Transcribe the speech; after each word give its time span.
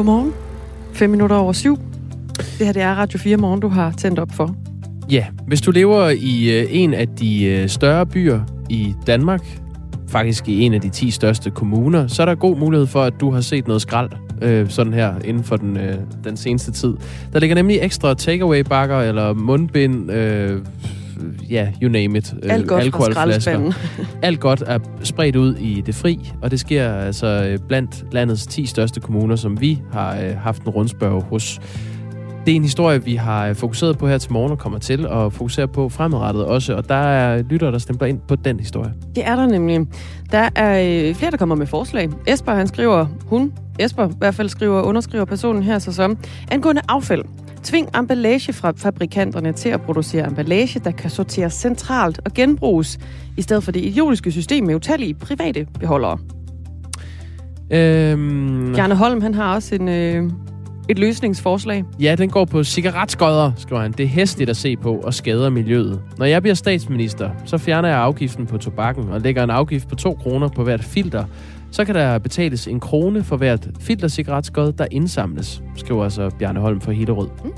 Godmorgen. 0.00 0.32
5 0.92 1.10
minutter 1.10 1.36
over 1.36 1.52
syv. 1.52 1.78
Det 2.58 2.66
her 2.66 2.72
det 2.72 2.82
er 2.82 2.94
Radio 2.94 3.18
4 3.18 3.36
Morgen, 3.36 3.60
du 3.60 3.68
har 3.68 3.92
tændt 3.92 4.18
op 4.18 4.32
for. 4.32 4.56
Ja, 5.10 5.26
hvis 5.46 5.60
du 5.60 5.70
lever 5.70 6.08
i 6.08 6.60
øh, 6.60 6.66
en 6.70 6.94
af 6.94 7.08
de 7.08 7.44
øh, 7.44 7.68
større 7.68 8.06
byer 8.06 8.40
i 8.70 8.94
Danmark, 9.06 9.60
faktisk 10.08 10.48
i 10.48 10.60
en 10.60 10.74
af 10.74 10.80
de 10.80 10.88
10 10.88 11.10
største 11.10 11.50
kommuner, 11.50 12.06
så 12.06 12.22
er 12.22 12.26
der 12.26 12.34
god 12.34 12.56
mulighed 12.56 12.86
for, 12.86 13.02
at 13.02 13.14
du 13.20 13.30
har 13.30 13.40
set 13.40 13.66
noget 13.66 13.82
skrald 13.82 14.10
øh, 14.42 14.68
sådan 14.68 14.92
her 14.92 15.14
inden 15.24 15.44
for 15.44 15.56
den, 15.56 15.76
øh, 15.76 15.96
den 16.24 16.36
seneste 16.36 16.72
tid. 16.72 16.94
Der 17.32 17.40
ligger 17.40 17.54
nemlig 17.54 17.78
ekstra 17.82 18.14
takeaway-bakker 18.14 19.00
eller 19.00 19.32
mundbind, 19.32 20.12
øh, 20.12 20.60
ja, 21.50 21.68
you 21.82 21.90
name 21.90 22.18
it. 22.18 22.34
Øh, 22.42 22.54
Alt 22.54 22.68
godt 22.68 22.82
alkoholflasker. 22.82 23.72
Alt 24.22 24.40
godt 24.40 24.62
er 24.66 24.78
spredt 25.02 25.36
ud 25.36 25.54
i 25.56 25.80
det 25.86 25.94
fri, 25.94 26.32
og 26.42 26.50
det 26.50 26.60
sker 26.60 26.92
altså 26.92 27.26
øh, 27.26 27.58
blandt 27.68 28.04
landets 28.12 28.46
10 28.46 28.66
største 28.66 29.00
kommuner, 29.00 29.36
som 29.36 29.60
vi 29.60 29.82
har 29.92 30.16
øh, 30.16 30.36
haft 30.36 30.62
en 30.62 30.68
rundspørg 30.68 31.22
hos. 31.22 31.60
Det 32.46 32.52
er 32.52 32.56
en 32.56 32.62
historie, 32.62 33.04
vi 33.04 33.14
har 33.14 33.54
fokuseret 33.54 33.98
på 33.98 34.08
her 34.08 34.18
til 34.18 34.32
morgen 34.32 34.52
og 34.52 34.58
kommer 34.58 34.78
til 34.78 35.06
at 35.06 35.32
fokusere 35.32 35.68
på 35.68 35.88
fremadrettet 35.88 36.44
også, 36.44 36.74
og 36.74 36.88
der 36.88 36.94
er 36.94 37.42
lyttere, 37.42 37.72
der 37.72 37.78
stempler 37.78 38.08
ind 38.08 38.20
på 38.28 38.36
den 38.36 38.60
historie. 38.60 38.92
Det 39.14 39.26
er 39.26 39.36
der 39.36 39.46
nemlig. 39.46 39.80
Der 40.32 40.48
er 40.56 41.14
flere, 41.14 41.30
der 41.30 41.36
kommer 41.36 41.54
med 41.54 41.66
forslag. 41.66 42.08
Esper, 42.26 42.54
han 42.54 42.66
skriver, 42.66 43.06
hun, 43.26 43.52
Esper 43.78 44.08
i 44.08 44.12
hvert 44.18 44.34
fald 44.34 44.48
skriver, 44.48 44.82
underskriver 44.82 45.24
personen 45.24 45.62
her 45.62 45.78
så 45.78 45.92
som, 45.92 46.18
angående 46.50 46.82
affald. 46.88 47.24
Tving 47.62 47.96
emballage 47.96 48.52
fra 48.52 48.72
fabrikanterne 48.76 49.52
til 49.52 49.68
at 49.68 49.80
producere 49.80 50.26
emballage, 50.26 50.80
der 50.80 50.90
kan 50.90 51.10
sorteres 51.10 51.52
centralt 51.52 52.20
og 52.24 52.32
genbruges, 52.34 52.98
i 53.36 53.42
stedet 53.42 53.64
for 53.64 53.72
det 53.72 53.84
idiotiske 53.84 54.32
system 54.32 54.64
med 54.64 54.74
utallige 54.74 55.14
private 55.14 55.66
beholdere. 55.80 56.18
Øhm... 57.70 58.72
Bjarne 58.74 58.94
Holm, 58.94 59.20
han 59.22 59.34
har 59.34 59.54
også 59.54 59.74
en, 59.74 59.88
øh, 59.88 60.30
et 60.88 60.98
løsningsforslag. 60.98 61.84
Ja, 62.00 62.14
den 62.14 62.30
går 62.30 62.44
på 62.44 62.64
cigaretskodder, 62.64 63.52
skriver 63.56 63.82
han. 63.82 63.92
Det 63.92 64.04
er 64.04 64.08
hæstigt 64.08 64.50
at 64.50 64.56
se 64.56 64.76
på 64.76 64.94
og 64.94 65.14
skader 65.14 65.50
miljøet. 65.50 66.00
Når 66.18 66.26
jeg 66.26 66.42
bliver 66.42 66.54
statsminister, 66.54 67.30
så 67.44 67.58
fjerner 67.58 67.88
jeg 67.88 67.98
afgiften 67.98 68.46
på 68.46 68.58
tobakken 68.58 69.08
og 69.08 69.20
lægger 69.20 69.44
en 69.44 69.50
afgift 69.50 69.88
på 69.88 69.94
2 69.94 70.14
kroner 70.14 70.48
på 70.48 70.64
hvert 70.64 70.84
filter, 70.84 71.24
så 71.70 71.84
kan 71.84 71.94
der 71.94 72.18
betales 72.18 72.68
en 72.68 72.80
krone 72.80 73.24
for 73.24 73.36
hvert 73.36 73.68
filtercigaretskod, 73.80 74.72
der 74.72 74.86
indsamles, 74.90 75.62
skriver 75.76 76.04
altså 76.04 76.30
Bjarne 76.38 76.60
Holm 76.60 76.80
fra 76.80 76.92
Hillerød. 76.92 77.28
Mm. 77.44 77.50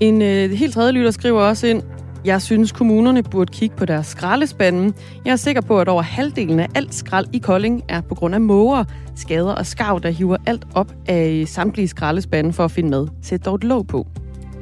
En 0.00 0.22
øh, 0.22 0.50
helt 0.50 0.74
tredje 0.74 0.92
lytter 0.92 1.10
skriver 1.10 1.40
også 1.40 1.66
ind, 1.66 1.82
jeg 2.24 2.42
synes, 2.42 2.72
kommunerne 2.72 3.22
burde 3.22 3.52
kigge 3.52 3.76
på 3.76 3.84
deres 3.84 4.06
skraldespande. 4.06 4.92
Jeg 5.24 5.32
er 5.32 5.36
sikker 5.36 5.60
på, 5.60 5.80
at 5.80 5.88
over 5.88 6.02
halvdelen 6.02 6.60
af 6.60 6.68
alt 6.74 6.94
skrald 6.94 7.26
i 7.32 7.38
Kolding 7.38 7.82
er 7.88 8.00
på 8.00 8.14
grund 8.14 8.34
af 8.34 8.40
måger, 8.40 8.84
skader 9.14 9.52
og 9.52 9.66
skav, 9.66 10.00
der 10.02 10.10
hiver 10.10 10.36
alt 10.46 10.66
op 10.74 10.92
af 11.06 11.44
samtlige 11.46 11.88
skraldespande 11.88 12.52
for 12.52 12.64
at 12.64 12.70
finde 12.70 12.90
med. 12.90 13.06
Sæt 13.22 13.44
dog 13.44 13.54
et 13.54 13.64
låg 13.64 13.86
på. 13.86 14.06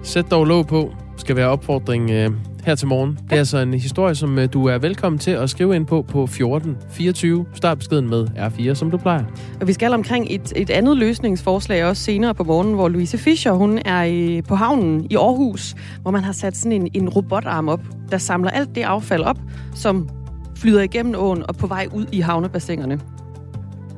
Sæt 0.03 0.31
dog 0.31 0.45
låg 0.45 0.67
på 0.67 0.93
skal 1.17 1.37
være 1.37 1.49
opfordring 1.49 2.11
øh, 2.11 2.31
her 2.65 2.75
til 2.75 2.89
morgen. 2.89 3.19
Det 3.25 3.33
er 3.33 3.37
altså 3.37 3.59
en 3.59 3.75
historie, 3.75 4.15
som 4.15 4.39
øh, 4.39 4.49
du 4.53 4.67
er 4.67 4.79
velkommen 4.79 5.19
til 5.19 5.31
at 5.31 5.51
skrive 5.51 5.77
ind 5.77 5.87
på 5.87 6.03
på 6.03 6.25
1424. 6.25 7.47
Start 7.55 7.79
beskeden 7.79 8.11
med 8.11 8.27
R4, 8.37 8.75
som 8.75 8.91
du 8.91 8.97
plejer. 8.97 9.25
Og 9.61 9.67
vi 9.69 9.73
skal 9.73 9.93
omkring 9.93 10.27
et, 10.31 10.53
et 10.57 10.71
andet 10.71 10.97
løsningsforslag 10.97 11.85
også 11.85 12.03
senere 12.03 12.35
på 12.35 12.45
morgen, 12.45 12.75
hvor 12.75 12.89
Louise 12.89 13.19
Fischer, 13.19 13.53
hun 13.53 13.79
er 13.85 14.03
i, 14.03 14.43
på 14.43 14.55
havnen 14.55 15.07
i 15.11 15.17
Aarhus, 15.17 15.75
hvor 16.03 16.11
man 16.11 16.25
har 16.25 16.33
sat 16.33 16.57
sådan 16.57 16.73
en, 16.73 16.89
en 16.95 17.09
robotarm 17.09 17.69
op, 17.69 17.81
der 18.11 18.19
samler 18.19 18.51
alt 18.51 18.75
det 18.75 18.83
affald 18.83 19.23
op, 19.23 19.39
som 19.75 20.09
flyder 20.57 20.83
igennem 20.83 21.15
åen 21.19 21.45
og 21.49 21.57
på 21.57 21.67
vej 21.67 21.89
ud 21.95 22.07
i 22.13 22.21
havnebassinerne. 22.21 23.01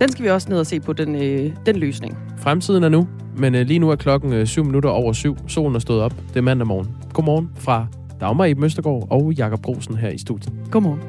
Den 0.00 0.12
skal 0.12 0.25
vi 0.25 0.31
også 0.31 0.49
ned 0.50 0.59
og 0.59 0.67
se 0.67 0.81
på, 0.81 0.93
den, 0.93 1.15
øh, 1.15 1.53
den 1.67 1.77
løsning. 1.77 2.19
Fremtiden 2.39 2.84
er 2.84 2.89
nu, 2.89 3.09
men 3.37 3.55
øh, 3.55 3.67
lige 3.67 3.79
nu 3.79 3.91
er 3.91 3.97
klokken 3.97 4.33
øh, 4.33 4.47
7 4.47 4.65
minutter 4.65 4.91
over 4.91 5.12
7. 5.12 5.37
Solen 5.49 5.75
er 5.75 5.79
stået 5.79 6.03
op. 6.03 6.15
Det 6.29 6.37
er 6.37 6.41
mandag 6.41 6.67
morgen. 6.67 6.89
Godmorgen 7.12 7.50
fra 7.56 7.87
Dagmar 8.22 8.44
i 8.44 8.55
Møstergaard 8.55 9.06
og 9.10 9.33
Jakob 9.33 9.62
Grosen 9.62 9.97
her 9.97 10.10
i 10.10 10.19
studiet. 10.19 10.53
Godmorgen. 10.71 11.00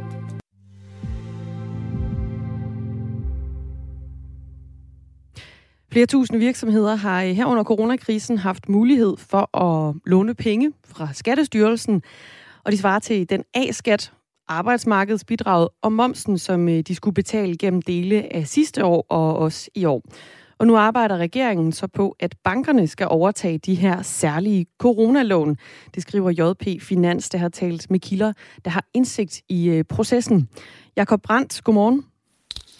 Flere 5.91 6.05
tusind 6.05 6.37
virksomheder 6.39 6.95
har 6.95 7.21
her 7.21 7.45
under 7.45 7.63
coronakrisen 7.63 8.37
haft 8.37 8.69
mulighed 8.69 9.17
for 9.17 9.57
at 9.57 9.95
låne 10.05 10.33
penge 10.33 10.71
fra 10.85 11.13
Skattestyrelsen, 11.13 12.01
og 12.65 12.71
de 12.71 12.77
svarer 12.77 12.99
til 12.99 13.29
den 13.29 13.43
A-skat, 13.53 14.11
arbejdsmarkedsbidraget 14.47 15.69
og 15.81 15.93
momsen, 15.93 16.37
som 16.37 16.69
øh, 16.69 16.79
de 16.79 16.95
skulle 16.95 17.13
betale 17.13 17.57
gennem 17.57 17.81
dele 17.81 18.35
af 18.35 18.47
sidste 18.47 18.85
år 18.85 19.05
og 19.09 19.37
også 19.37 19.69
i 19.75 19.85
år. 19.85 20.01
Og 20.57 20.67
nu 20.67 20.77
arbejder 20.77 21.17
regeringen 21.17 21.71
så 21.71 21.87
på, 21.87 22.15
at 22.19 22.35
bankerne 22.43 22.87
skal 22.87 23.07
overtage 23.09 23.57
de 23.57 23.75
her 23.75 24.01
særlige 24.01 24.65
coronalån. 24.79 25.57
Det 25.95 26.03
skriver 26.03 26.29
JP 26.29 26.81
Finans, 26.81 27.29
der 27.29 27.37
har 27.37 27.49
talt 27.49 27.91
med 27.91 27.99
kilder, 27.99 28.33
der 28.65 28.71
har 28.71 28.85
indsigt 28.93 29.41
i 29.49 29.69
øh, 29.69 29.83
processen. 29.83 30.49
Jakob 30.95 31.21
Brandt, 31.21 31.63
godmorgen. 31.63 32.05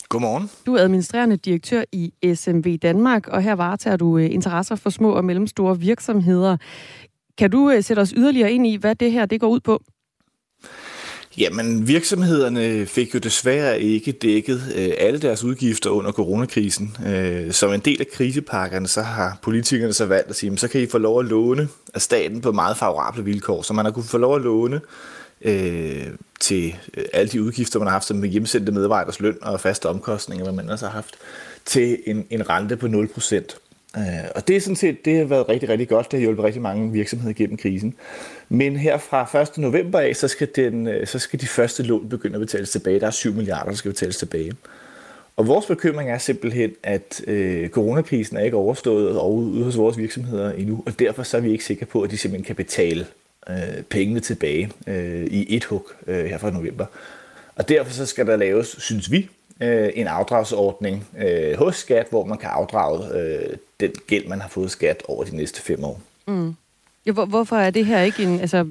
Godmorgen. 0.09 0.49
Du 0.65 0.75
er 0.75 0.81
administrerende 0.81 1.37
direktør 1.37 1.83
i 1.91 2.13
SMV 2.35 2.77
Danmark, 2.77 3.27
og 3.27 3.41
her 3.41 3.53
varetager 3.53 3.97
du 3.97 4.17
øh, 4.17 4.31
interesser 4.31 4.75
for 4.75 4.89
små 4.89 5.11
og 5.11 5.25
mellemstore 5.25 5.79
virksomheder. 5.79 6.57
Kan 7.37 7.51
du 7.51 7.71
øh, 7.71 7.83
sætte 7.83 7.99
os 7.99 8.13
yderligere 8.17 8.51
ind 8.51 8.67
i, 8.67 8.75
hvad 8.75 8.95
det 8.95 9.11
her 9.11 9.25
det 9.25 9.39
går 9.41 9.47
ud 9.47 9.59
på? 9.59 9.83
Jamen, 11.37 11.87
virksomhederne 11.87 12.85
fik 12.85 13.13
jo 13.13 13.19
desværre 13.19 13.81
ikke 13.81 14.11
dækket 14.11 14.61
øh, 14.75 14.89
alle 14.97 15.19
deres 15.19 15.43
udgifter 15.43 15.89
under 15.89 16.11
coronakrisen. 16.11 16.97
Øh, 17.07 17.51
som 17.51 17.73
en 17.73 17.79
del 17.79 18.01
af 18.01 18.07
krisepakkerne, 18.07 18.87
så 18.87 19.01
har 19.01 19.37
politikerne 19.41 19.93
så 19.93 20.05
valgt 20.05 20.29
at 20.29 20.35
sige, 20.35 20.57
så 20.57 20.67
kan 20.67 20.81
I 20.81 20.87
få 20.87 20.97
lov 20.97 21.19
at 21.19 21.25
låne 21.25 21.67
af 21.93 22.01
staten 22.01 22.41
på 22.41 22.51
meget 22.51 22.77
favorable 22.77 23.23
vilkår. 23.23 23.61
Så 23.61 23.73
man 23.73 23.85
har 23.85 23.91
kunnet 23.91 24.09
få 24.09 24.17
lov 24.17 24.35
at 24.35 24.41
låne 24.41 24.81
øh, 25.41 26.05
til 26.39 26.75
øh, 26.97 27.05
alle 27.13 27.31
de 27.31 27.43
udgifter, 27.43 27.79
man 27.79 27.87
har 27.87 27.93
haft, 27.93 28.05
som 28.05 28.17
med 28.17 28.29
hjemsendte 28.29 28.71
medarbejders 28.71 29.19
løn 29.19 29.37
og 29.41 29.59
faste 29.59 29.89
omkostninger, 29.89 30.45
hvad 30.45 30.53
man 30.53 30.69
også 30.69 30.85
har 30.85 30.93
haft, 30.93 31.15
til 31.65 31.97
en, 32.05 32.25
en 32.29 32.49
rente 32.49 32.77
på 32.77 32.87
0%. 32.87 33.62
Øh, 33.97 34.03
og 34.35 34.47
det 34.47 34.55
er 34.55 34.61
sådan 34.61 34.75
set, 34.75 35.05
det 35.05 35.17
har 35.17 35.25
været 35.25 35.49
rigtig, 35.49 35.69
rigtig 35.69 35.89
godt. 35.89 36.11
Det 36.11 36.19
har 36.19 36.21
hjulpet 36.21 36.45
rigtig 36.45 36.61
mange 36.61 36.91
virksomheder 36.91 37.33
gennem 37.33 37.57
krisen. 37.57 37.93
Men 38.49 38.75
her 38.75 38.97
fra 38.97 39.41
1. 39.41 39.57
november 39.57 39.99
af, 39.99 40.15
så 40.15 40.27
skal, 40.27 40.47
den, 40.55 40.87
øh, 40.87 41.07
så 41.07 41.19
skal 41.19 41.41
de 41.41 41.47
første 41.47 41.83
lån 41.83 42.09
begynde 42.09 42.35
at 42.35 42.41
betales 42.41 42.71
tilbage. 42.71 42.99
Der 42.99 43.07
er 43.07 43.11
7 43.11 43.33
milliarder, 43.33 43.69
der 43.69 43.75
skal 43.77 43.91
betales 43.91 44.17
tilbage. 44.17 44.51
Og 45.35 45.47
vores 45.47 45.65
bekymring 45.65 46.09
er 46.09 46.17
simpelthen, 46.17 46.71
at 46.83 47.21
øh, 47.27 47.69
coronakrisen 47.69 48.37
er 48.37 48.41
ikke 48.41 48.57
overstået 48.57 49.19
og 49.19 49.33
ude 49.33 49.63
hos 49.63 49.77
vores 49.77 49.97
virksomheder 49.97 50.51
endnu, 50.51 50.83
og 50.85 50.99
derfor 50.99 51.23
så 51.23 51.37
er 51.37 51.41
vi 51.41 51.51
ikke 51.51 51.65
sikre 51.65 51.85
på, 51.85 52.01
at 52.01 52.11
de 52.11 52.17
simpelthen 52.17 52.45
kan 52.45 52.55
betale 52.55 53.07
øh, 53.49 53.83
pengene 53.89 54.19
tilbage 54.19 54.71
øh, 54.87 55.25
i 55.25 55.55
et 55.55 55.63
hug 55.63 55.91
øh, 56.07 56.25
her 56.25 56.37
fra 56.37 56.51
november. 56.51 56.85
Og 57.55 57.69
derfor 57.69 57.91
så 57.91 58.05
skal 58.05 58.27
der 58.27 58.35
laves, 58.35 58.75
synes 58.79 59.11
vi, 59.11 59.29
øh, 59.63 59.89
en 59.95 60.07
afdragsordning 60.07 61.07
øh, 61.17 61.57
hos 61.57 61.75
skat, 61.75 62.07
hvor 62.09 62.25
man 62.25 62.37
kan 62.37 62.49
afdrage 62.49 63.19
øh, 63.19 63.57
den 63.79 63.91
gæld, 64.07 64.27
man 64.27 64.41
har 64.41 64.49
fået 64.49 64.71
skat 64.71 65.03
over 65.07 65.23
de 65.23 65.35
næste 65.35 65.61
fem 65.61 65.83
år. 65.83 66.01
Mm. 66.27 66.55
Ja, 67.05 67.11
hvor, 67.11 67.25
hvorfor 67.25 67.55
er 67.55 67.69
det 67.69 67.85
her 67.85 68.01
ikke 68.01 68.23
en... 68.23 68.39
Altså, 68.39 68.67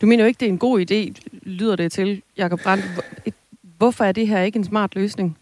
du 0.00 0.06
mener 0.06 0.24
jo 0.24 0.28
ikke, 0.28 0.40
det 0.40 0.46
er 0.46 0.50
en 0.50 0.58
god 0.58 0.80
idé, 0.80 1.30
lyder 1.42 1.76
det 1.76 1.92
til, 1.92 2.22
Jacob 2.38 2.60
Brandt. 2.60 2.84
Hvorfor 3.78 4.04
er 4.04 4.12
det 4.12 4.28
her 4.28 4.40
ikke 4.40 4.56
en 4.56 4.64
smart 4.64 4.94
løsning? 4.94 5.36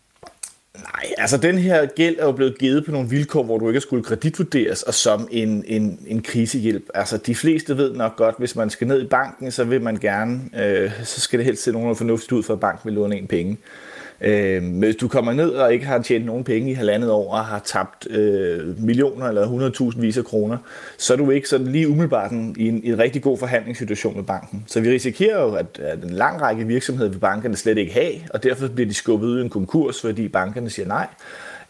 Nej, 0.75 1.12
altså 1.19 1.37
den 1.37 1.58
her 1.58 1.87
gæld 1.87 2.17
er 2.19 2.25
jo 2.25 2.32
blevet 2.32 2.58
givet 2.58 2.84
på 2.84 2.93
nogle 2.93 3.08
vilkår, 3.08 3.43
hvor 3.43 3.58
du 3.58 3.69
ikke 3.69 3.81
skulle 3.81 4.05
kreditvurderes, 4.05 4.82
og 4.82 4.94
som 4.94 5.28
en, 5.31 5.64
en, 5.67 6.00
en 6.06 6.22
krisehjælp. 6.22 6.88
Altså 6.94 7.17
de 7.17 7.34
fleste 7.34 7.76
ved 7.76 7.94
nok 7.94 8.17
godt, 8.17 8.34
hvis 8.38 8.56
man 8.56 8.70
skal 8.70 8.87
ned 8.87 9.02
i 9.02 9.06
banken, 9.06 9.50
så 9.50 9.64
vil 9.64 9.82
man 9.82 9.96
gerne, 9.96 10.40
øh, 10.56 10.90
så 11.05 11.20
skal 11.20 11.38
det 11.38 11.46
helst 11.46 11.62
se 11.62 11.72
nogen 11.72 11.96
fornuftigt 11.96 12.32
ud, 12.32 12.43
for 12.43 12.55
at 12.55 12.61
banken 12.61 12.88
vil 12.88 12.94
låne 12.94 13.17
en 13.17 13.26
penge. 13.26 13.52
Øh, 13.52 13.88
Øhm, 14.20 14.70
hvis 14.70 14.97
du 14.97 15.09
kommer 15.09 15.32
ned 15.32 15.50
og 15.50 15.73
ikke 15.73 15.87
har 15.87 16.03
tjent 16.03 16.26
nogen 16.26 16.44
penge 16.44 16.70
i 16.70 16.75
halvandet 16.75 17.11
år 17.11 17.32
og 17.32 17.44
har 17.44 17.59
tabt 17.59 18.06
øh, 18.11 18.82
millioner 18.82 19.26
eller 19.26 19.70
100.000 19.93 20.00
vis 20.00 20.19
af 20.19 20.25
kroner, 20.25 20.59
så 20.99 21.12
er 21.12 21.17
du 21.17 21.31
ikke 21.31 21.49
sådan 21.49 21.67
lige 21.67 21.88
umiddelbart 21.88 22.31
en, 22.31 22.56
i, 22.59 22.69
en, 22.69 22.85
i 22.85 22.88
en 22.88 22.99
rigtig 22.99 23.23
god 23.23 23.38
forhandlingssituation 23.38 24.17
med 24.17 24.25
banken. 24.25 24.65
Så 24.67 24.81
vi 24.81 24.91
risikerer 24.91 25.43
jo, 25.43 25.55
at, 25.55 25.79
at 25.79 26.05
en 26.05 26.11
lang 26.11 26.41
række 26.41 26.67
virksomheder 26.67 27.11
vil 27.11 27.19
bankerne 27.19 27.56
slet 27.56 27.79
ikke 27.79 27.93
have, 27.93 28.15
og 28.35 28.43
derfor 28.43 28.69
bliver 28.69 28.88
de 28.88 28.94
skubbet 28.94 29.29
ud 29.29 29.38
i 29.38 29.43
en 29.43 29.50
konkurs, 29.50 30.00
fordi 30.00 30.29
bankerne 30.29 30.70
siger 30.70 30.88
nej. 30.88 31.06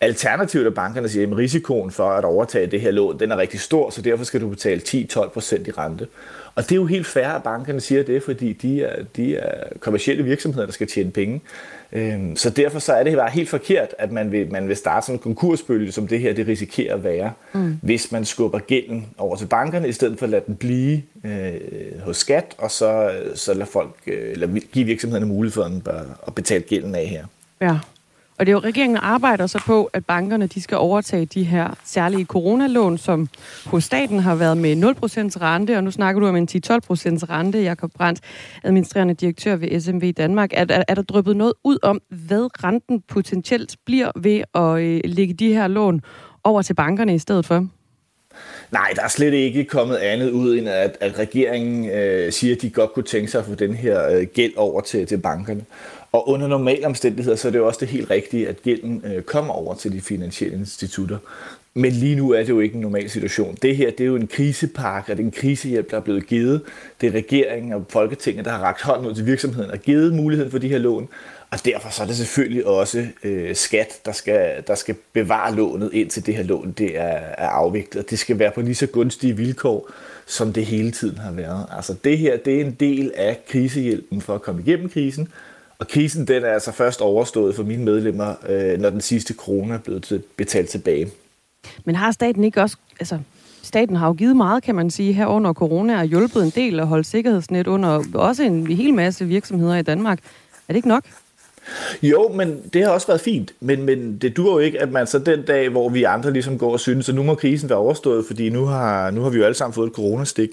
Alternativt 0.00 0.67
er 0.67 0.71
bankerne 0.71 1.09
siger, 1.09 1.27
at 1.27 1.37
risikoen 1.37 1.91
for 1.91 2.11
at 2.11 2.25
overtage 2.25 2.67
det 2.67 2.81
her 2.81 2.91
lån, 2.91 3.21
den 3.21 3.33
er 3.33 3.37
rigtig 3.37 3.61
stor, 3.61 3.91
så 3.91 4.03
derfor 4.03 4.25
skal 4.25 4.41
du 4.41 4.49
betale 4.49 4.81
10-12% 4.81 5.69
i 5.69 5.71
rente. 5.71 6.06
Og 6.55 6.62
det 6.62 6.73
er 6.73 6.77
jo 6.77 6.87
helt 6.87 7.06
fair, 7.06 7.27
at 7.29 7.43
bankerne 7.43 7.81
siger 7.81 8.03
det, 8.03 8.23
fordi 8.23 8.53
de 8.53 8.83
er, 8.83 9.03
de 9.17 9.37
er 9.37 9.65
kommersielle 9.81 10.25
virksomheder, 10.25 10.67
der 10.67 10.73
skal 10.73 10.87
tjene 10.87 11.11
penge. 11.11 11.41
Øhm, 11.93 12.37
så 12.37 12.50
derfor 12.50 12.79
så 12.79 12.93
er 12.93 13.05
det 13.05 13.17
bare 13.17 13.31
helt 13.31 13.49
forkert, 13.49 13.94
at 13.99 14.12
man 14.12 14.32
vil, 14.32 14.52
man 14.52 14.69
vil 14.69 14.76
starte 14.76 15.06
sådan 15.06 15.17
en 15.17 15.23
konkursbølge, 15.23 15.93
som 15.93 16.08
det 16.08 16.20
her 16.20 16.32
det 16.32 16.46
risikerer 16.46 16.94
at 16.94 17.05
være, 17.05 17.32
mm. 17.52 17.79
hvis 17.82 18.12
man 18.12 18.25
skubber 18.25 18.58
gælden 18.58 19.06
over 19.19 19.37
til 19.37 19.46
bankerne, 19.46 19.88
i 19.88 19.93
stedet 19.93 20.19
for 20.19 20.26
at 20.26 20.31
lade 20.31 20.43
den 20.46 20.56
blive 20.56 21.02
øh, 21.25 22.00
hos 22.05 22.17
skat, 22.17 22.55
og 22.58 22.70
så, 22.70 23.11
så 23.35 23.55
lade 23.55 23.67
folk, 23.67 23.94
øh, 24.06 24.32
eller 24.32 24.61
give 24.73 24.85
virksomhederne 24.85 25.26
mulighed 25.26 25.52
for 25.52 25.70
at 26.26 26.35
betale 26.35 26.64
gælden 26.64 26.94
af 26.94 27.06
her. 27.06 27.25
Ja, 27.61 27.79
og 28.38 28.46
det 28.46 28.52
er 28.52 28.52
jo, 28.52 28.58
regeringen 28.58 28.99
arbejder 29.02 29.46
så 29.46 29.62
på, 29.67 29.85
at 29.93 30.06
bankerne 30.06 30.46
de 30.46 30.62
skal 30.62 30.76
overtage 30.76 31.26
de 31.26 31.44
her 31.44 31.75
særlige 31.85 32.25
coronalån, 32.25 32.99
som 32.99 33.29
hos 33.67 33.85
staten 33.85 34.19
har 34.19 34.35
været 34.35 34.56
med 34.56 34.76
0% 34.76 34.81
rente, 35.40 35.76
og 35.76 35.85
nu 35.85 35.90
snakker 35.90 36.20
du 36.20 36.26
om 36.26 36.37
en 36.37 36.49
10-12% 36.50 36.56
rente, 37.31 37.62
Jakob 37.62 37.90
Brandt, 37.93 38.20
administrerende 38.64 39.14
direktør 39.14 39.56
ved 39.56 39.81
SMV 39.81 40.12
Danmark. 40.12 40.50
Er, 40.52 40.67
er, 40.69 40.85
er 40.88 40.94
der 40.94 41.02
drøbet 41.02 41.37
noget 41.37 41.52
ud 41.64 41.79
om, 41.82 42.00
hvad 42.08 42.64
renten 42.64 43.02
potentielt 43.08 43.76
bliver 43.85 44.11
ved 44.17 44.43
at 44.55 44.82
øh, 44.82 45.00
lægge 45.05 45.35
de 45.35 45.52
her 45.52 45.69
lån 45.69 46.00
over 46.44 46.62
til 46.62 46.75
bankerne 46.75 47.14
i 47.14 47.19
stedet 47.19 47.46
for? 47.46 47.67
Nej, 48.70 48.93
der 48.96 49.02
er 49.02 49.08
slet 49.08 49.32
ikke 49.32 49.64
kommet 49.64 49.96
andet 49.96 50.31
ud, 50.31 50.58
end 50.58 50.69
at, 50.69 50.96
at 51.00 51.19
regeringen 51.19 51.90
øh, 51.90 52.32
siger, 52.32 52.55
at 52.55 52.62
de 52.62 52.70
godt 52.70 52.93
kunne 52.93 53.05
tænke 53.05 53.31
sig 53.31 53.38
at 53.38 53.46
få 53.46 53.55
den 53.55 53.75
her 53.75 54.08
øh, 54.08 54.26
gæld 54.35 54.52
over 54.56 54.81
til, 54.81 55.06
til 55.06 55.19
bankerne. 55.19 55.64
Og 56.12 56.28
under 56.28 56.46
normale 56.46 56.87
omstændigheder, 56.87 57.37
så 57.37 57.49
er 57.49 57.52
det 57.52 57.58
jo 57.58 57.66
også 57.66 57.81
det 57.81 57.88
helt 57.88 58.10
rigtige, 58.10 58.49
at 58.49 58.62
gælden 58.62 59.02
øh, 59.06 59.22
kommer 59.22 59.55
over 59.55 59.75
til 59.75 59.93
de 59.93 60.00
finansielle 60.00 60.56
institutter. 60.56 61.19
Men 61.75 61.93
lige 61.93 62.16
nu 62.16 62.31
er 62.32 62.38
det 62.38 62.49
jo 62.49 62.60
ikke 62.60 62.75
en 62.75 62.81
normal 62.81 63.10
situation. 63.10 63.56
Det 63.62 63.76
her 63.76 63.90
det 63.90 64.00
er 64.00 64.05
jo 64.05 64.16
en 64.16 64.26
krisepakke, 64.26 65.12
og 65.12 65.16
det 65.16 65.22
er 65.22 65.26
en 65.26 65.32
krisehjælp, 65.32 65.90
der 65.90 65.96
er 65.96 66.00
blevet 66.00 66.26
givet. 66.26 66.62
Det 67.00 67.06
er 67.06 67.12
regeringen 67.12 67.72
og 67.72 67.84
Folketinget, 67.88 68.44
der 68.44 68.50
har 68.50 68.58
rakt 68.58 68.82
hånden 68.82 69.06
ud 69.06 69.14
til 69.14 69.26
virksomheden 69.26 69.70
og 69.70 69.78
givet 69.78 70.14
muligheden 70.14 70.50
for 70.50 70.58
de 70.58 70.69
her 70.69 70.78
lån. 70.78 71.08
Og 71.50 71.64
derfor 71.64 71.90
så 71.90 72.02
er 72.02 72.06
det 72.06 72.16
selvfølgelig 72.16 72.66
også 72.66 73.06
øh, 73.25 73.54
skat, 73.54 74.00
der 74.04 74.12
skal, 74.12 74.62
der 74.66 74.75
skal 74.75 74.94
bevare 75.12 75.54
lånet 75.54 75.90
indtil 75.93 76.26
det 76.26 76.34
her 76.37 76.43
lån 76.43 76.75
det 76.78 76.99
er, 76.99 77.19
er 77.38 77.49
afviklet. 77.49 78.11
Det 78.11 78.19
skal 78.19 78.38
være 78.38 78.50
på 78.54 78.61
lige 78.61 78.75
så 78.75 78.87
gunstige 78.87 79.37
vilkår, 79.37 79.90
som 80.26 80.52
det 80.52 80.66
hele 80.66 80.90
tiden 80.90 81.19
har 81.19 81.32
været. 81.32 81.66
Altså 81.76 81.94
det 82.04 82.19
her 82.19 82.37
det 82.37 82.61
er 82.61 82.64
en 82.64 82.76
del 82.81 83.12
af 83.16 83.40
krisehjælpen 83.49 84.20
for 84.20 84.34
at 84.34 84.43
komme 84.43 84.62
igennem 84.62 84.88
krisen. 84.88 85.28
Og 85.78 85.88
krisen 85.88 86.26
den 86.26 86.44
er 86.44 86.48
altså 86.48 86.72
først 86.72 87.00
overstået 87.00 87.54
for 87.54 87.62
mine 87.62 87.84
medlemmer, 87.84 88.34
øh, 88.48 88.78
når 88.80 88.90
den 88.90 89.00
sidste 89.00 89.34
krone 89.34 89.75
er 89.75 89.78
blevet 89.78 90.25
betalt 90.36 90.69
tilbage. 90.69 91.10
Men 91.84 91.94
har 91.94 92.12
staten 92.12 92.44
ikke 92.44 92.62
også, 92.62 92.76
altså 93.00 93.19
staten 93.62 93.96
har 93.96 94.06
jo 94.06 94.12
givet 94.12 94.36
meget, 94.36 94.62
kan 94.62 94.75
man 94.75 94.90
sige, 94.90 95.12
her 95.12 95.26
under 95.26 95.52
corona, 95.52 95.98
og 95.98 96.04
hjulpet 96.04 96.42
en 96.42 96.50
del 96.50 96.80
og 96.80 96.86
holdt 96.86 97.06
sikkerhedsnet 97.06 97.66
under 97.66 98.02
også 98.14 98.42
en 98.42 98.66
hel 98.66 98.94
masse 98.94 99.25
virksomheder 99.25 99.76
i 99.76 99.82
Danmark. 99.82 100.19
Er 100.69 100.72
det 100.72 100.76
ikke 100.76 100.88
nok? 100.88 101.04
Jo, 102.02 102.28
men 102.34 102.62
det 102.72 102.82
har 102.82 102.90
også 102.90 103.06
været 103.06 103.20
fint, 103.20 103.52
men, 103.60 103.82
men 103.82 104.19
det 104.19 104.36
dur 104.36 104.52
jo 104.52 104.58
ikke, 104.58 104.82
at 104.82 104.92
man 104.92 105.06
så 105.06 105.19
den 105.19 105.42
dag, 105.42 105.69
hvor 105.69 105.88
vi 105.88 106.04
andre 106.04 106.32
ligesom 106.32 106.58
går 106.58 106.72
og 106.72 106.80
synes, 106.80 107.08
at 107.08 107.14
nu 107.14 107.22
må 107.22 107.34
krisen 107.34 107.69
være 107.69 107.78
overstået, 107.78 108.25
fordi 108.26 108.50
nu 108.50 108.64
har, 108.64 109.10
nu 109.10 109.22
har 109.22 109.30
vi 109.30 109.38
jo 109.38 109.44
alle 109.44 109.54
sammen 109.54 109.75
fået 109.75 109.86
et 109.86 109.94
coronastik, 109.94 110.50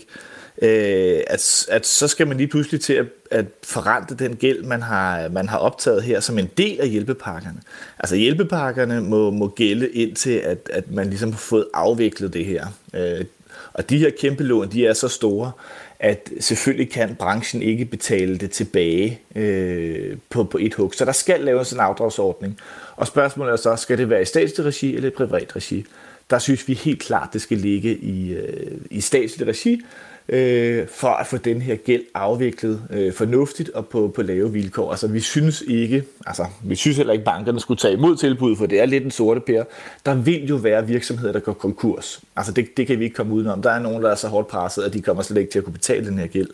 øh, 0.61 1.19
at, 1.27 1.65
at 1.71 1.85
så 1.85 2.07
skal 2.07 2.27
man 2.27 2.37
lige 2.37 2.47
pludselig 2.47 2.81
til 2.81 2.93
at, 2.93 3.05
at 3.31 3.45
forrente 3.63 4.15
den 4.15 4.35
gæld, 4.35 4.63
man 4.63 4.81
har, 4.81 5.29
man 5.29 5.49
har 5.49 5.57
optaget 5.57 6.03
her 6.03 6.19
som 6.19 6.39
en 6.39 6.49
del 6.57 6.81
af 6.81 6.89
hjælpepakkerne. 6.89 7.59
Altså 7.99 8.15
hjælpepakkerne 8.15 9.01
må, 9.01 9.31
må 9.31 9.47
gælde 9.47 9.89
indtil, 9.89 10.37
at, 10.37 10.69
at 10.73 10.91
man 10.91 11.09
ligesom 11.09 11.31
har 11.31 11.39
fået 11.39 11.67
afviklet 11.73 12.33
det 12.33 12.45
her. 12.45 12.67
Øh, 12.93 13.25
og 13.73 13.89
de 13.89 13.97
her 13.97 14.09
kæmpe 14.19 14.43
lån, 14.43 14.71
de 14.71 14.85
er 14.85 14.93
så 14.93 15.07
store, 15.07 15.51
at 15.99 16.29
selvfølgelig 16.39 16.91
kan 16.91 17.15
branchen 17.15 17.61
ikke 17.61 17.85
betale 17.85 18.37
det 18.37 18.51
tilbage 18.51 19.19
øh, 19.35 20.17
på, 20.29 20.43
på 20.43 20.57
et 20.57 20.73
hug. 20.73 20.93
Så 20.93 21.05
der 21.05 21.11
skal 21.11 21.41
laves 21.41 21.71
en 21.71 21.79
afdragsordning. 21.79 22.59
Og 22.95 23.07
spørgsmålet 23.07 23.51
er 23.51 23.55
så, 23.55 23.75
skal 23.75 23.97
det 23.97 24.09
være 24.09 24.21
i 24.21 24.25
statslig 24.25 24.65
regi 24.65 24.95
eller 24.95 25.09
i 25.09 25.11
privat 25.11 25.55
regi? 25.55 25.85
Der 26.29 26.39
synes 26.39 26.67
vi 26.67 26.73
helt 26.73 27.01
klart, 27.01 27.29
det 27.33 27.41
skal 27.41 27.57
ligge 27.57 27.97
i, 27.97 28.33
øh, 28.33 28.77
i 28.91 29.01
statslig 29.01 29.47
regi, 29.47 29.81
øh, 30.29 30.87
for 30.87 31.07
at 31.07 31.27
få 31.27 31.37
den 31.37 31.61
her 31.61 31.75
gæld 31.75 32.03
afviklet 32.13 32.81
øh, 32.89 33.13
fornuftigt 33.13 33.69
og 33.69 33.87
på, 33.87 34.11
på 34.15 34.21
lave 34.21 34.51
vilkår. 34.51 34.91
Altså 34.91 35.07
vi 35.07 35.19
synes 35.19 35.63
ikke, 35.67 36.03
altså 36.27 36.45
vi 36.63 36.75
synes 36.75 36.97
heller 36.97 37.13
ikke, 37.13 37.25
bankerne 37.25 37.59
skulle 37.59 37.77
tage 37.77 37.93
imod 37.93 38.17
tilbud, 38.17 38.55
for 38.55 38.65
det 38.65 38.81
er 38.81 38.85
lidt 38.85 39.03
en 39.03 39.11
sorte 39.11 39.39
pære. 39.39 39.65
Der 40.05 40.15
vil 40.15 40.47
jo 40.47 40.55
være 40.55 40.87
virksomheder, 40.87 41.31
der 41.31 41.39
går 41.39 41.53
konkurs. 41.53 42.21
Altså 42.35 42.51
det, 42.51 42.77
det 42.77 42.87
kan 42.87 42.99
vi 42.99 43.03
ikke 43.03 43.15
komme 43.15 43.33
udenom. 43.33 43.61
Der 43.61 43.71
er 43.71 43.79
nogen, 43.79 44.03
der 44.03 44.11
er 44.11 44.15
så 44.15 44.27
hårdt 44.27 44.47
presset, 44.47 44.83
at 44.83 44.93
de 44.93 45.01
kommer 45.01 45.23
slet 45.23 45.37
ikke 45.37 45.51
til 45.51 45.59
at 45.59 45.65
kunne 45.65 45.73
betale 45.73 46.05
den 46.05 46.19
her 46.19 46.27
gæld. 46.27 46.47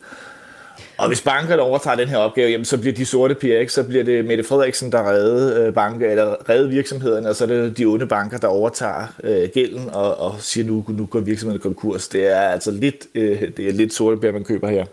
Og 1.01 1.07
hvis 1.07 1.21
bankerne 1.21 1.61
overtager 1.61 1.95
den 1.95 2.07
her 2.07 2.17
opgave, 2.17 2.51
jamen, 2.51 2.65
så 2.65 2.77
bliver 2.77 2.93
de 2.93 3.05
sorte 3.05 3.35
piger, 3.35 3.59
ikke? 3.59 3.73
så 3.73 3.83
bliver 3.83 4.03
det 4.03 4.25
Mette 4.25 4.43
Frederiksen, 4.43 4.91
der 4.91 5.09
redde, 5.09 5.61
øh, 5.61 5.73
banker, 5.73 6.11
eller 6.11 6.49
redde 6.49 6.69
virksomhederne, 6.69 7.29
og 7.29 7.35
så 7.35 7.43
er 7.43 7.47
det 7.47 7.77
de 7.77 7.85
onde 7.85 8.07
banker, 8.07 8.37
der 8.37 8.47
overtager 8.47 9.13
øh, 9.23 9.49
gælden 9.53 9.89
og, 9.93 10.19
og 10.19 10.35
siger, 10.39 10.67
nu, 10.67 10.85
nu 10.87 11.05
går 11.05 11.19
virksomheden 11.19 11.61
konkurs. 11.61 12.07
Det 12.07 12.27
er 12.27 12.39
altså 12.39 12.71
lidt, 12.71 13.07
øh, 13.15 13.41
det 13.57 13.67
er 13.67 13.71
lidt 13.71 13.93
sorte 13.93 14.17
piger, 14.17 14.33
man 14.33 14.43
køber 14.43 14.69
her. 14.69 14.85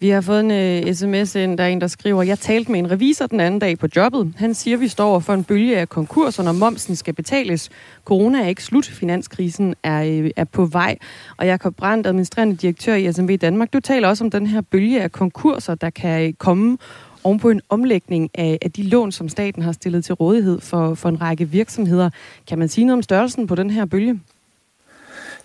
Vi 0.00 0.08
har 0.08 0.20
fået 0.20 0.40
en 0.40 0.50
øh, 0.50 0.82
uh, 0.86 0.92
sms 0.92 1.34
ind, 1.34 1.58
der 1.58 1.64
er 1.64 1.68
en, 1.68 1.80
der 1.80 1.86
skriver, 1.86 2.22
jeg 2.22 2.38
talte 2.38 2.72
med 2.72 2.78
en 2.78 2.90
revisor 2.90 3.26
den 3.26 3.40
anden 3.40 3.60
dag 3.60 3.78
på 3.78 3.86
jobbet. 3.96 4.32
Han 4.36 4.54
siger, 4.54 4.76
vi 4.76 4.88
står 4.88 5.18
for 5.18 5.34
en 5.34 5.44
bølge 5.44 5.78
af 5.78 5.88
konkurser, 5.88 6.42
når 6.42 6.52
momsen 6.52 6.96
skal 6.96 7.14
betales. 7.14 7.70
Corona 8.04 8.42
er 8.42 8.48
ikke 8.48 8.62
slut, 8.62 8.86
finanskrisen 8.86 9.74
er, 9.82 10.22
uh, 10.22 10.30
er 10.36 10.44
på 10.44 10.64
vej. 10.64 10.96
Og 11.36 11.46
Jakob 11.46 11.76
Brandt, 11.76 12.06
administrerende 12.06 12.56
direktør 12.56 12.94
i 12.94 13.12
SMV 13.12 13.36
Danmark, 13.36 13.72
du 13.72 13.80
taler 13.80 14.08
også 14.08 14.24
om 14.24 14.30
den 14.30 14.46
her 14.46 14.60
bølge 14.60 15.02
af 15.02 15.12
konkurser, 15.12 15.74
der 15.74 15.90
kan 15.90 16.26
øh, 16.26 16.32
komme 16.32 16.78
oven 17.24 17.40
på 17.40 17.50
en 17.50 17.60
omlægning 17.68 18.30
af, 18.34 18.58
af 18.62 18.72
de 18.72 18.82
lån, 18.82 19.12
som 19.12 19.28
staten 19.28 19.62
har 19.62 19.72
stillet 19.72 20.04
til 20.04 20.14
rådighed 20.14 20.60
for, 20.60 20.94
for 20.94 21.08
en 21.08 21.20
række 21.20 21.48
virksomheder. 21.48 22.10
Kan 22.46 22.58
man 22.58 22.68
sige 22.68 22.84
noget 22.84 22.96
om 22.96 23.02
størrelsen 23.02 23.46
på 23.46 23.54
den 23.54 23.70
her 23.70 23.84
bølge? 23.84 24.20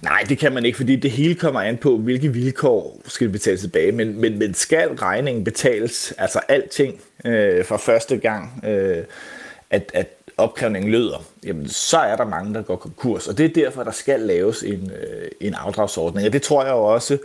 Nej, 0.01 0.25
det 0.30 0.38
kan 0.38 0.53
man 0.53 0.65
ikke, 0.65 0.77
fordi 0.77 0.95
det 0.95 1.12
hele 1.12 1.36
kommer 1.36 1.62
an 1.62 1.77
på, 1.77 1.98
hvilke 1.98 2.33
vilkår 2.33 3.01
skal 3.06 3.25
det 3.27 3.31
betales 3.31 3.62
tilbage. 3.62 3.92
Men, 3.92 4.21
men, 4.21 4.39
men 4.39 4.53
skal 4.53 4.89
regningen 4.89 5.44
betales, 5.44 6.13
altså 6.18 6.39
alting 6.48 7.01
øh, 7.25 7.65
fra 7.65 7.77
første 7.77 8.18
gang, 8.18 8.65
øh, 8.65 9.03
at, 9.69 9.92
at 9.94 10.07
opkrævningen 10.42 10.92
lyder, 10.92 11.24
jamen 11.44 11.68
så 11.68 11.98
er 11.98 12.16
der 12.16 12.26
mange, 12.26 12.54
der 12.54 12.62
går 12.62 12.76
konkurs. 12.76 13.28
Og 13.28 13.38
det 13.38 13.46
er 13.46 13.64
derfor, 13.64 13.84
der 13.84 13.92
skal 13.92 14.20
laves 14.20 14.64
en, 14.64 14.92
øh, 15.02 15.28
en 15.42 15.54
afdragsordning. 15.54 16.28
Og 16.28 16.34
det 16.34 16.42
tror 16.42 16.64
jeg 16.64 16.72
jo 16.72 16.84
også, 16.84 17.18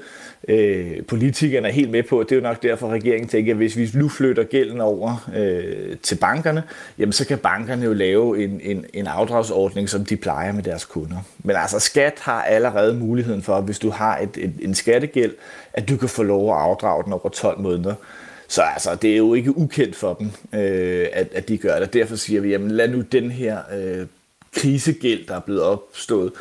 øh, 0.48 1.02
politikerne 1.08 1.68
er 1.68 1.72
helt 1.72 1.90
med 1.90 2.02
på. 2.02 2.22
Det 2.22 2.32
er 2.32 2.36
jo 2.36 2.42
nok 2.42 2.62
derfor, 2.62 2.88
regeringen 2.88 3.28
tænker, 3.28 3.52
at 3.52 3.56
hvis 3.56 3.76
vi 3.76 3.90
nu 3.94 4.08
flytter 4.08 4.44
gælden 4.44 4.80
over 4.80 5.28
øh, 5.36 5.96
til 6.02 6.14
bankerne, 6.16 6.62
jamen 6.98 7.12
så 7.12 7.26
kan 7.26 7.38
bankerne 7.38 7.84
jo 7.84 7.92
lave 7.92 8.44
en, 8.44 8.60
en, 8.62 8.84
en 8.92 9.06
afdragsordning, 9.06 9.88
som 9.88 10.04
de 10.04 10.16
plejer 10.16 10.52
med 10.52 10.62
deres 10.62 10.84
kunder. 10.84 11.18
Men 11.38 11.56
altså 11.56 11.78
skat 11.78 12.18
har 12.20 12.42
allerede 12.42 12.94
muligheden 12.94 13.42
for, 13.42 13.60
hvis 13.60 13.78
du 13.78 13.90
har 13.90 14.18
et, 14.18 14.30
et, 14.36 14.52
en 14.60 14.74
skattegæld, 14.74 15.34
at 15.72 15.88
du 15.88 15.96
kan 15.96 16.08
få 16.08 16.22
lov 16.22 16.50
at 16.50 16.60
afdrage 16.60 17.04
den 17.04 17.12
over 17.12 17.28
12 17.28 17.60
måneder. 17.60 17.94
Så 18.48 18.62
altså, 18.62 18.94
det 18.94 19.12
er 19.12 19.16
jo 19.16 19.34
ikke 19.34 19.56
ukendt 19.56 19.96
for 19.96 20.14
dem, 20.14 20.30
øh, 20.60 21.06
at, 21.12 21.28
at 21.32 21.48
de 21.48 21.58
gør 21.58 21.80
det. 21.80 21.92
Derfor 21.92 22.16
siger 22.16 22.40
vi, 22.40 22.48
jamen 22.48 22.70
lad 22.70 22.88
nu 22.88 23.00
den 23.00 23.30
her 23.30 23.58
øh, 23.76 24.06
krisegæld, 24.54 25.26
der 25.26 25.34
er 25.34 25.40
blevet 25.40 25.62
opstået, 25.62 26.32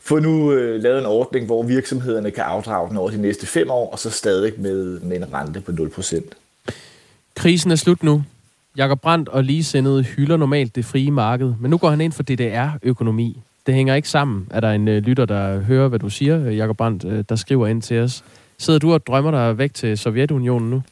få 0.00 0.18
nu 0.18 0.52
øh, 0.52 0.82
lavet 0.82 0.98
en 0.98 1.06
ordning, 1.06 1.46
hvor 1.46 1.62
virksomhederne 1.62 2.30
kan 2.30 2.44
afdrage 2.44 2.88
den 2.88 2.96
over 2.96 3.10
de 3.10 3.20
næste 3.20 3.46
fem 3.46 3.70
år, 3.70 3.90
og 3.90 3.98
så 3.98 4.10
stadig 4.10 4.52
med, 4.58 5.00
med 5.00 5.16
en 5.16 5.32
rente 5.32 5.60
på 5.60 5.72
0%. 5.72 6.20
Krisen 7.34 7.70
er 7.70 7.76
slut 7.76 8.02
nu. 8.02 8.22
Jakob 8.76 9.00
Brandt 9.00 9.28
og 9.28 9.44
ligesindede 9.44 10.02
hylder 10.02 10.36
normalt 10.36 10.76
det 10.76 10.84
frie 10.84 11.10
marked, 11.10 11.54
men 11.60 11.70
nu 11.70 11.78
går 11.78 11.90
han 11.90 12.00
ind 12.00 12.12
for 12.12 12.22
DDR-økonomi. 12.22 13.42
Det 13.66 13.74
hænger 13.74 13.94
ikke 13.94 14.08
sammen. 14.08 14.48
Er 14.50 14.60
der 14.60 14.70
en 14.70 14.88
øh, 14.88 15.02
lytter, 15.02 15.24
der 15.24 15.60
hører, 15.60 15.88
hvad 15.88 15.98
du 15.98 16.10
siger, 16.10 16.46
øh, 16.46 16.56
Jakob 16.56 16.76
Brandt, 16.76 17.04
øh, 17.04 17.24
der 17.28 17.36
skriver 17.36 17.66
ind 17.66 17.82
til 17.82 18.00
os? 18.00 18.24
Sidder 18.58 18.78
du 18.78 18.92
og 18.92 19.06
drømmer 19.06 19.30
dig 19.30 19.58
væk 19.58 19.74
til 19.74 19.98
Sovjetunionen 19.98 20.70
nu? 20.70 20.82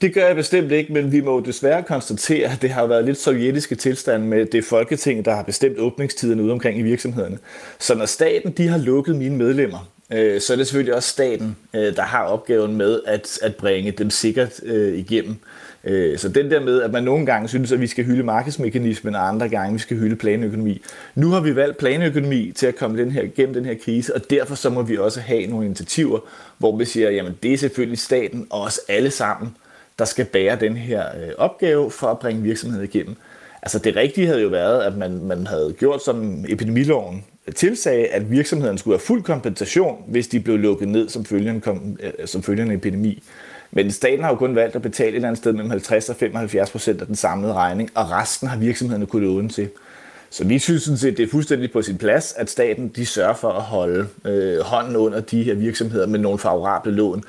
Det 0.00 0.14
gør 0.14 0.26
jeg 0.26 0.36
bestemt 0.36 0.72
ikke, 0.72 0.92
men 0.92 1.12
vi 1.12 1.20
må 1.20 1.40
desværre 1.40 1.82
konstatere, 1.82 2.52
at 2.52 2.62
det 2.62 2.70
har 2.70 2.86
været 2.86 3.04
lidt 3.04 3.18
sovjetiske 3.18 3.74
tilstand 3.74 4.24
med 4.24 4.46
det 4.46 4.64
folketing, 4.64 5.24
der 5.24 5.34
har 5.34 5.42
bestemt 5.42 5.78
åbningstiderne 5.78 6.42
ude 6.42 6.52
omkring 6.52 6.78
i 6.78 6.82
virksomhederne. 6.82 7.38
Så 7.78 7.94
når 7.94 8.06
staten 8.06 8.52
de 8.52 8.68
har 8.68 8.78
lukket 8.78 9.16
mine 9.16 9.36
medlemmer, 9.36 9.88
øh, 10.12 10.40
så 10.40 10.52
er 10.52 10.56
det 10.56 10.66
selvfølgelig 10.66 10.94
også 10.94 11.08
staten, 11.08 11.56
øh, 11.74 11.96
der 11.96 12.02
har 12.02 12.24
opgaven 12.24 12.76
med 12.76 13.00
at, 13.06 13.38
at 13.42 13.56
bringe 13.56 13.90
dem 13.90 14.10
sikkert 14.10 14.60
øh, 14.62 14.98
igennem. 14.98 15.36
Øh, 15.84 16.18
så 16.18 16.28
den 16.28 16.50
der 16.50 16.60
med, 16.60 16.82
at 16.82 16.92
man 16.92 17.04
nogle 17.04 17.26
gange 17.26 17.48
synes, 17.48 17.72
at 17.72 17.80
vi 17.80 17.86
skal 17.86 18.04
hylde 18.04 18.22
markedsmekanismen, 18.22 19.14
og 19.14 19.28
andre 19.28 19.48
gange 19.48 19.72
vi 19.72 19.78
skal 19.78 19.96
hylde 19.96 20.16
planøkonomi. 20.16 20.82
Nu 21.14 21.30
har 21.30 21.40
vi 21.40 21.56
valgt 21.56 21.78
planøkonomi 21.78 22.52
til 22.56 22.66
at 22.66 22.76
komme 22.76 22.98
den 22.98 23.10
her, 23.10 23.22
gennem 23.36 23.54
den 23.54 23.64
her 23.64 23.74
krise, 23.84 24.14
og 24.14 24.30
derfor 24.30 24.54
så 24.54 24.70
må 24.70 24.82
vi 24.82 24.98
også 24.98 25.20
have 25.20 25.46
nogle 25.46 25.66
initiativer, 25.66 26.18
hvor 26.58 26.76
vi 26.76 26.84
siger, 26.84 27.10
jamen 27.10 27.38
det 27.42 27.52
er 27.52 27.58
selvfølgelig 27.58 27.98
staten 27.98 28.46
og 28.50 28.60
os 28.60 28.80
alle 28.88 29.10
sammen, 29.10 29.56
der 30.00 30.06
skal 30.06 30.24
bære 30.24 30.56
den 30.60 30.76
her 30.76 31.04
øh, 31.22 31.30
opgave 31.38 31.90
for 31.90 32.06
at 32.06 32.18
bringe 32.18 32.42
virksomheden 32.42 32.84
igennem. 32.84 33.16
Altså 33.62 33.78
det 33.78 33.96
rigtige 33.96 34.26
havde 34.26 34.42
jo 34.42 34.48
været, 34.48 34.82
at 34.82 34.96
man, 34.96 35.24
man 35.24 35.46
havde 35.46 35.74
gjort 35.78 36.04
som 36.04 36.44
epidemiloven 36.48 37.24
øh, 37.46 37.54
tilsagde, 37.54 38.06
at 38.06 38.30
virksomheden 38.30 38.78
skulle 38.78 38.94
have 38.94 39.06
fuld 39.06 39.22
kompensation, 39.22 40.04
hvis 40.08 40.28
de 40.28 40.40
blev 40.40 40.58
lukket 40.58 40.88
ned 40.88 41.08
som 41.08 41.24
følgende, 41.24 41.60
kom, 41.60 41.98
øh, 42.02 42.26
som 42.26 42.42
følgende 42.42 42.74
epidemi. 42.74 43.22
Men 43.70 43.90
staten 43.90 44.24
har 44.24 44.30
jo 44.30 44.36
kun 44.36 44.54
valgt 44.54 44.76
at 44.76 44.82
betale 44.82 45.10
et 45.10 45.14
eller 45.14 45.28
andet 45.28 45.38
sted 45.38 45.52
mellem 45.52 45.70
50 45.70 46.08
og 46.08 46.16
75 46.16 46.70
procent 46.70 47.00
af 47.00 47.06
den 47.06 47.16
samlede 47.16 47.52
regning, 47.52 47.90
og 47.94 48.10
resten 48.10 48.48
har 48.48 48.58
virksomhederne 48.58 49.06
kunnet 49.06 49.28
låne 49.28 49.48
til. 49.48 49.68
Så 50.30 50.44
vi 50.44 50.58
synes 50.58 50.82
sådan 50.82 50.98
set, 50.98 51.16
det 51.16 51.22
er 51.22 51.30
fuldstændig 51.30 51.72
på 51.72 51.82
sin 51.82 51.98
plads, 51.98 52.32
at 52.36 52.50
staten 52.50 52.88
de 52.88 53.06
sørger 53.06 53.34
for 53.34 53.48
at 53.48 53.62
holde 53.62 54.06
øh, 54.24 54.60
hånden 54.60 54.96
under 54.96 55.20
de 55.20 55.42
her 55.42 55.54
virksomheder 55.54 56.06
med 56.06 56.18
nogle 56.18 56.38
favorable 56.38 56.92
lån 56.92 57.24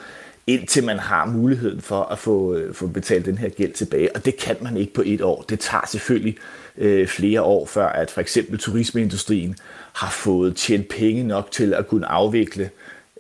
indtil 0.47 0.83
man 0.83 0.99
har 0.99 1.25
muligheden 1.25 1.81
for 1.81 2.03
at 2.03 2.19
få, 2.19 2.55
øh, 2.55 2.73
få 2.73 2.87
betalt 2.87 3.25
den 3.25 3.37
her 3.37 3.49
gæld 3.49 3.73
tilbage. 3.73 4.15
Og 4.15 4.25
det 4.25 4.37
kan 4.37 4.55
man 4.61 4.77
ikke 4.77 4.93
på 4.93 5.01
et 5.05 5.21
år. 5.21 5.41
Det 5.49 5.59
tager 5.59 5.87
selvfølgelig 5.87 6.37
øh, 6.77 7.07
flere 7.07 7.41
år, 7.41 7.65
før 7.65 7.87
at 7.87 8.11
for 8.11 8.21
eksempel 8.21 8.59
turismeindustrien 8.59 9.55
har 9.93 10.09
fået 10.09 10.55
tjent 10.55 10.87
penge 10.87 11.23
nok 11.23 11.51
til 11.51 11.73
at 11.73 11.87
kunne 11.87 12.07
afvikle 12.07 12.69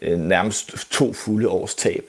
øh, 0.01 0.19
nærmest 0.19 0.91
to 0.91 1.13
fulde 1.13 1.47
års 1.49 1.75
tab. 1.75 2.03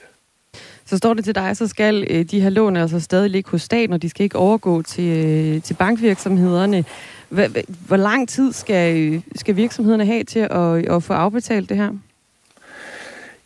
Så 0.85 0.97
står 0.97 1.13
det 1.13 1.23
til 1.25 1.35
dig, 1.35 1.57
så 1.57 1.67
skal 1.67 2.07
øh, 2.09 2.25
de 2.25 2.41
her 2.41 2.49
lån 2.49 2.77
altså 2.77 2.99
stadig 2.99 3.29
ligge 3.29 3.51
hos 3.51 3.61
staten, 3.61 3.93
og 3.93 4.01
de 4.01 4.09
skal 4.09 4.23
ikke 4.23 4.37
overgå 4.37 4.81
til, 4.81 5.25
øh, 5.25 5.61
til 5.61 5.73
bankvirksomhederne. 5.73 6.85
Hvor, 7.29 7.47
hvor 7.87 7.97
lang 7.97 8.29
tid 8.29 8.53
skal, 8.53 9.13
øh, 9.13 9.21
skal 9.35 9.55
virksomhederne 9.55 10.05
have 10.05 10.23
til 10.23 10.39
at, 10.39 10.89
at 10.95 11.03
få 11.03 11.13
afbetalt 11.13 11.69
det 11.69 11.77
her? 11.77 11.91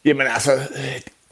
Jamen 0.06 0.28
altså, 0.28 0.52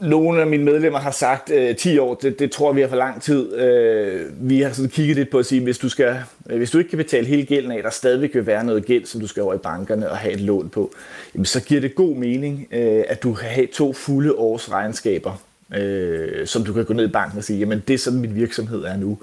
nogle 0.00 0.40
af 0.40 0.46
mine 0.46 0.64
medlemmer 0.64 0.98
har 0.98 1.10
sagt 1.10 1.50
øh, 1.50 1.76
10 1.76 1.98
år, 1.98 2.14
det, 2.14 2.38
det 2.38 2.50
tror 2.50 2.72
vi 2.72 2.82
er 2.82 2.88
for 2.88 2.96
lang 2.96 3.22
tid. 3.22 3.54
Øh, 3.56 4.26
vi 4.40 4.60
har 4.60 4.72
sådan 4.72 4.90
kigget 4.90 5.16
lidt 5.16 5.30
på 5.30 5.38
at 5.38 5.46
sige, 5.46 5.60
hvis 5.60 5.78
du, 5.78 5.88
skal, 5.88 6.18
øh, 6.50 6.56
hvis 6.56 6.70
du 6.70 6.78
ikke 6.78 6.90
kan 6.90 6.96
betale 6.96 7.26
hele 7.26 7.44
gælden 7.44 7.72
af, 7.72 7.82
der 7.82 7.90
stadigvæk 7.90 8.34
vil 8.34 8.46
være 8.46 8.64
noget 8.64 8.86
gæld, 8.86 9.06
som 9.06 9.20
du 9.20 9.26
skal 9.26 9.42
over 9.42 9.54
i 9.54 9.58
bankerne 9.58 10.10
og 10.10 10.16
have 10.16 10.34
et 10.34 10.40
lån 10.40 10.68
på, 10.68 10.92
jamen, 11.34 11.44
så 11.44 11.60
giver 11.60 11.80
det 11.80 11.94
god 11.94 12.16
mening, 12.16 12.68
øh, 12.70 13.04
at 13.08 13.22
du 13.22 13.34
kan 13.34 13.48
have 13.48 13.66
to 13.66 13.92
fulde 13.92 14.34
års 14.34 14.70
regnskaber, 14.70 15.42
øh, 15.76 16.46
som 16.46 16.64
du 16.64 16.72
kan 16.72 16.84
gå 16.84 16.92
ned 16.92 17.08
i 17.08 17.12
banken 17.12 17.38
og 17.38 17.44
sige, 17.44 17.58
jamen 17.58 17.82
det 17.88 17.94
er 17.94 17.98
sådan 17.98 18.20
min 18.20 18.34
virksomhed 18.34 18.84
er 18.84 18.96
nu. 18.96 19.18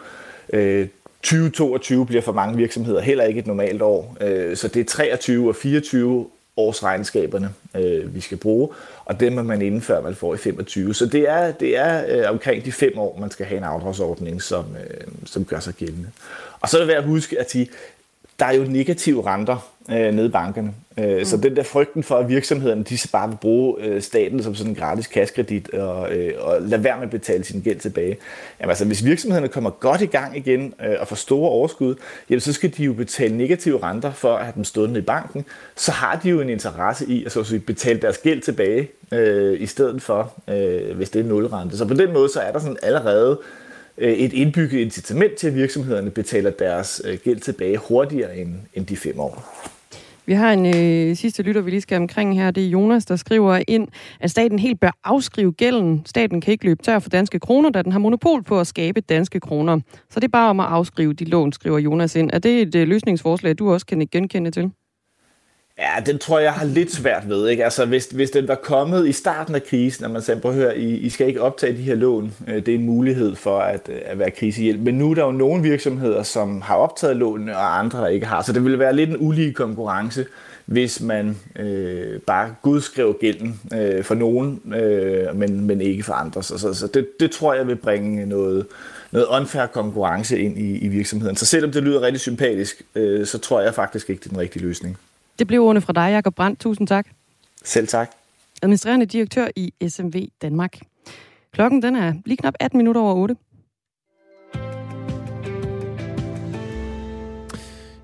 Øh, 0.54 0.88
2022 1.24 2.06
bliver 2.06 2.22
for 2.22 2.32
mange 2.32 2.58
virksomheder 2.58 3.02
heller 3.02 3.24
ikke 3.24 3.40
et 3.40 3.48
normalt 3.48 3.82
år, 3.82 4.18
øh, 4.22 4.58
så 4.58 4.68
det 4.68 4.80
er 4.80 4.86
23 4.86 5.50
og 5.50 5.56
24 5.56 6.28
årsregnskaberne, 6.58 7.54
øh, 7.76 8.16
vi 8.16 8.20
skal 8.20 8.38
bruge, 8.38 8.70
og 9.06 9.20
dem 9.20 9.38
er 9.38 9.44
man 9.44 9.62
inden 9.62 9.82
før 9.82 10.02
man 10.02 10.16
får 10.16 10.34
i 10.34 10.38
25. 10.38 10.94
Så 10.94 11.06
det 11.06 11.30
er, 11.30 11.52
det 11.52 11.78
er 11.78 12.04
øh, 12.08 12.32
omkring 12.32 12.66
de 12.66 12.72
fem 12.72 12.98
år, 12.98 13.18
man 13.20 13.32
skal 13.32 13.46
have 13.46 13.58
en 13.58 13.64
afdragsordning, 13.64 14.42
som, 14.42 14.66
øh, 14.90 15.08
som 15.26 15.46
gør 15.46 15.60
sig 15.60 15.74
gældende. 15.74 16.10
Og 16.62 16.70
så 16.70 16.78
er 16.78 16.82
det 16.82 16.88
værd 16.88 16.98
at 16.98 17.04
huske, 17.04 17.40
at 17.40 17.54
de, 17.54 17.68
der 18.40 18.46
er 18.46 18.54
jo 18.54 18.64
negative 18.64 19.26
renter 19.26 19.70
øh, 19.90 20.14
nede 20.14 20.26
i 20.26 20.30
bankerne. 20.30 20.74
Øh, 20.98 21.18
mm. 21.18 21.26
Så 21.26 21.38
den 21.38 21.56
der 21.56 21.64
frygten 21.64 22.04
for, 22.04 22.16
at 22.16 22.30
virksomhederne 22.30 22.84
de 22.84 22.98
bare 23.12 23.30
vil 23.30 23.38
bruge 23.42 23.76
øh, 23.84 24.02
staten 24.02 24.44
som 24.44 24.56
sådan 24.56 24.72
en 24.72 24.76
gratis 24.76 25.08
kaskredit 25.08 25.70
og, 25.70 26.16
øh, 26.16 26.34
og 26.40 26.62
lade 26.62 26.84
være 26.84 26.96
med 26.96 27.04
at 27.04 27.10
betale 27.10 27.44
sin 27.44 27.62
gæld 27.62 27.80
tilbage. 27.80 28.18
Jamen, 28.60 28.70
altså, 28.70 28.86
hvis 28.86 29.06
virksomhederne 29.06 29.48
kommer 29.48 29.70
godt 29.70 30.02
i 30.02 30.06
gang 30.06 30.38
igen 30.38 30.74
øh, 30.86 30.96
og 31.00 31.08
får 31.08 31.16
store 31.16 31.50
overskud, 31.50 31.96
jamen, 32.30 32.42
så 32.42 32.54
skal 32.54 32.74
de 32.78 32.84
jo 32.84 32.94
betale 32.94 33.38
negative 33.38 33.84
renter 33.84 34.12
for 34.12 34.36
at 34.36 34.46
have 34.46 34.54
dem 34.56 34.64
stående 34.64 35.00
i 35.00 35.04
banken. 35.04 35.46
Så 35.76 35.92
har 35.92 36.20
de 36.24 36.30
jo 36.30 36.42
en 36.42 36.50
interesse 36.50 37.06
i 37.08 37.26
at 37.26 37.32
så 37.32 37.40
at 37.40 37.46
sige, 37.46 37.60
betale 37.60 38.02
deres 38.02 38.18
gæld 38.18 38.42
tilbage, 38.42 38.90
øh, 39.12 39.62
i 39.62 39.66
stedet 39.66 40.02
for, 40.02 40.34
øh, 40.48 40.96
hvis 40.96 41.10
det 41.10 41.20
er 41.20 41.24
nulrente. 41.24 41.78
Så 41.78 41.86
på 41.86 41.94
den 41.94 42.14
måde 42.14 42.30
så 42.30 42.40
er 42.40 42.52
der 42.52 42.60
sådan 42.60 42.78
allerede 42.84 43.40
Øh, 43.98 44.14
et 44.14 44.34
indbygget 44.34 44.80
incitament 44.80 45.36
til, 45.36 45.48
at 45.48 45.56
virksomhederne 45.56 46.12
betaler 46.12 46.50
deres 46.50 47.02
øh, 47.06 47.18
gæld 47.24 47.40
tilbage 47.40 47.78
hurtigere 47.78 48.38
end, 48.38 48.56
end 48.74 48.86
de 48.86 48.98
fem 48.98 49.20
år. 49.20 49.70
Vi 50.26 50.34
har 50.34 50.54
en 50.54 50.66
øh, 50.66 51.16
sidste 51.16 51.44
lytter, 51.44 51.62
vi 51.62 51.70
lige 51.70 51.82
skal 51.82 51.98
omkring 51.98 52.36
her. 52.36 52.52
Det 52.52 52.66
er 52.66 52.70
Jonas, 52.70 53.06
der 53.06 53.16
skriver 53.16 53.62
ind, 53.68 53.88
at 54.20 54.32
staten 54.32 54.60
helt 54.60 54.80
bør 54.80 54.92
afskrive 55.04 55.52
gælden. 55.52 56.02
Staten 56.06 56.42
kan 56.42 56.52
ikke 56.52 56.66
løbe 56.66 56.84
tør 56.84 57.00
for 57.00 57.10
danske 57.10 57.40
kroner, 57.40 57.70
da 57.70 57.82
den 57.82 57.92
har 57.92 58.00
monopol 58.00 58.44
på 58.44 58.60
at 58.60 58.68
skabe 58.68 59.02
danske 59.02 59.40
kroner. 59.40 59.80
Så 60.10 60.20
det 60.20 60.24
er 60.24 60.32
bare 60.32 60.50
om 60.50 60.60
at 60.60 60.66
afskrive 60.66 61.14
de 61.14 61.26
lån, 61.26 61.52
skriver 61.52 61.80
Jonas 61.80 62.16
ind. 62.16 62.30
Er 62.34 62.40
det 62.40 62.62
et 62.62 62.76
øh, 62.76 62.88
løsningsforslag, 62.88 63.60
du 63.60 63.74
også 63.74 63.86
kan 63.86 64.08
genkende 64.12 64.52
til? 64.52 64.72
Ja, 65.78 66.04
den 66.06 66.20
tror 66.20 66.40
jeg, 66.40 66.46
jeg 66.46 66.54
har 66.54 66.66
lidt 66.66 66.92
svært 66.92 67.30
ved. 67.30 67.48
Ikke? 67.48 67.64
Altså, 67.64 67.86
hvis, 67.86 68.06
hvis 68.06 68.32
den 68.32 68.48
var 68.48 68.56
kommet 68.56 69.08
i 69.08 69.12
starten 69.12 69.56
af 69.56 69.64
krisen, 69.64 70.04
når 70.04 70.10
man 70.10 70.22
sagde, 70.22 70.42
prøv 70.42 70.52
at 70.52 70.58
høre, 70.58 70.78
I, 70.78 70.98
I 70.98 71.10
skal 71.10 71.28
ikke 71.28 71.42
optage 71.42 71.78
de 71.78 71.82
her 71.82 71.96
lån. 71.96 72.34
Øh, 72.48 72.56
det 72.56 72.68
er 72.68 72.76
en 72.76 72.86
mulighed 72.86 73.36
for 73.36 73.60
at, 73.60 73.90
øh, 73.90 74.02
at 74.06 74.20
være 74.20 74.32
krisehjælp. 74.32 74.82
Men 74.82 74.96
nu 74.96 75.12
er 75.12 75.16
der 75.16 75.26
jo 75.26 75.32
nogle 75.32 75.64
virksomheder, 75.64 76.24
som 76.24 76.62
har 76.62 76.76
optaget 76.76 77.18
lånene, 77.18 77.58
og 77.58 77.80
andre, 77.80 78.02
der 78.02 78.08
ikke 78.08 78.26
har. 78.26 78.42
Så 78.42 78.54
det 78.54 78.66
vil 78.66 78.80
være 78.80 78.96
lidt 78.96 79.10
en 79.10 79.18
ulige 79.20 79.54
konkurrence, 79.54 80.26
hvis 80.66 81.02
man 81.02 81.38
øh, 81.60 82.20
bare 82.20 82.56
gudskrev 82.62 83.18
gælden 83.22 83.62
øh, 83.74 84.04
for 84.04 84.16
nogen, 84.16 84.74
øh, 84.76 85.36
men, 85.36 85.66
men 85.66 85.82
ikke 85.82 86.04
for 86.04 86.14
andre. 86.14 86.44
Så, 86.44 86.58
så, 86.58 86.74
så 86.74 86.88
det, 86.88 87.08
det 87.20 87.32
tror 87.32 87.54
jeg 87.54 87.68
vil 87.68 87.76
bringe 87.76 88.26
noget, 88.26 88.66
noget 89.12 89.28
unfair 89.28 89.66
konkurrence 89.66 90.40
ind 90.40 90.58
i, 90.58 90.78
i 90.78 90.88
virksomheden. 90.88 91.36
Så 91.36 91.46
selvom 91.46 91.72
det 91.72 91.84
lyder 91.84 92.02
rigtig 92.02 92.22
sympatisk, 92.22 92.82
øh, 92.96 93.26
så 93.26 93.38
tror 93.38 93.62
jeg 93.62 93.74
faktisk 93.74 94.10
ikke, 94.10 94.20
det 94.20 94.26
er 94.26 94.30
den 94.30 94.40
rigtige 94.40 94.64
løsning. 94.64 94.98
Det 95.40 95.48
blev 95.48 95.62
ordene 95.62 95.82
fra 95.82 95.94
dig, 95.94 96.12
Jacob 96.12 96.36
Brandt. 96.36 96.60
Tusind 96.60 96.88
tak. 96.88 97.08
Selv 97.64 97.88
tak. 97.88 98.12
Administrerende 98.62 99.06
direktør 99.06 99.48
i 99.56 99.74
SMV 99.88 100.28
Danmark. 100.42 100.80
Klokken 101.52 101.82
den 101.82 101.96
er 101.96 102.14
lige 102.26 102.38
knap 102.38 102.54
18 102.60 102.78
minutter 102.78 103.02
over 103.02 103.16
8. 103.16 103.36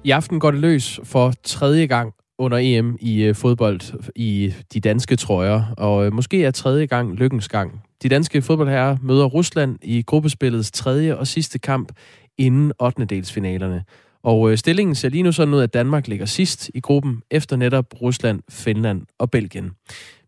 I 0.04 0.12
aften 0.12 0.40
går 0.40 0.52
det 0.52 0.60
løs 0.60 1.00
for 1.04 1.34
tredje 1.44 1.86
gang 1.86 2.14
under 2.38 2.58
EM 2.62 2.98
i 3.02 3.24
øh, 3.24 3.36
fodbold 3.36 4.10
i 4.16 4.54
de 4.74 4.80
danske 4.80 5.16
trøjer, 5.16 5.64
og 5.78 6.06
øh, 6.06 6.14
måske 6.14 6.44
er 6.44 6.52
tredje 6.52 6.86
gang 6.86 7.16
lykkens 7.16 7.48
gang. 7.48 7.84
De 8.04 8.10
danske 8.10 8.42
fodboldherrer 8.42 8.98
møder 9.02 9.26
Rusland 9.26 9.78
i 9.82 10.02
gruppespillets 10.02 10.72
tredje 10.72 11.16
og 11.16 11.28
sidste 11.28 11.60
kamp 11.60 11.92
inden 12.38 12.72
8. 12.80 13.06
delsfinalerne. 13.06 13.84
Og 14.24 14.52
øh, 14.52 14.58
stillingen 14.58 14.96
ser 14.96 15.10
lige 15.10 15.24
nu 15.24 15.32
sådan 15.32 15.54
ud, 15.54 15.62
at 15.62 15.74
Danmark 15.74 16.08
ligger 16.08 16.26
sidst 16.26 16.72
i 16.74 16.80
gruppen, 16.80 17.22
efter 17.32 17.56
netop 17.56 17.86
Rusland, 18.02 18.42
Finland 18.50 19.02
og 19.20 19.32
Belgien. 19.32 19.72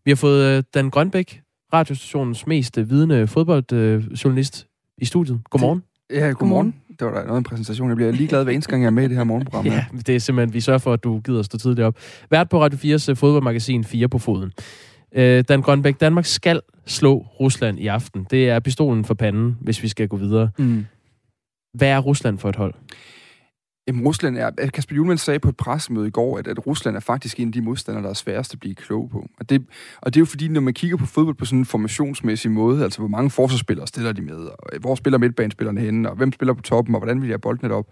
Vi 0.04 0.10
har 0.10 0.16
fået 0.16 0.56
øh, 0.56 0.62
Dan 0.74 0.90
Grønbæk, 0.90 1.40
radiostationens 1.72 2.46
mest 2.46 2.78
øh, 2.78 2.90
vidende 2.90 3.26
fodboldjournalist, 3.26 4.66
i 4.98 5.04
studiet. 5.04 5.40
Godmorgen. 5.50 5.82
Ja, 6.10 6.16
godmorgen. 6.16 6.36
godmorgen. 6.36 6.74
Det 6.98 7.06
var 7.06 7.20
da 7.20 7.26
noget 7.26 7.38
en 7.38 7.44
præsentation. 7.44 7.88
Jeg 7.88 7.96
bliver 7.96 8.12
lige 8.12 8.28
glad 8.28 8.44
hver 8.44 8.52
eneste 8.52 8.70
gang, 8.70 8.82
jeg 8.82 8.86
er 8.86 8.90
med 8.90 9.04
i 9.04 9.08
det 9.08 9.16
her 9.16 9.24
morgenprogram. 9.24 9.66
ja, 9.66 9.84
det 10.06 10.14
er 10.14 10.18
simpelthen, 10.18 10.54
vi 10.54 10.60
sørger 10.60 10.78
for, 10.78 10.92
at 10.92 11.04
du 11.04 11.20
gider 11.20 11.38
at 11.38 11.44
stå 11.44 11.58
tidligt 11.58 11.84
op. 11.86 11.96
Vært 12.30 12.48
på 12.48 12.62
Radio 12.62 12.96
4's 12.96 13.14
fodboldmagasin 13.14 13.84
4 13.84 14.08
på 14.08 14.18
foden. 14.18 14.52
Dan 15.42 15.62
Grønbæk, 15.62 16.00
Danmark 16.00 16.24
skal 16.24 16.60
slå 16.86 17.18
Rusland 17.18 17.78
i 17.78 17.86
aften. 17.86 18.26
Det 18.30 18.48
er 18.48 18.60
pistolen 18.60 19.04
for 19.04 19.14
panden, 19.14 19.56
hvis 19.60 19.82
vi 19.82 19.88
skal 19.88 20.08
gå 20.08 20.16
videre. 20.16 20.50
Mm. 20.58 20.86
Hvad 21.74 21.88
er 21.88 21.98
Rusland 21.98 22.38
for 22.38 22.48
et 22.48 22.56
hold? 22.56 22.74
Jamen, 23.86 24.06
Rusland 24.06 24.38
er, 24.38 24.50
Kasper 24.74 24.96
Julemand 24.96 25.18
sagde 25.18 25.40
på 25.40 25.48
et 25.48 25.56
pressemøde 25.56 26.08
i 26.08 26.10
går, 26.10 26.38
at, 26.38 26.48
at 26.48 26.66
Rusland 26.66 26.96
er 26.96 27.00
faktisk 27.00 27.40
en 27.40 27.48
af 27.48 27.52
de 27.52 27.60
modstandere, 27.62 28.02
der 28.02 28.10
er 28.10 28.14
sværest 28.14 28.52
at 28.52 28.60
blive 28.60 28.74
klog 28.74 29.10
på. 29.10 29.28
Og 29.38 29.50
det, 29.50 29.66
og 30.00 30.14
det 30.14 30.18
er 30.18 30.20
jo 30.20 30.26
fordi, 30.26 30.48
når 30.48 30.60
man 30.60 30.74
kigger 30.74 30.96
på 30.96 31.06
fodbold 31.06 31.36
på 31.36 31.44
sådan 31.44 31.58
en 31.58 31.64
formationsmæssig 31.64 32.50
måde, 32.50 32.84
altså 32.84 32.98
hvor 32.98 33.08
mange 33.08 33.30
forsvarsspillere 33.30 33.86
stiller 33.86 34.12
de 34.12 34.22
med, 34.22 34.36
og 34.36 34.58
øh, 34.72 34.80
hvor 34.80 34.94
spiller 34.94 35.18
midtbanespillerne 35.18 35.80
henne, 35.80 36.10
og 36.10 36.16
hvem 36.16 36.32
spiller 36.32 36.54
på 36.54 36.62
toppen, 36.62 36.94
og 36.94 36.98
hvordan 36.98 37.20
vil 37.20 37.28
de 37.28 37.32
have 37.32 37.38
bolden 37.38 37.70
op, 37.70 37.86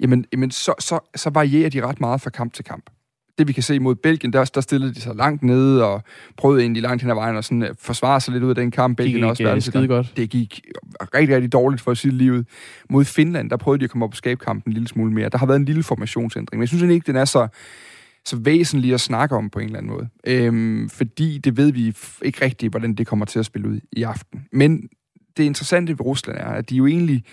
jamen, 0.00 0.26
jamen 0.32 0.50
så, 0.50 0.74
så, 0.78 0.98
så 1.16 1.30
varierer 1.30 1.70
de 1.70 1.86
ret 1.86 2.00
meget 2.00 2.20
fra 2.20 2.30
kamp 2.30 2.52
til 2.52 2.64
kamp 2.64 2.90
det 3.38 3.48
vi 3.48 3.52
kan 3.52 3.62
se 3.62 3.80
mod 3.80 3.94
Belgien, 3.94 4.32
der, 4.32 4.44
der 4.44 4.60
stillede 4.60 4.94
de 4.94 5.00
sig 5.00 5.16
langt 5.16 5.42
nede 5.42 5.84
og 5.84 6.02
prøvede 6.36 6.62
egentlig 6.62 6.82
langt 6.82 7.02
hen 7.02 7.10
ad 7.10 7.14
vejen 7.14 7.36
og 7.36 7.44
sådan 7.44 7.62
uh, 7.62 7.68
forsvare 7.80 8.20
sig 8.20 8.32
lidt 8.32 8.44
ud 8.44 8.48
af 8.48 8.54
den 8.54 8.70
kamp. 8.70 8.96
Belgien 8.96 9.16
gik 9.16 9.24
også 9.46 9.70
skide 9.70 9.88
godt. 9.88 10.12
Det 10.16 10.30
gik 10.30 10.60
rigtig, 11.14 11.34
rigtig 11.34 11.52
dårligt 11.52 11.82
for 11.82 11.90
at 11.90 11.98
sige 11.98 12.12
livet. 12.12 12.46
Mod 12.90 13.04
Finland, 13.04 13.50
der 13.50 13.56
prøvede 13.56 13.80
de 13.80 13.84
at 13.84 13.90
komme 13.90 14.04
op 14.04 14.10
og 14.10 14.16
skabe 14.16 14.44
kampen 14.44 14.70
en 14.70 14.72
lille 14.72 14.88
smule 14.88 15.12
mere. 15.12 15.28
Der 15.28 15.38
har 15.38 15.46
været 15.46 15.58
en 15.58 15.64
lille 15.64 15.82
formationsændring, 15.82 16.58
men 16.58 16.60
jeg 16.60 16.68
synes 16.68 16.82
ikke, 16.82 17.06
den 17.06 17.16
er 17.16 17.24
så, 17.24 17.48
så 18.24 18.36
væsentlig 18.36 18.94
at 18.94 19.00
snakke 19.00 19.36
om 19.36 19.50
på 19.50 19.58
en 19.58 19.64
eller 19.64 19.78
anden 19.78 19.92
måde. 19.92 20.08
Øhm, 20.26 20.88
fordi 20.88 21.38
det 21.38 21.56
ved 21.56 21.72
vi 21.72 21.96
ikke 22.22 22.44
rigtigt, 22.44 22.72
hvordan 22.72 22.94
det 22.94 23.06
kommer 23.06 23.26
til 23.26 23.38
at 23.38 23.46
spille 23.46 23.68
ud 23.68 23.80
i 23.92 24.02
aften. 24.02 24.46
Men 24.52 24.88
det 25.36 25.44
interessante 25.44 25.92
ved 25.92 26.00
Rusland 26.00 26.38
er, 26.38 26.48
at 26.48 26.70
de 26.70 26.76
jo 26.76 26.86
egentlig 26.86 27.24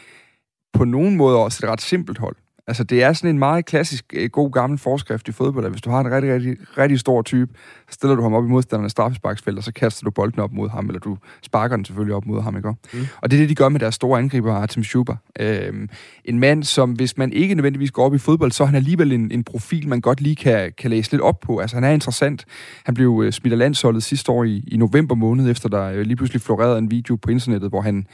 på 0.73 0.85
nogen 0.85 1.15
måde 1.15 1.37
også 1.37 1.65
et 1.65 1.71
ret 1.71 1.81
simpelt 1.81 2.17
hold. 2.17 2.35
Altså, 2.67 2.83
det 2.83 3.03
er 3.03 3.13
sådan 3.13 3.29
en 3.29 3.39
meget 3.39 3.65
klassisk, 3.65 4.05
øh, 4.13 4.29
god 4.29 4.51
gammel 4.51 4.79
forskrift 4.79 5.27
i 5.27 5.31
fodbold, 5.31 5.65
at 5.65 5.71
hvis 5.71 5.81
du 5.81 5.89
har 5.89 5.99
en 5.99 6.11
rigtig, 6.11 6.33
rigtig, 6.33 6.57
rigtig 6.77 6.99
stor 6.99 7.21
type, 7.21 7.53
så 7.89 7.93
stiller 7.93 8.15
du 8.15 8.21
ham 8.21 8.33
op 8.33 8.45
i 8.45 8.47
modstandernes 8.47 8.91
straffesparksfelt, 8.91 9.57
og 9.57 9.63
så 9.63 9.73
kaster 9.73 10.03
du 10.03 10.11
bolden 10.11 10.39
op 10.39 10.53
mod 10.53 10.69
ham, 10.69 10.85
eller 10.85 10.99
du 10.99 11.17
sparker 11.41 11.75
den 11.75 11.85
selvfølgelig 11.85 12.15
op 12.15 12.25
mod 12.25 12.41
ham, 12.41 12.57
ikke? 12.57 12.69
Mm. 12.69 12.99
Og 13.21 13.31
det 13.31 13.37
er 13.37 13.41
det, 13.41 13.49
de 13.49 13.55
gør 13.55 13.69
med 13.69 13.79
deres 13.79 13.95
store 13.95 14.19
angriber, 14.19 14.53
Artem 14.53 14.83
Schuber. 14.83 15.15
Øhm, 15.39 15.89
en 16.25 16.39
mand, 16.39 16.63
som 16.63 16.91
hvis 16.91 17.17
man 17.17 17.33
ikke 17.33 17.55
nødvendigvis 17.55 17.91
går 17.91 18.05
op 18.05 18.13
i 18.13 18.17
fodbold, 18.17 18.51
så 18.51 18.63
er 18.63 18.67
han 18.67 18.75
alligevel 18.75 19.11
en, 19.11 19.31
en 19.31 19.43
profil, 19.43 19.87
man 19.87 20.01
godt 20.01 20.21
lige 20.21 20.35
kan, 20.35 20.71
kan 20.77 20.89
læse 20.89 21.11
lidt 21.11 21.21
op 21.21 21.39
på. 21.39 21.59
Altså, 21.59 21.75
han 21.75 21.83
er 21.83 21.91
interessant. 21.91 22.45
Han 22.85 22.95
blev 22.95 23.09
uh, 23.09 23.29
smidt 23.29 23.51
af 23.51 23.57
landsholdet 23.57 24.03
sidste 24.03 24.31
år 24.31 24.43
i, 24.43 24.63
i 24.67 24.77
november 24.77 25.15
måned, 25.15 25.49
efter 25.49 25.69
der 25.69 25.91
uh, 25.91 25.99
lige 25.99 26.15
pludselig 26.15 26.41
florerede 26.41 26.77
en 26.77 26.91
video 26.91 27.15
på 27.15 27.31
internettet, 27.31 27.69
hvor 27.69 27.81
han, 27.81 28.07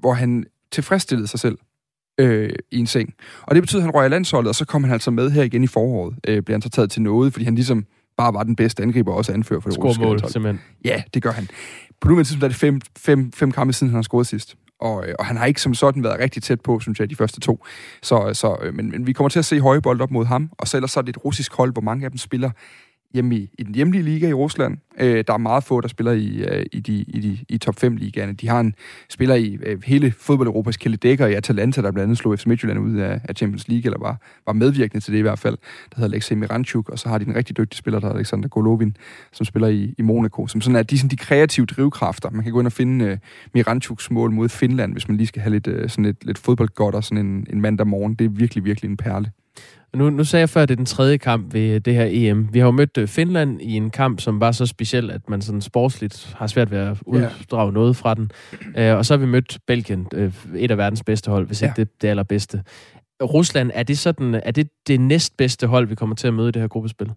hvor 0.00 0.12
han 0.12 0.44
tilfredsstillede 0.72 1.28
sig 1.28 1.40
selv 1.40 1.58
øh, 2.18 2.50
i 2.70 2.78
en 2.78 2.86
seng. 2.86 3.14
Og 3.42 3.54
det 3.54 3.62
betyder, 3.62 3.80
at 3.80 3.84
han 3.84 3.94
røg 3.94 4.06
i 4.06 4.08
landsholdet, 4.08 4.48
og 4.48 4.54
så 4.54 4.64
kom 4.64 4.84
han 4.84 4.92
altså 4.92 5.10
med 5.10 5.30
her 5.30 5.42
igen 5.42 5.64
i 5.64 5.66
foråret. 5.66 6.16
Øh, 6.28 6.42
bliver 6.42 6.56
han 6.56 6.62
så 6.62 6.68
taget 6.68 6.90
til 6.90 7.02
noget, 7.02 7.32
fordi 7.32 7.44
han 7.44 7.54
ligesom 7.54 7.86
bare 8.16 8.34
var 8.34 8.42
den 8.42 8.56
bedste 8.56 8.82
angriber, 8.82 9.12
også 9.12 9.32
anfører 9.32 9.60
for 9.60 9.70
det 9.70 9.78
russiske 9.78 10.04
mål, 10.04 10.20
simpelthen. 10.28 10.60
Ja, 10.84 11.02
det 11.14 11.22
gør 11.22 11.30
han. 11.30 11.48
På 12.00 12.08
nuværende 12.08 12.28
tidspunkt 12.28 12.44
er 12.44 12.48
det 12.48 12.56
fem, 12.56 12.80
fem, 12.98 13.32
fem 13.32 13.52
kampe 13.52 13.72
siden, 13.72 13.90
han 13.90 13.94
har 13.94 14.02
scoret 14.02 14.26
sidst. 14.26 14.56
Og, 14.80 15.08
øh, 15.08 15.14
og 15.18 15.26
han 15.26 15.36
har 15.36 15.46
ikke 15.46 15.60
som 15.60 15.74
sådan 15.74 16.04
været 16.04 16.18
rigtig 16.18 16.42
tæt 16.42 16.60
på, 16.60 16.80
synes 16.80 17.00
jeg, 17.00 17.10
de 17.10 17.16
første 17.16 17.40
to. 17.40 17.64
Så, 18.02 18.30
så, 18.32 18.56
øh, 18.62 18.74
men, 18.74 18.90
men 18.90 19.06
vi 19.06 19.12
kommer 19.12 19.28
til 19.28 19.38
at 19.38 19.44
se 19.44 19.60
høje 19.60 19.80
bold 19.80 20.00
op 20.00 20.10
mod 20.10 20.24
ham, 20.24 20.50
og 20.58 20.68
så 20.68 20.76
ellers 20.76 20.90
så 20.90 21.00
er 21.00 21.02
det 21.02 21.16
et 21.16 21.24
russisk 21.24 21.54
hold, 21.54 21.72
hvor 21.72 21.82
mange 21.82 22.04
af 22.04 22.10
dem 22.10 22.18
spiller 22.18 22.50
hjemme 23.14 23.36
i, 23.36 23.50
i 23.58 23.62
den 23.62 23.74
hjemlige 23.74 24.02
liga 24.02 24.28
i 24.28 24.32
Rusland. 24.32 24.78
Øh, 25.00 25.24
der 25.26 25.32
er 25.32 25.38
meget 25.38 25.64
få, 25.64 25.80
der 25.80 25.88
spiller 25.88 26.12
i, 26.12 26.44
øh, 26.48 26.66
i, 26.72 26.80
de, 26.80 26.94
i, 26.94 27.20
de, 27.20 27.38
i 27.48 27.58
top 27.58 27.78
5 27.78 27.96
ligaerne. 27.96 28.32
De 28.32 28.48
har 28.48 28.60
en 28.60 28.74
spiller 29.08 29.34
i 29.34 29.58
øh, 29.62 29.82
hele 29.84 30.14
fodbold-Europas 30.18 30.76
Kjelle 30.76 30.96
Dækker 30.96 31.26
i 31.26 31.34
Atalanta, 31.34 31.82
der 31.82 31.90
blandt 31.90 32.04
andet 32.04 32.18
slog 32.18 32.38
FC 32.38 32.46
Midtjylland 32.46 32.78
ud 32.78 32.96
af, 32.96 33.20
af 33.24 33.34
Champions 33.36 33.68
League, 33.68 33.84
eller 33.84 33.98
var, 33.98 34.16
var 34.46 34.52
medvirkende 34.52 35.04
til 35.04 35.12
det 35.12 35.18
i 35.18 35.22
hvert 35.22 35.38
fald. 35.38 35.58
Der 35.90 35.96
hedder 35.96 36.14
Alexei 36.14 36.36
Miranchuk, 36.36 36.88
og 36.88 36.98
så 36.98 37.08
har 37.08 37.18
de 37.18 37.24
en 37.26 37.36
rigtig 37.36 37.56
dygtig 37.56 37.78
spiller, 37.78 38.00
der 38.00 38.06
hedder 38.06 38.18
Alexander 38.18 38.48
Golovin, 38.48 38.96
som 39.32 39.44
spiller 39.44 39.68
i, 39.68 39.94
i 39.98 40.02
Monaco. 40.02 40.46
Som 40.46 40.60
sådan 40.60 40.76
er 40.76 40.82
de, 40.82 40.98
sådan 40.98 41.10
de 41.10 41.16
kreative 41.16 41.66
drivkræfter. 41.66 42.30
Man 42.30 42.42
kan 42.44 42.52
gå 42.52 42.58
ind 42.58 42.66
og 42.66 42.72
finde 42.72 43.04
øh, 43.04 43.18
Miranchuks 43.54 44.10
mål 44.10 44.30
mod 44.30 44.48
Finland, 44.48 44.92
hvis 44.92 45.08
man 45.08 45.16
lige 45.16 45.26
skal 45.26 45.42
have 45.42 45.52
lidt, 45.52 45.66
øh, 45.66 45.88
sådan 45.88 46.04
lidt, 46.04 46.26
lidt 46.26 46.38
fodboldgodt 46.38 46.94
og 46.94 47.04
sådan 47.04 47.26
en, 47.26 47.46
en 47.50 47.60
mandag 47.60 47.86
morgen. 47.86 48.14
Det 48.14 48.24
er 48.24 48.28
virkelig, 48.28 48.64
virkelig 48.64 48.90
en 48.90 48.96
perle. 48.96 49.30
Nu, 49.96 50.10
nu 50.10 50.24
sagde 50.24 50.40
jeg 50.40 50.48
før, 50.48 50.62
at 50.62 50.68
det 50.68 50.74
er 50.74 50.76
den 50.76 50.86
tredje 50.86 51.16
kamp 51.16 51.54
ved 51.54 51.80
det 51.80 51.94
her 51.94 52.06
EM. 52.10 52.48
Vi 52.52 52.58
har 52.58 52.66
jo 52.66 52.70
mødt 52.70 52.98
øh, 52.98 53.08
Finland 53.08 53.62
i 53.62 53.72
en 53.72 53.90
kamp, 53.90 54.20
som 54.20 54.40
var 54.40 54.52
så 54.52 54.66
speciel, 54.66 55.10
at 55.10 55.28
man 55.28 55.42
sådan 55.42 55.60
sportsligt 55.60 56.34
har 56.38 56.46
svært 56.46 56.70
ved 56.70 56.78
at 56.78 56.98
uddrage 57.06 57.66
ja. 57.66 57.70
noget 57.70 57.96
fra 57.96 58.14
den. 58.14 58.30
Uh, 58.78 58.98
og 58.98 59.06
så 59.06 59.14
har 59.14 59.18
vi 59.18 59.26
mødt 59.26 59.58
Belgien, 59.66 60.06
uh, 60.16 60.32
et 60.56 60.70
af 60.70 60.78
verdens 60.78 61.02
bedste 61.04 61.30
hold, 61.30 61.46
hvis 61.46 61.62
ja. 61.62 61.66
ikke 61.66 61.76
det, 61.76 62.02
det 62.02 62.08
allerbedste. 62.08 62.62
Rusland, 63.22 63.70
er 63.74 63.82
det, 63.82 63.98
sådan, 63.98 64.34
er 64.44 64.50
det 64.50 64.68
det 64.86 65.00
næstbedste 65.00 65.66
hold, 65.66 65.86
vi 65.86 65.94
kommer 65.94 66.16
til 66.16 66.26
at 66.26 66.34
møde 66.34 66.48
i 66.48 66.52
det 66.52 66.62
her 66.62 66.68
gruppespil? 66.68 67.12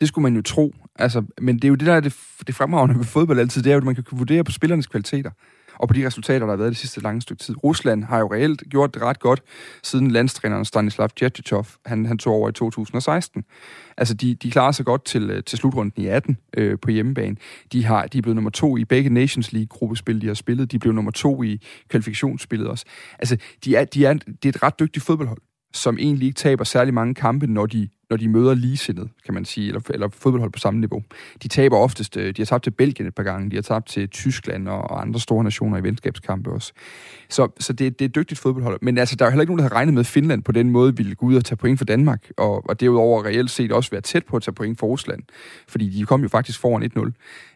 Det 0.00 0.08
skulle 0.08 0.22
man 0.22 0.36
jo 0.36 0.42
tro. 0.42 0.74
Altså, 0.98 1.24
men 1.40 1.56
det 1.56 1.64
er 1.64 1.68
jo 1.68 1.74
det, 1.74 1.86
der 1.86 1.94
er 1.94 2.00
det, 2.00 2.14
det 2.46 2.54
fremragende 2.54 2.98
ved 2.98 3.04
fodbold 3.04 3.38
altid, 3.38 3.62
det 3.62 3.70
er 3.70 3.74
jo, 3.74 3.80
at 3.80 3.84
man 3.84 3.94
kan 3.94 4.04
vurdere 4.12 4.44
på 4.44 4.52
spillernes 4.52 4.86
kvaliteter 4.86 5.30
og 5.82 5.88
på 5.88 5.94
de 5.94 6.06
resultater, 6.06 6.46
der 6.46 6.52
har 6.52 6.56
været 6.56 6.68
det 6.68 6.76
sidste 6.76 7.00
lange 7.00 7.22
stykke 7.22 7.42
tid. 7.42 7.64
Rusland 7.64 8.04
har 8.04 8.18
jo 8.18 8.32
reelt 8.32 8.62
gjort 8.70 8.94
det 8.94 9.02
ret 9.02 9.20
godt, 9.20 9.42
siden 9.82 10.10
landstræneren 10.10 10.64
Stanislav 10.64 11.08
Djertjechov, 11.18 11.66
han, 11.86 12.06
han 12.06 12.18
tog 12.18 12.34
over 12.34 12.48
i 12.48 12.52
2016. 12.52 13.44
Altså, 13.96 14.14
de, 14.14 14.34
de 14.34 14.50
klarer 14.50 14.72
sig 14.72 14.86
godt 14.86 15.04
til, 15.04 15.30
øh, 15.30 15.44
til 15.44 15.58
slutrunden 15.58 16.04
i 16.04 16.06
18 16.06 16.38
øh, 16.56 16.78
på 16.82 16.90
hjemmebane. 16.90 17.36
De, 17.72 17.84
har, 17.84 18.06
de 18.06 18.18
er 18.18 18.22
blevet 18.22 18.36
nummer 18.36 18.50
to 18.50 18.76
i 18.76 18.84
begge 18.84 19.10
Nations 19.10 19.52
League-gruppespil, 19.52 20.20
de 20.20 20.26
har 20.26 20.34
spillet. 20.34 20.72
De 20.72 20.78
blev 20.78 20.92
nummer 20.92 21.10
to 21.10 21.42
i 21.42 21.60
kvalifikationsspillet 21.88 22.68
også. 22.68 22.84
Altså, 23.18 23.36
de 23.64 23.76
er, 23.76 23.84
de 23.84 24.06
er, 24.06 24.12
det 24.12 24.44
er 24.44 24.48
et 24.48 24.62
ret 24.62 24.80
dygtigt 24.80 25.04
fodboldhold 25.04 25.38
som 25.74 25.98
egentlig 25.98 26.26
ikke 26.26 26.36
taber 26.36 26.64
særlig 26.64 26.94
mange 26.94 27.14
kampe, 27.14 27.46
når 27.46 27.66
de, 27.66 27.88
når 28.12 28.16
de 28.16 28.28
møder 28.28 28.54
ligesindet, 28.54 29.10
kan 29.24 29.34
man 29.34 29.44
sige, 29.44 29.68
eller, 29.68 29.80
eller 29.90 30.08
fodboldhold 30.08 30.52
på 30.52 30.58
samme 30.58 30.80
niveau. 30.80 31.02
De 31.42 31.48
taber 31.48 31.76
oftest, 31.76 32.16
øh, 32.16 32.36
de 32.36 32.42
har 32.42 32.44
tabt 32.44 32.64
til 32.64 32.70
Belgien 32.70 33.08
et 33.08 33.14
par 33.14 33.22
gange, 33.22 33.50
de 33.50 33.56
har 33.56 33.62
tabt 33.62 33.88
til 33.88 34.08
Tyskland 34.08 34.68
og, 34.68 34.90
og 34.90 35.00
andre 35.00 35.20
store 35.20 35.44
nationer 35.44 35.78
i 35.78 35.82
venskabskampe 35.82 36.50
også. 36.50 36.72
Så, 37.28 37.48
så 37.58 37.72
det, 37.72 37.98
det 37.98 38.04
er 38.04 38.08
et 38.08 38.14
dygtigt 38.14 38.40
fodboldhold. 38.40 38.78
Men 38.82 38.98
altså, 38.98 39.16
der 39.16 39.24
er 39.24 39.30
heller 39.30 39.42
ikke 39.42 39.50
nogen, 39.50 39.58
der 39.58 39.68
har 39.68 39.76
regnet 39.76 39.94
med, 39.94 40.00
at 40.00 40.06
Finland 40.06 40.42
på 40.42 40.52
den 40.52 40.70
måde 40.70 40.96
ville 40.96 41.14
gå 41.14 41.26
ud 41.26 41.36
og 41.36 41.44
tage 41.44 41.56
point 41.56 41.78
for 41.78 41.84
Danmark, 41.84 42.30
og, 42.36 42.68
og 42.68 42.80
derudover 42.80 43.24
reelt 43.24 43.50
set 43.50 43.72
også 43.72 43.90
være 43.90 44.00
tæt 44.00 44.24
på 44.24 44.36
at 44.36 44.42
tage 44.42 44.54
point 44.54 44.78
for 44.78 44.86
Rusland, 44.86 45.22
fordi 45.68 45.88
de 45.88 46.04
kom 46.04 46.22
jo 46.22 46.28
faktisk 46.28 46.60
foran 46.60 46.90
1-0 46.96 47.12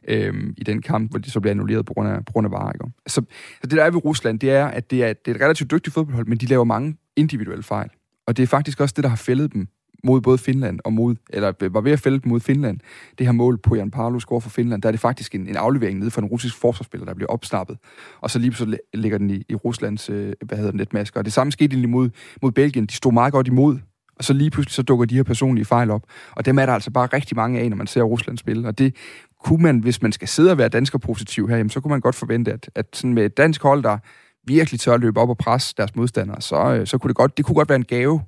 øhm, 0.08 0.54
i 0.56 0.64
den 0.64 0.82
kamp, 0.82 1.10
hvor 1.10 1.18
de 1.18 1.30
så 1.30 1.40
blev 1.40 1.50
annulleret 1.50 1.86
på 1.86 1.94
grund 1.94 2.08
af, 2.08 2.24
på 2.24 2.32
grund 2.32 2.46
af 2.46 2.50
varer. 2.50 2.90
Så, 3.06 3.14
så 3.14 3.22
det 3.62 3.70
der 3.70 3.84
er 3.84 3.90
ved 3.90 4.04
Rusland, 4.04 4.40
det 4.40 4.50
er, 4.50 4.66
at 4.66 4.90
det 4.90 5.04
er, 5.04 5.12
det 5.12 5.30
er 5.30 5.34
et 5.34 5.40
relativt 5.40 5.70
dygtigt 5.70 5.94
fodboldhold, 5.94 6.26
men 6.26 6.38
de 6.38 6.46
laver 6.46 6.64
mange 6.64 6.96
individuelle 7.16 7.62
fejl. 7.62 7.90
Og 8.26 8.36
det 8.36 8.42
er 8.42 8.46
faktisk 8.46 8.80
også 8.80 8.92
det, 8.96 9.02
der 9.02 9.08
har 9.08 9.16
fældet 9.16 9.52
dem 9.52 9.68
mod 10.06 10.20
både 10.20 10.38
Finland 10.38 10.80
og 10.84 10.92
mod, 10.92 11.14
eller 11.30 11.52
øh, 11.62 11.74
var 11.74 11.80
ved 11.80 11.92
at 11.92 12.00
fælde 12.00 12.20
dem 12.20 12.28
mod 12.28 12.40
Finland. 12.40 12.80
Det 13.18 13.26
her 13.26 13.32
mål 13.32 13.58
på 13.58 13.74
Jan 13.74 13.90
Parlo 13.90 14.18
score 14.18 14.40
for 14.40 14.50
Finland, 14.50 14.82
der 14.82 14.88
er 14.88 14.90
det 14.90 15.00
faktisk 15.00 15.34
en, 15.34 15.48
en 15.48 15.56
aflevering 15.56 15.98
nede 15.98 16.10
fra 16.10 16.22
en 16.22 16.28
russisk 16.28 16.56
forsvarsspiller, 16.56 17.06
der 17.06 17.14
bliver 17.14 17.28
opsnappet. 17.30 17.78
Og 18.20 18.30
så 18.30 18.38
lige 18.38 18.54
så 18.54 18.76
ligger 18.94 19.18
den 19.18 19.30
i, 19.30 19.44
i 19.48 19.54
Ruslands, 19.54 20.10
øh, 20.10 20.32
hvad 20.44 20.58
hedder 20.58 20.72
netmasker. 20.72 21.20
Og 21.20 21.24
det 21.24 21.32
samme 21.32 21.52
skete 21.52 21.72
egentlig 21.72 21.90
mod, 21.90 22.10
mod 22.42 22.52
Belgien. 22.52 22.86
De 22.86 22.94
stod 22.94 23.12
meget 23.12 23.32
godt 23.32 23.46
imod, 23.46 23.78
og 24.18 24.24
så 24.24 24.32
lige 24.32 24.50
pludselig 24.50 24.74
så 24.74 24.82
dukker 24.82 25.06
de 25.06 25.14
her 25.14 25.22
personlige 25.22 25.64
fejl 25.64 25.90
op. 25.90 26.02
Og 26.30 26.46
dem 26.46 26.58
er 26.58 26.66
der 26.66 26.72
altså 26.72 26.90
bare 26.90 27.06
rigtig 27.06 27.36
mange 27.36 27.60
af, 27.60 27.70
når 27.70 27.76
man 27.76 27.86
ser 27.86 28.02
Rusland 28.02 28.38
spille. 28.38 28.68
Og 28.68 28.78
det 28.78 28.96
kunne 29.44 29.62
man, 29.62 29.78
hvis 29.78 30.02
man 30.02 30.12
skal 30.12 30.28
sidde 30.28 30.50
og 30.50 30.58
være 30.58 30.68
dansker 30.68 30.98
positiv 30.98 31.48
her, 31.48 31.56
jamen, 31.56 31.70
så 31.70 31.80
kunne 31.80 31.90
man 31.90 32.00
godt 32.00 32.14
forvente, 32.14 32.52
at, 32.52 32.70
at 32.74 32.86
sådan 32.92 33.14
med 33.14 33.24
et 33.24 33.36
dansk 33.36 33.62
hold, 33.62 33.82
der 33.82 33.98
virkelig 34.46 34.80
tør 34.80 34.94
at 34.94 35.00
løbe 35.00 35.20
op 35.20 35.28
og 35.28 35.38
presse 35.38 35.74
deres 35.76 35.96
modstandere, 35.96 36.40
så, 36.40 36.74
øh, 36.74 36.86
så 36.86 36.98
kunne 36.98 37.08
det 37.08 37.16
godt, 37.16 37.36
det 37.36 37.44
kunne 37.44 37.54
godt 37.54 37.68
være 37.68 37.76
en 37.76 37.84
gave, 37.84 38.20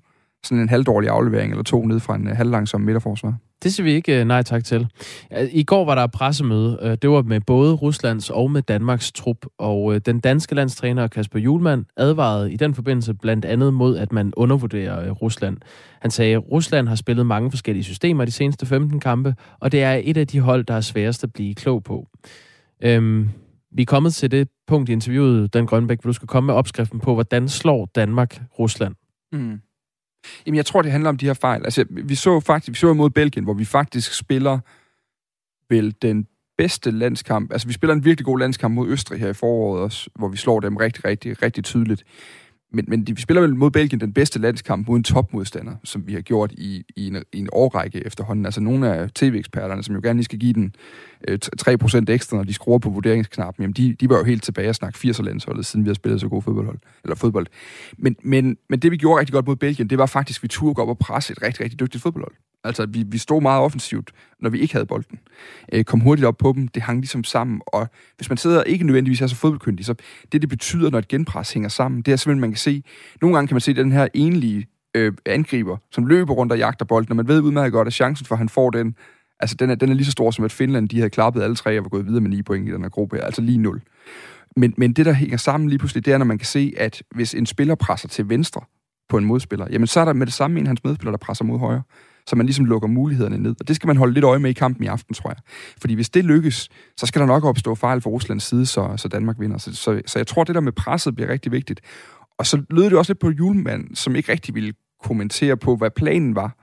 sådan 0.45 0.63
en 0.63 0.69
halvdårlig 0.69 1.11
aflevering 1.11 1.51
eller 1.51 1.65
to 1.65 1.87
ned 1.87 2.01
fra 2.01 2.15
en 2.15 2.29
øh, 2.29 2.37
halvlangsom 2.37 2.81
midterforsvar. 2.81 3.35
Det 3.63 3.75
siger 3.75 3.85
vi 3.85 3.93
ikke 3.93 4.21
øh, 4.21 4.27
nej 4.27 4.43
tak 4.43 4.65
til. 4.65 4.89
I 5.51 5.65
går 5.65 5.85
var 5.85 5.95
der 5.95 6.07
pressemøde. 6.07 6.97
Det 7.03 7.11
var 7.11 7.23
med 7.23 7.41
både 7.41 7.75
Ruslands 7.75 8.31
og 8.31 8.51
med 8.51 8.63
Danmarks 8.63 9.13
trup, 9.13 9.47
og 9.59 10.07
den 10.07 10.21
danske 10.21 10.55
landstræner 10.55 11.07
Kasper 11.07 11.39
Julemand 11.39 11.85
advarede 11.97 12.53
i 12.53 12.57
den 12.57 12.75
forbindelse 12.75 13.15
blandt 13.15 13.45
andet 13.45 13.75
mod, 13.75 13.97
at 13.97 14.13
man 14.13 14.33
undervurderer 14.37 15.11
Rusland. 15.11 15.57
Han 16.01 16.11
sagde, 16.11 16.35
at 16.35 16.51
Rusland 16.53 16.89
har 16.89 16.95
spillet 16.95 17.27
mange 17.27 17.51
forskellige 17.51 17.85
systemer 17.85 18.25
de 18.25 18.31
seneste 18.31 18.67
15 18.67 19.01
kampe, 19.01 19.35
og 19.61 19.73
det 19.73 19.83
er 19.83 20.01
et 20.05 20.17
af 20.17 20.27
de 20.27 20.41
hold, 20.41 20.65
der 20.65 20.75
er 20.75 20.81
sværest 20.81 21.25
at 21.25 21.33
blive 21.33 21.55
klog 21.55 21.85
på. 21.85 22.09
Øhm, 22.83 23.29
vi 23.73 23.83
er 23.83 23.87
kommet 23.87 24.15
til 24.15 24.31
det 24.31 24.49
punkt 24.67 24.89
i 24.89 24.93
interviewet, 24.93 25.55
Dan 25.55 25.67
Grønbæk, 25.67 26.03
hvor 26.03 26.09
du 26.09 26.13
skal 26.13 26.29
komme 26.29 26.47
med 26.47 26.55
opskriften 26.55 27.01
på, 27.01 27.15
hvordan 27.15 27.49
slår 27.49 27.91
Danmark 27.95 28.43
Rusland? 28.59 28.95
Mm. 29.33 29.61
Jamen, 30.47 30.57
jeg 30.57 30.67
tror, 30.67 30.83
det 30.83 30.93
handler 30.93 31.09
om 31.09 31.17
de 31.17 31.27
her 31.27 31.35
fejl. 31.35 31.65
Altså, 31.65 31.85
vi 31.91 32.15
så 32.15 32.41
faktisk, 32.41 32.71
vi 32.71 32.75
så 32.75 32.95
mod 32.95 33.11
Belgien, 33.11 33.45
hvor 33.45 33.55
vi 33.55 33.65
faktisk 33.65 34.15
spiller 34.15 34.59
vel 35.71 35.95
den 36.03 36.27
bedste 36.59 36.91
landskamp. 36.91 37.53
Altså, 37.53 37.67
vi 37.69 37.73
spiller 37.73 37.95
en 37.95 38.05
virkelig 38.05 38.25
god 38.25 38.39
landskamp 38.39 38.75
mod 38.75 38.89
Østrig 38.89 39.21
her 39.21 39.29
i 39.29 39.35
foråret 39.35 39.83
også, 39.83 40.11
hvor 40.15 40.29
vi 40.29 40.37
slår 40.37 40.61
dem 40.61 40.77
rigtig, 40.77 41.05
rigtig, 41.05 41.43
rigtig 41.43 41.65
tydeligt. 41.65 42.05
Men, 42.73 42.85
men 42.89 43.05
de, 43.05 43.17
vi 43.17 43.21
spiller 43.21 43.41
vel 43.41 43.57
mod 43.57 43.71
Belgien 43.71 44.01
den 44.01 44.13
bedste 44.13 44.39
landskamp 44.39 44.89
mod 44.89 44.97
en 44.97 45.05
topmodstander, 45.05 45.73
som 45.85 46.07
vi 46.07 46.15
har 46.15 46.21
gjort 46.21 46.53
i, 46.53 46.85
i, 46.97 47.07
en, 47.07 47.23
i 47.33 47.39
en 47.39 47.49
årrække 47.53 48.07
efterhånden. 48.07 48.45
Altså 48.45 48.61
nogle 48.61 48.95
af 48.95 49.11
tv-eksperterne, 49.11 49.83
som 49.83 49.95
jo 49.95 50.01
gerne 50.05 50.17
lige 50.17 50.25
skal 50.25 50.39
give 50.39 50.53
den 50.53 50.75
øh, 51.29 51.39
3% 51.63 52.05
ekstra, 52.09 52.37
når 52.37 52.45
de 52.45 52.55
skruer 52.55 52.79
på 52.79 52.91
vurderingsknappen, 52.91 53.63
jamen 53.63 53.73
de, 53.73 53.95
de 53.95 54.09
var 54.09 54.19
jo 54.19 54.25
helt 54.25 54.43
tilbage 54.43 54.69
og 54.69 54.75
snakke 54.75 54.99
80'er-landsholdet, 55.09 55.67
siden 55.67 55.85
vi 55.85 55.89
har 55.89 55.95
spillet 55.95 56.21
så 56.21 56.29
god 56.29 56.43
fodboldhold, 56.43 56.79
eller 57.05 57.17
fodbold. 57.17 57.47
Men, 57.99 58.17
men, 58.23 58.57
men 58.69 58.79
det 58.79 58.91
vi 58.91 58.97
gjorde 58.97 59.21
rigtig 59.21 59.33
godt 59.33 59.47
mod 59.47 59.57
Belgien, 59.57 59.91
det 59.91 59.99
var 59.99 60.07
faktisk, 60.07 60.39
at 60.39 60.43
vi 60.43 60.49
turde 60.49 60.75
gå 60.75 60.83
op 60.83 60.89
og 60.89 60.99
presse 60.99 61.33
et 61.33 61.43
rigtig, 61.43 61.65
rigtig 61.65 61.81
dygtigt 61.81 62.03
fodboldhold. 62.03 62.35
Altså, 62.65 62.87
vi, 62.87 63.05
vi 63.07 63.19
stod 63.19 63.43
meget 63.43 63.63
offensivt, 63.63 64.13
når 64.41 64.51
vi 64.51 64.59
ikke 64.59 64.75
havde 64.75 64.87
bolden. 64.87 65.19
Øh, 65.73 65.85
kom 65.85 66.01
hurtigt 66.01 66.27
op 66.27 66.39
på 66.39 66.53
dem, 66.57 66.69
det 66.69 66.83
hang 66.83 66.99
ligesom 66.99 67.25
sammen, 67.25 67.61
og 67.67 67.89
hvis 68.17 68.29
man 68.31 68.37
sidder 68.37 68.63
ikke 68.63 68.85
nødvendigvis 68.85 69.21
er 69.21 69.27
så 69.27 69.37
fodboldkyndig, 69.37 69.85
så 69.85 69.95
det, 70.33 70.43
det 70.43 70.49
betyder, 70.49 70.91
når 70.91 70.99
et 70.99 71.09
genpres 71.09 71.53
hænger 71.53 71.69
sammen, 71.69 72.03
det 72.03 72.13
er 72.13 72.17
simpelthen, 72.17 72.41
man 72.41 72.51
kan 72.51 72.59
se, 72.59 72.83
nogle 73.21 73.37
gange 73.37 73.49
kan 73.49 73.55
man 73.55 73.61
se 73.61 73.75
den 73.75 73.93
her 73.93 74.09
enlige 74.15 74.67
øh, 74.95 75.13
angriber, 75.27 75.77
som 75.93 76.07
løber 76.07 76.35
rundt 76.35 76.53
og 76.53 76.59
jagter 76.59 76.85
bolden, 76.85 77.13
og 77.13 77.17
man 77.17 77.29
ved 77.29 77.41
udmærket 77.41 77.73
godt, 77.73 77.87
at 77.87 77.95
chancen 77.95 78.27
for, 78.27 78.35
at 78.35 78.39
han 78.39 78.49
får 78.49 78.71
den, 78.71 78.95
altså 79.41 79.57
den 79.57 79.71
er, 79.71 79.75
den 79.75 79.91
er 79.91 79.95
lige 79.95 80.05
så 80.05 80.13
stor 80.13 80.31
som 80.31 80.45
at 80.45 80.53
Finland, 80.53 80.89
de 80.89 80.97
havde 80.97 81.11
klappet 81.11 81.43
alle 81.43 81.57
tre 81.57 81.79
og 81.79 81.85
var 81.85 81.89
gået 81.89 82.07
videre 82.07 82.21
med 82.21 82.31
9 82.31 82.43
point 82.43 82.69
i 82.69 82.73
den 82.73 82.83
her 82.83 82.89
gruppe, 82.89 83.19
altså 83.19 83.43
lige 83.43 83.59
0. 83.59 83.83
Men, 84.57 84.75
men 84.77 84.93
det, 84.93 85.07
der 85.07 85.13
hænger 85.13 85.37
sammen 85.37 85.69
lige 85.69 85.79
pludselig, 85.79 86.05
det 86.05 86.13
er, 86.13 86.19
når 86.19 86.25
man 86.25 86.39
kan 86.39 86.47
se, 86.47 86.73
at 86.77 87.03
hvis 87.15 87.35
en 87.35 87.47
spiller 87.47 87.75
presser 87.75 88.09
til 88.09 88.29
venstre 88.29 88.61
på 89.09 89.19
en 89.19 89.25
modspiller, 89.25 89.67
jamen 89.71 89.87
så 89.87 90.01
er 90.01 90.05
der 90.05 90.13
med 90.13 90.27
det 90.27 90.35
samme 90.35 90.61
en 90.61 90.67
hans 90.67 90.85
medspiller, 90.85 91.11
der 91.11 91.19
presser 91.19 91.45
mod 91.45 91.59
højre 91.59 91.83
så 92.29 92.37
man 92.37 92.47
ligesom 92.47 92.65
lukker 92.65 92.89
mulighederne 92.89 93.39
ned. 93.39 93.55
Og 93.61 93.69
det 93.69 93.77
skal 93.77 93.87
man 93.87 93.97
holde 93.97 94.15
lidt 94.15 94.25
øje 94.25 94.39
med 94.39 94.51
i 94.51 94.53
kampen 94.53 94.85
i 94.85 94.87
aften, 94.87 95.15
tror 95.15 95.31
jeg. 95.31 95.37
Fordi 95.81 95.95
hvis 95.95 96.11
det 96.11 96.25
lykkes, 96.25 96.69
så 96.97 97.07
skal 97.07 97.21
der 97.21 97.27
nok 97.27 97.45
opstå 97.45 97.75
fejl 97.75 98.01
fra 98.01 98.11
Ruslands 98.11 98.45
side, 98.45 98.67
så, 98.67 98.95
så 98.97 99.09
Danmark 99.09 99.37
vinder. 99.41 99.59
Så, 99.59 99.75
så, 99.75 100.01
så 100.07 100.19
jeg 100.19 100.27
tror, 100.27 100.45
det 100.45 100.55
der 100.55 100.61
med 100.61 100.73
presset 100.73 101.15
bliver 101.15 101.29
rigtig 101.29 101.53
vigtigt. 101.53 101.81
Og 102.39 102.47
så 102.47 102.63
lød 102.71 102.85
det 102.85 102.93
også 102.93 103.13
lidt 103.13 103.21
på 103.21 103.31
julemand, 103.31 103.97
som 103.97 104.17
ikke 104.17 104.33
rigtig 104.33 104.55
ville 104.55 104.73
kommentere 105.05 105.57
på, 105.57 105.77
hvad 105.77 105.91
planen 105.91 106.35
var 106.35 106.57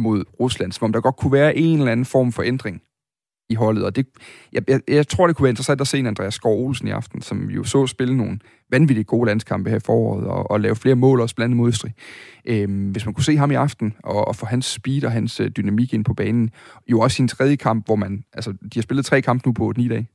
mod 0.00 0.24
Rusland, 0.40 0.72
som 0.72 0.84
om 0.84 0.92
der 0.92 1.00
godt 1.00 1.16
kunne 1.16 1.32
være 1.32 1.56
en 1.56 1.78
eller 1.78 1.92
anden 1.92 2.06
form 2.06 2.32
for 2.32 2.42
ændring 2.42 2.82
i 3.48 3.54
holdet. 3.54 3.84
Og 3.84 3.96
det, 3.96 4.06
jeg, 4.52 4.70
jeg, 4.70 4.80
jeg 4.88 5.08
tror, 5.08 5.26
det 5.26 5.36
kunne 5.36 5.44
være 5.44 5.50
interessant 5.50 5.80
at 5.80 5.86
se 5.86 5.98
en 5.98 6.06
Andreas 6.06 6.34
Skov 6.34 6.66
Olsen 6.66 6.88
i 6.88 6.90
aften, 6.90 7.22
som 7.22 7.50
jo 7.50 7.64
så 7.64 7.86
spille 7.86 8.16
nogle 8.16 8.38
vanvittigt 8.70 9.08
gode 9.08 9.26
landskampe 9.26 9.70
her 9.70 9.76
i 9.76 9.80
foråret, 9.80 10.26
og, 10.26 10.50
og 10.50 10.60
lave 10.60 10.76
flere 10.76 10.94
mål 10.94 11.20
også 11.20 11.34
blandt 11.34 11.56
mod 11.56 11.68
Østrig. 11.68 11.94
Øhm, 12.44 12.90
hvis 12.90 13.04
man 13.04 13.14
kunne 13.14 13.24
se 13.24 13.36
ham 13.36 13.50
i 13.50 13.54
aften, 13.54 13.94
og, 14.02 14.28
og 14.28 14.36
få 14.36 14.46
hans 14.46 14.66
speed 14.66 15.04
og 15.04 15.12
hans 15.12 15.40
øh, 15.40 15.50
dynamik 15.56 15.94
ind 15.94 16.04
på 16.04 16.14
banen, 16.14 16.50
jo 16.88 17.00
også 17.00 17.22
i 17.22 17.22
en 17.22 17.28
tredje 17.28 17.56
kamp, 17.56 17.86
hvor 17.86 17.96
man, 17.96 18.24
altså, 18.32 18.52
de 18.52 18.74
har 18.74 18.82
spillet 18.82 19.06
tre 19.06 19.22
kampe 19.22 19.48
nu 19.48 19.52
på 19.52 19.72
ni 19.76 19.88
dage, 19.88 20.08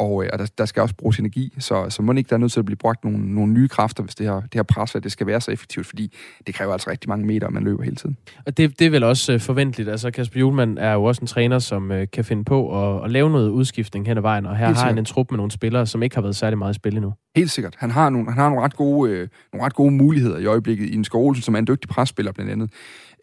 og, 0.00 0.24
øh, 0.24 0.30
og 0.32 0.38
der, 0.38 0.46
der 0.58 0.64
skal 0.64 0.82
også 0.82 0.94
bruges 0.94 1.18
energi, 1.18 1.54
så, 1.58 1.86
så 1.90 2.02
må 2.02 2.12
ikke 2.12 2.28
der 2.28 2.34
er 2.34 2.38
nødt 2.38 2.52
til 2.52 2.60
at 2.60 2.64
blive 2.64 2.76
brugt 2.76 3.04
nogle, 3.04 3.34
nogle 3.34 3.52
nye 3.52 3.68
kræfter, 3.68 4.02
hvis 4.02 4.14
det 4.14 4.26
her, 4.26 4.34
det 4.34 4.54
her 4.54 4.62
pres, 4.62 4.92
det 4.92 5.12
skal 5.12 5.26
være 5.26 5.40
så 5.40 5.50
effektivt, 5.50 5.86
fordi 5.86 6.16
det 6.46 6.54
kræver 6.54 6.72
altså 6.72 6.90
rigtig 6.90 7.08
mange 7.08 7.26
meter, 7.26 7.50
man 7.50 7.64
løber 7.64 7.82
hele 7.82 7.96
tiden. 7.96 8.16
Og 8.46 8.56
det, 8.56 8.78
det 8.78 8.86
er 8.86 8.90
vel 8.90 9.02
også 9.02 9.34
uh, 9.34 9.40
forventeligt. 9.40 9.88
Altså 9.88 10.10
Kasper 10.10 10.40
Julemand 10.40 10.78
er 10.78 10.92
jo 10.92 11.04
også 11.04 11.20
en 11.20 11.26
træner, 11.26 11.58
som 11.58 11.90
uh, 11.90 11.96
kan 12.12 12.24
finde 12.24 12.44
på 12.44 12.58
at, 12.82 13.04
at 13.04 13.10
lave 13.10 13.30
noget 13.30 13.48
udskiftning 13.48 14.06
hen 14.06 14.16
ad 14.16 14.22
vejen, 14.22 14.46
og 14.46 14.56
her 14.56 14.66
har 14.66 14.86
han 14.86 14.98
en 14.98 15.04
trup 15.04 15.30
med 15.30 15.36
nogle 15.36 15.50
spillere, 15.50 15.86
som 15.86 16.02
ikke 16.02 16.16
har 16.16 16.22
været 16.22 16.36
særlig 16.36 16.58
meget 16.58 16.74
i 16.74 16.74
spil 16.74 16.96
endnu. 16.96 17.12
Helt 17.36 17.50
sikkert. 17.50 17.74
Han 17.78 17.90
har 17.90 18.10
nogle, 18.10 18.28
han 18.28 18.38
har 18.38 18.48
nogle, 18.48 18.64
ret 18.64 18.76
gode, 18.76 19.10
øh, 19.10 19.28
nogle 19.52 19.66
ret 19.66 19.74
gode 19.74 19.90
muligheder 19.90 20.38
i 20.38 20.46
øjeblikket 20.46 20.86
i 20.86 20.94
en 20.94 21.04
Skov 21.04 21.34
som 21.34 21.54
er 21.54 21.58
en 21.58 21.66
dygtig 21.66 21.88
presspiller 21.88 22.32
blandt 22.32 22.52
andet. 22.52 22.70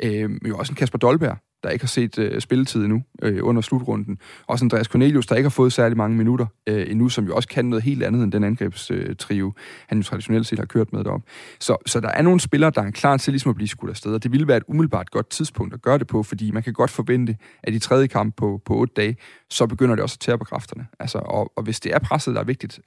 Øh, 0.03 0.29
men 0.29 0.39
jo 0.47 0.57
også 0.57 0.71
en 0.71 0.75
Kasper 0.75 0.97
Dolberg, 0.97 1.37
der 1.67 1.73
ikke 1.73 1.83
har 1.83 1.87
set 1.87 2.19
øh, 2.19 2.41
spilletid 2.41 2.83
endnu 2.83 3.03
øh, 3.21 3.39
under 3.41 3.61
slutrunden. 3.61 4.17
Også 4.47 4.65
Andreas 4.65 4.85
Cornelius, 4.85 5.25
der 5.25 5.35
ikke 5.35 5.45
har 5.45 5.49
fået 5.49 5.73
særlig 5.73 5.97
mange 5.97 6.17
minutter 6.17 6.45
øh, 6.67 6.91
endnu, 6.91 7.09
som 7.09 7.25
jo 7.25 7.35
også 7.35 7.49
kan 7.49 7.65
noget 7.65 7.83
helt 7.83 8.03
andet 8.03 8.23
end 8.23 8.31
den 8.31 8.43
angrebstrio, 8.43 9.53
han 9.87 9.97
jo 9.97 10.03
traditionelt 10.03 10.47
set 10.47 10.59
har 10.59 10.65
kørt 10.65 10.93
med 10.93 11.03
derop. 11.03 11.21
Så, 11.59 11.77
så 11.85 11.99
der 11.99 12.09
er 12.09 12.21
nogle 12.21 12.39
spillere, 12.39 12.71
der 12.75 12.81
er 12.81 12.91
klar 12.91 13.17
til 13.17 13.33
ligesom 13.33 13.49
at 13.49 13.55
blive 13.55 13.67
skudt 13.67 13.89
afsted, 13.89 14.13
og 14.13 14.23
det 14.23 14.31
ville 14.31 14.47
være 14.47 14.57
et 14.57 14.63
umiddelbart 14.67 15.11
godt 15.11 15.29
tidspunkt 15.29 15.73
at 15.73 15.81
gøre 15.81 15.97
det 15.97 16.07
på, 16.07 16.23
fordi 16.23 16.51
man 16.51 16.63
kan 16.63 16.73
godt 16.73 16.91
forvente, 16.91 17.37
at 17.63 17.73
i 17.73 17.79
tredje 17.79 18.07
kamp 18.07 18.35
på, 18.37 18.61
på 18.65 18.75
otte 18.75 18.93
dage, 18.95 19.17
så 19.49 19.67
begynder 19.67 19.95
det 19.95 20.03
også 20.03 20.15
at 20.15 20.19
tære 20.19 20.37
på 20.37 20.43
kræfterne. 20.43 20.87
Altså, 20.99 21.17
og, 21.17 21.51
og 21.55 21.63
hvis 21.63 21.79
det 21.79 21.93
er 21.93 21.99
presset, 21.99 22.35
der 22.35 22.41
er 22.41 22.45
vigtigt, 22.45 22.79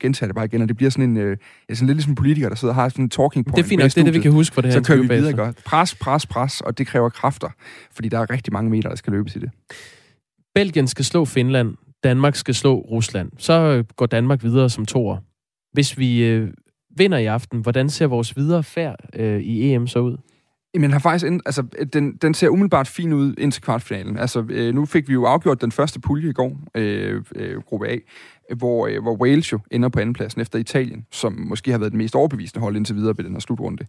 gentager 0.00 0.28
det 0.28 0.34
bare 0.34 0.44
igen, 0.44 0.62
og 0.62 0.68
det 0.68 0.76
bliver 0.76 0.90
sådan 0.90 1.10
en, 1.10 1.16
øh, 1.16 1.36
sådan 1.70 1.86
lidt 1.86 1.96
ligesom 1.96 2.14
politiker, 2.14 2.48
der 2.48 2.56
sidder 2.56 2.74
og 2.74 2.80
har 2.80 2.88
sådan 2.88 3.04
en 3.04 3.10
talking 3.10 3.46
point. 3.46 3.56
Det 3.56 3.64
er 3.64 3.68
fint 3.68 3.82
det 3.82 4.00
er 4.00 4.04
det, 4.04 4.14
vi 4.14 4.20
kan 4.20 4.32
huske 4.32 4.54
for 4.54 4.60
det 4.60 4.72
her. 4.72 4.80
Så 4.82 4.88
kører 4.92 5.02
vi 5.02 5.08
videre 5.08 5.32
godt. 5.32 5.64
Pres, 5.64 5.94
pres, 5.94 6.26
pres, 6.26 6.60
og 6.60 6.78
det 6.78 6.86
kræver 6.86 7.08
kræfter, 7.08 7.48
fordi 7.92 8.08
der 8.08 8.25
er 8.28 8.34
rigtig 8.34 8.52
mange 8.52 8.70
meter, 8.70 8.88
der 8.88 8.96
skal 8.96 9.12
løbes 9.12 9.36
i 9.36 9.38
det. 9.38 9.50
Belgien 10.54 10.88
skal 10.88 11.04
slå 11.04 11.24
Finland, 11.24 11.74
Danmark 12.04 12.34
skal 12.34 12.54
slå 12.54 12.80
Rusland. 12.80 13.32
Så 13.38 13.84
går 13.96 14.06
Danmark 14.06 14.42
videre 14.42 14.70
som 14.70 14.86
toer. 14.86 15.18
Hvis 15.72 15.98
vi 15.98 16.24
øh, 16.24 16.50
vinder 16.96 17.18
i 17.18 17.26
aften, 17.26 17.60
hvordan 17.60 17.90
ser 17.90 18.06
vores 18.06 18.36
videre 18.36 18.62
færd 18.62 18.96
øh, 19.14 19.40
i 19.40 19.72
EM 19.72 19.86
så 19.86 19.98
ud? 19.98 20.16
Jamen, 20.74 20.92
har 20.92 20.98
faktisk 20.98 21.26
ind, 21.26 21.40
altså, 21.46 21.62
den, 21.92 22.16
den 22.16 22.34
ser 22.34 22.48
umiddelbart 22.48 22.88
fin 22.88 23.12
ud 23.12 23.34
indtil 23.38 23.62
kvartfinalen. 23.62 24.18
Altså, 24.18 24.44
øh, 24.48 24.74
nu 24.74 24.86
fik 24.86 25.08
vi 25.08 25.12
jo 25.12 25.24
afgjort 25.24 25.60
den 25.60 25.72
første 25.72 26.00
pulje 26.00 26.30
i 26.30 26.32
går, 26.32 26.60
øh, 26.74 27.22
øh, 27.36 27.62
gruppe 27.62 27.88
A, 27.88 27.98
hvor, 28.56 28.86
øh, 28.86 29.02
hvor 29.02 29.16
Wales 29.16 29.52
jo 29.52 29.58
ender 29.70 29.88
på 29.88 30.00
andenpladsen 30.00 30.40
efter 30.40 30.58
Italien, 30.58 31.06
som 31.12 31.32
måske 31.32 31.70
har 31.70 31.78
været 31.78 31.92
den 31.92 31.98
mest 31.98 32.14
overbevisende 32.14 32.60
hold 32.60 32.76
indtil 32.76 32.96
videre 32.96 33.14
ved 33.16 33.24
den 33.24 33.32
her 33.32 33.40
slutrunde. 33.40 33.86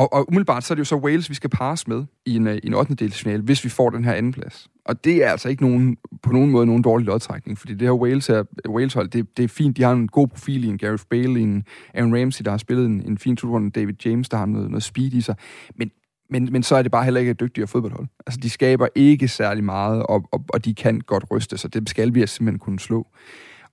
Og, 0.00 0.12
og 0.12 0.28
umiddelbart 0.28 0.64
så 0.64 0.74
er 0.74 0.74
det 0.74 0.80
jo 0.80 0.84
så 0.84 0.96
Wales, 0.96 1.30
vi 1.30 1.34
skal 1.34 1.50
pares 1.50 1.88
med 1.88 2.04
i 2.26 2.36
en, 2.36 2.46
øh, 2.46 2.56
i 2.62 2.66
en 2.66 2.74
8. 2.74 2.94
delsfinale, 2.94 3.42
hvis 3.42 3.64
vi 3.64 3.68
får 3.68 3.90
den 3.90 4.04
her 4.04 4.12
anden 4.12 4.32
plads. 4.32 4.68
Og 4.84 5.04
det 5.04 5.24
er 5.24 5.30
altså 5.30 5.48
ikke 5.48 5.62
nogen, 5.62 5.96
på 6.22 6.32
nogen 6.32 6.50
måde 6.50 6.66
nogen 6.66 6.82
dårlig 6.82 7.06
lodtrækning, 7.06 7.58
fordi 7.58 7.74
det 7.74 7.82
her 7.82 7.92
Wales, 7.92 8.26
her, 8.26 8.44
Wales 8.68 8.94
hold, 8.94 9.08
det, 9.08 9.36
det 9.36 9.44
er 9.44 9.48
fint. 9.48 9.76
De 9.76 9.82
har 9.82 9.92
en 9.92 10.08
god 10.08 10.28
profil 10.28 10.64
i 10.64 10.66
en 10.66 10.78
Gareth 10.78 11.04
Bale, 11.10 11.40
i 11.40 11.42
en 11.42 11.64
Aaron 11.94 12.20
Ramsey, 12.20 12.44
der 12.44 12.50
har 12.50 12.58
spillet 12.58 12.86
en, 12.86 13.02
en 13.06 13.18
fin 13.18 13.36
slutrunde, 13.36 13.70
David 13.70 13.94
James, 14.04 14.28
der 14.28 14.36
har 14.36 14.46
noget, 14.46 14.70
noget 14.70 14.82
speed 14.82 15.12
i 15.12 15.20
sig. 15.20 15.34
Men, 15.74 15.90
men, 16.30 16.48
men 16.52 16.62
så 16.62 16.76
er 16.76 16.82
det 16.82 16.92
bare 16.92 17.04
heller 17.04 17.20
ikke 17.20 17.30
et 17.30 17.40
dygtigere 17.40 17.68
fodboldhold. 17.68 18.06
Altså, 18.26 18.40
de 18.42 18.50
skaber 18.50 18.86
ikke 18.94 19.28
særlig 19.28 19.64
meget, 19.64 20.02
og, 20.02 20.28
og, 20.32 20.44
og 20.48 20.64
de 20.64 20.74
kan 20.74 21.00
godt 21.00 21.24
ryste, 21.30 21.58
så 21.58 21.68
det 21.68 21.88
skal 21.88 22.14
vi 22.14 22.20
altså 22.20 22.36
simpelthen 22.36 22.58
kunne 22.58 22.80
slå. 22.80 23.06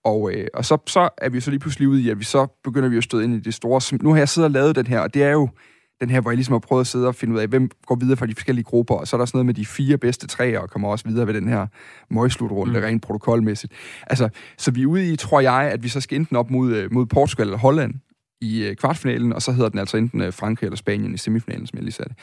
Og, 0.03 0.31
øh, 0.33 0.47
og 0.53 0.65
så, 0.65 0.77
så 0.87 1.09
er 1.17 1.29
vi 1.29 1.39
så 1.39 1.49
lige 1.49 1.59
pludselig 1.59 1.87
ude 1.87 2.01
i, 2.01 2.09
at 2.09 2.19
vi 2.19 2.23
så 2.23 2.47
begynder 2.63 2.89
vi 2.89 2.97
at 2.97 3.03
støde 3.03 3.23
ind 3.23 3.33
i 3.33 3.39
det 3.39 3.53
store. 3.53 3.97
Nu 4.03 4.11
har 4.11 4.17
jeg 4.17 4.29
siddet 4.29 4.45
og 4.45 4.51
lavet 4.51 4.75
den 4.75 4.87
her, 4.87 4.99
og 4.99 5.13
det 5.13 5.23
er 5.23 5.31
jo 5.31 5.49
den 6.01 6.09
her, 6.09 6.21
hvor 6.21 6.31
jeg 6.31 6.35
ligesom 6.35 6.51
har 6.51 6.59
prøvet 6.59 6.81
at 6.81 6.87
sidde 6.87 7.07
og 7.07 7.15
finde 7.15 7.33
ud 7.33 7.39
af, 7.39 7.47
hvem 7.47 7.69
går 7.85 7.95
videre 7.95 8.17
fra 8.17 8.25
de 8.25 8.35
forskellige 8.35 8.63
grupper, 8.63 8.95
og 8.95 9.07
så 9.07 9.15
er 9.15 9.17
der 9.17 9.25
sådan 9.25 9.37
noget 9.37 9.45
med 9.45 9.53
de 9.53 9.65
fire 9.65 9.97
bedste 9.97 10.27
træer, 10.27 10.59
og 10.59 10.69
kommer 10.69 10.89
også 10.89 11.05
videre 11.07 11.27
ved 11.27 11.33
den 11.33 11.47
her 11.47 11.67
møgslutrunde, 12.09 12.79
mm. 12.79 12.85
rent 12.85 13.01
protokolmæssigt. 13.01 13.73
Altså, 14.07 14.29
så 14.57 14.71
vi 14.71 14.81
er 14.81 14.87
ude 14.87 15.13
i, 15.13 15.15
tror 15.15 15.39
jeg, 15.39 15.69
at 15.71 15.83
vi 15.83 15.89
så 15.89 16.01
skal 16.01 16.19
enten 16.19 16.35
op 16.35 16.51
mod, 16.51 16.73
øh, 16.73 16.93
mod 16.93 17.05
Portugal 17.05 17.47
eller 17.47 17.57
Holland 17.57 17.93
i 18.41 18.63
øh, 18.63 18.75
kvartfinalen, 18.75 19.33
og 19.33 19.41
så 19.41 19.51
hedder 19.51 19.69
den 19.69 19.79
altså 19.79 19.97
enten 19.97 20.21
øh, 20.21 20.33
Frankrig 20.33 20.67
eller 20.67 20.77
Spanien 20.77 21.13
i 21.13 21.17
semifinalen, 21.17 21.67
som 21.67 21.77
jeg 21.77 21.83
lige 21.83 21.93
sagde 21.93 22.09
det. 22.09 22.17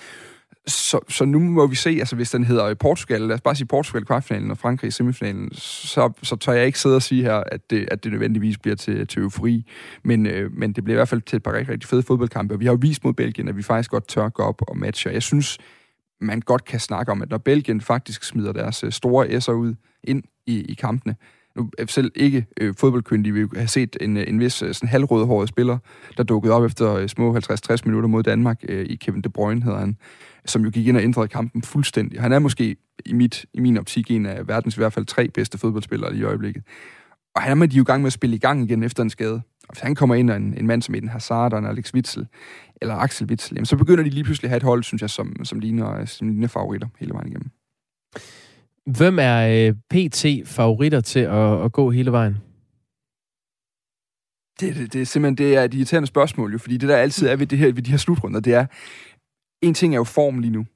Så, 0.66 1.00
så 1.09 1.24
nu 1.24 1.38
må 1.38 1.66
vi 1.66 1.74
se, 1.74 1.90
altså 1.90 2.16
hvis 2.16 2.31
den 2.31 2.44
hedder 2.44 2.74
Portugal, 2.74 3.20
lad 3.20 3.35
os 3.35 3.40
bare 3.40 3.55
sige 3.55 3.66
Portugal 3.66 4.05
kvartfinalen 4.05 4.50
og 4.50 4.59
Frankrig 4.59 4.92
semifinalen, 4.92 5.55
så, 5.55 6.12
så 6.22 6.37
tør 6.37 6.53
jeg 6.53 6.66
ikke 6.66 6.79
sidde 6.79 6.96
og 6.96 7.03
sige 7.03 7.22
her, 7.22 7.35
at 7.35 7.70
det, 7.70 7.88
at 7.90 8.05
det 8.05 8.12
nødvendigvis 8.12 8.59
bliver 8.59 8.77
til, 8.77 9.07
til 9.07 9.22
eufori. 9.22 9.66
Men, 10.05 10.27
øh, 10.27 10.53
men 10.53 10.72
det 10.72 10.85
bliver 10.85 10.94
i 10.94 10.98
hvert 10.98 11.09
fald 11.09 11.22
til 11.22 11.37
et 11.37 11.42
par 11.42 11.53
rigtig, 11.53 11.68
rigtig 11.68 11.88
fede 11.88 12.03
fodboldkampe. 12.03 12.55
Og 12.55 12.61
vi 12.61 12.64
har 12.64 12.72
jo 12.72 12.79
vist 12.81 13.05
mod 13.05 13.12
Belgien, 13.12 13.48
at 13.48 13.57
vi 13.57 13.62
faktisk 13.62 13.90
godt 13.90 14.09
tør 14.09 14.29
gå 14.29 14.42
op 14.42 14.62
og 14.68 14.79
matche. 14.79 15.11
Jeg 15.11 15.22
synes, 15.22 15.59
man 16.20 16.40
godt 16.40 16.64
kan 16.64 16.81
snakke 16.81 17.12
om, 17.12 17.22
at 17.22 17.31
når 17.31 17.38
Belgien 17.38 17.81
faktisk 17.81 18.24
smider 18.24 18.53
deres 18.53 18.85
øh, 18.85 18.92
store 18.92 19.27
S'er 19.27 19.53
ud 19.53 19.74
ind 20.05 20.22
i, 20.46 20.61
i 20.61 20.74
kampene, 20.74 21.16
nu 21.57 21.70
er 21.79 21.87
selv 21.88 22.12
ikke 22.14 22.46
øh, 22.61 22.74
fodboldkyndige, 22.79 23.33
vi 23.33 23.46
har 23.57 23.66
set 23.66 23.96
en, 24.00 24.16
øh, 24.16 24.24
en 24.29 24.40
vis 24.40 24.53
sådan 24.53 24.88
halvrødhåret 24.88 25.48
spiller, 25.48 25.79
der 26.16 26.22
dukkede 26.22 26.55
op 26.55 26.64
efter 26.64 26.94
øh, 26.94 27.09
små 27.09 27.37
50-60 27.37 27.77
minutter 27.85 28.09
mod 28.09 28.22
Danmark, 28.22 28.64
øh, 28.68 28.87
i 28.87 28.96
Kevin 28.96 29.22
De 29.22 29.29
Bruyne 29.29 29.62
hedder 29.62 29.79
han, 29.79 29.96
som 30.47 30.65
jo 30.65 30.71
gik 30.71 30.87
ind 30.87 30.97
og 30.97 31.03
ændrede 31.03 31.29
kampen 31.29 31.63
fuldstændig. 31.63 32.21
Han 32.21 32.33
er 32.33 32.39
måske 32.39 32.77
i, 33.07 33.13
mit, 33.13 33.47
i 33.55 33.61
min 33.61 33.79
optik 33.79 34.11
en 34.11 34.27
af 34.27 34.49
verdens 34.49 34.77
i 34.77 34.81
hvert 34.81 34.93
fald 34.93 35.07
tre 35.07 35.29
bedste 35.29 35.59
fodboldspillere 35.59 36.17
i 36.17 36.23
øjeblikket. 36.23 36.63
Og 37.35 37.43
han 37.43 37.63
er 37.63 37.67
de 37.67 37.77
jo 37.77 37.83
i 37.83 37.85
gang 37.85 38.03
med 38.03 38.07
at 38.07 38.13
spille 38.13 38.37
i 38.37 38.39
gang 38.39 38.63
igen 38.63 38.83
efter 38.83 39.03
en 39.03 39.11
skade. 39.11 39.43
Og 39.69 39.73
hvis 39.73 39.81
han 39.81 39.95
kommer 39.95 40.15
ind 40.15 40.31
og 40.31 40.37
en, 40.37 40.55
en 40.59 40.67
mand 40.67 40.83
som 40.83 40.95
Eden 40.95 41.09
Hazard 41.09 41.53
og 41.53 41.59
en 41.59 41.67
Alex 41.67 41.95
Witzel, 41.95 42.27
eller 42.83 42.95
Axel 42.95 43.27
Witzel, 43.27 43.55
jamen, 43.55 43.67
så 43.67 43.77
begynder 43.77 44.05
de 44.05 44.11
lige 44.11 44.25
pludselig 44.25 44.49
at 44.49 44.51
have 44.51 44.57
et 44.57 44.63
hold, 44.63 44.83
synes 44.83 45.03
jeg, 45.03 45.11
som, 45.11 45.45
som, 45.45 45.59
ligner, 45.59 46.05
som 46.05 46.29
ligner 46.29 46.49
favoritter 46.49 46.89
hele 46.99 47.13
vejen 47.13 47.29
igennem. 47.29 47.51
Hvem 48.87 49.19
er 49.21 49.69
øh, 49.69 49.75
PT 49.91 50.49
favoritter 50.49 51.01
til 51.01 51.21
at, 51.21 51.65
at 51.65 51.73
gå 51.73 51.91
hele 51.91 52.13
vejen? 52.13 52.37
Det, 54.61 54.77
det, 54.77 54.93
det 54.93 55.01
er 55.01 55.07
simpelthen 55.07 55.39
det 55.39 55.57
er 55.57 55.63
et 55.63 55.75
irriterende 55.75 56.07
spørgsmål, 56.07 56.53
jo, 56.53 56.59
fordi 56.59 56.77
det 56.77 56.89
der 56.89 56.97
altid 56.97 57.29
er 57.29 57.37
ved, 57.37 57.47
det 57.47 57.59
her, 57.59 57.73
ved 57.73 57.83
de 57.83 57.91
her 57.91 57.99
slutrunder, 57.99 58.41
det 58.41 58.55
er, 58.55 58.67
en 59.64 59.74
ting 59.74 59.94
er 59.94 59.98
jo 59.98 60.05
form 60.05 60.38
lige 60.38 60.50
nu, 60.50 60.66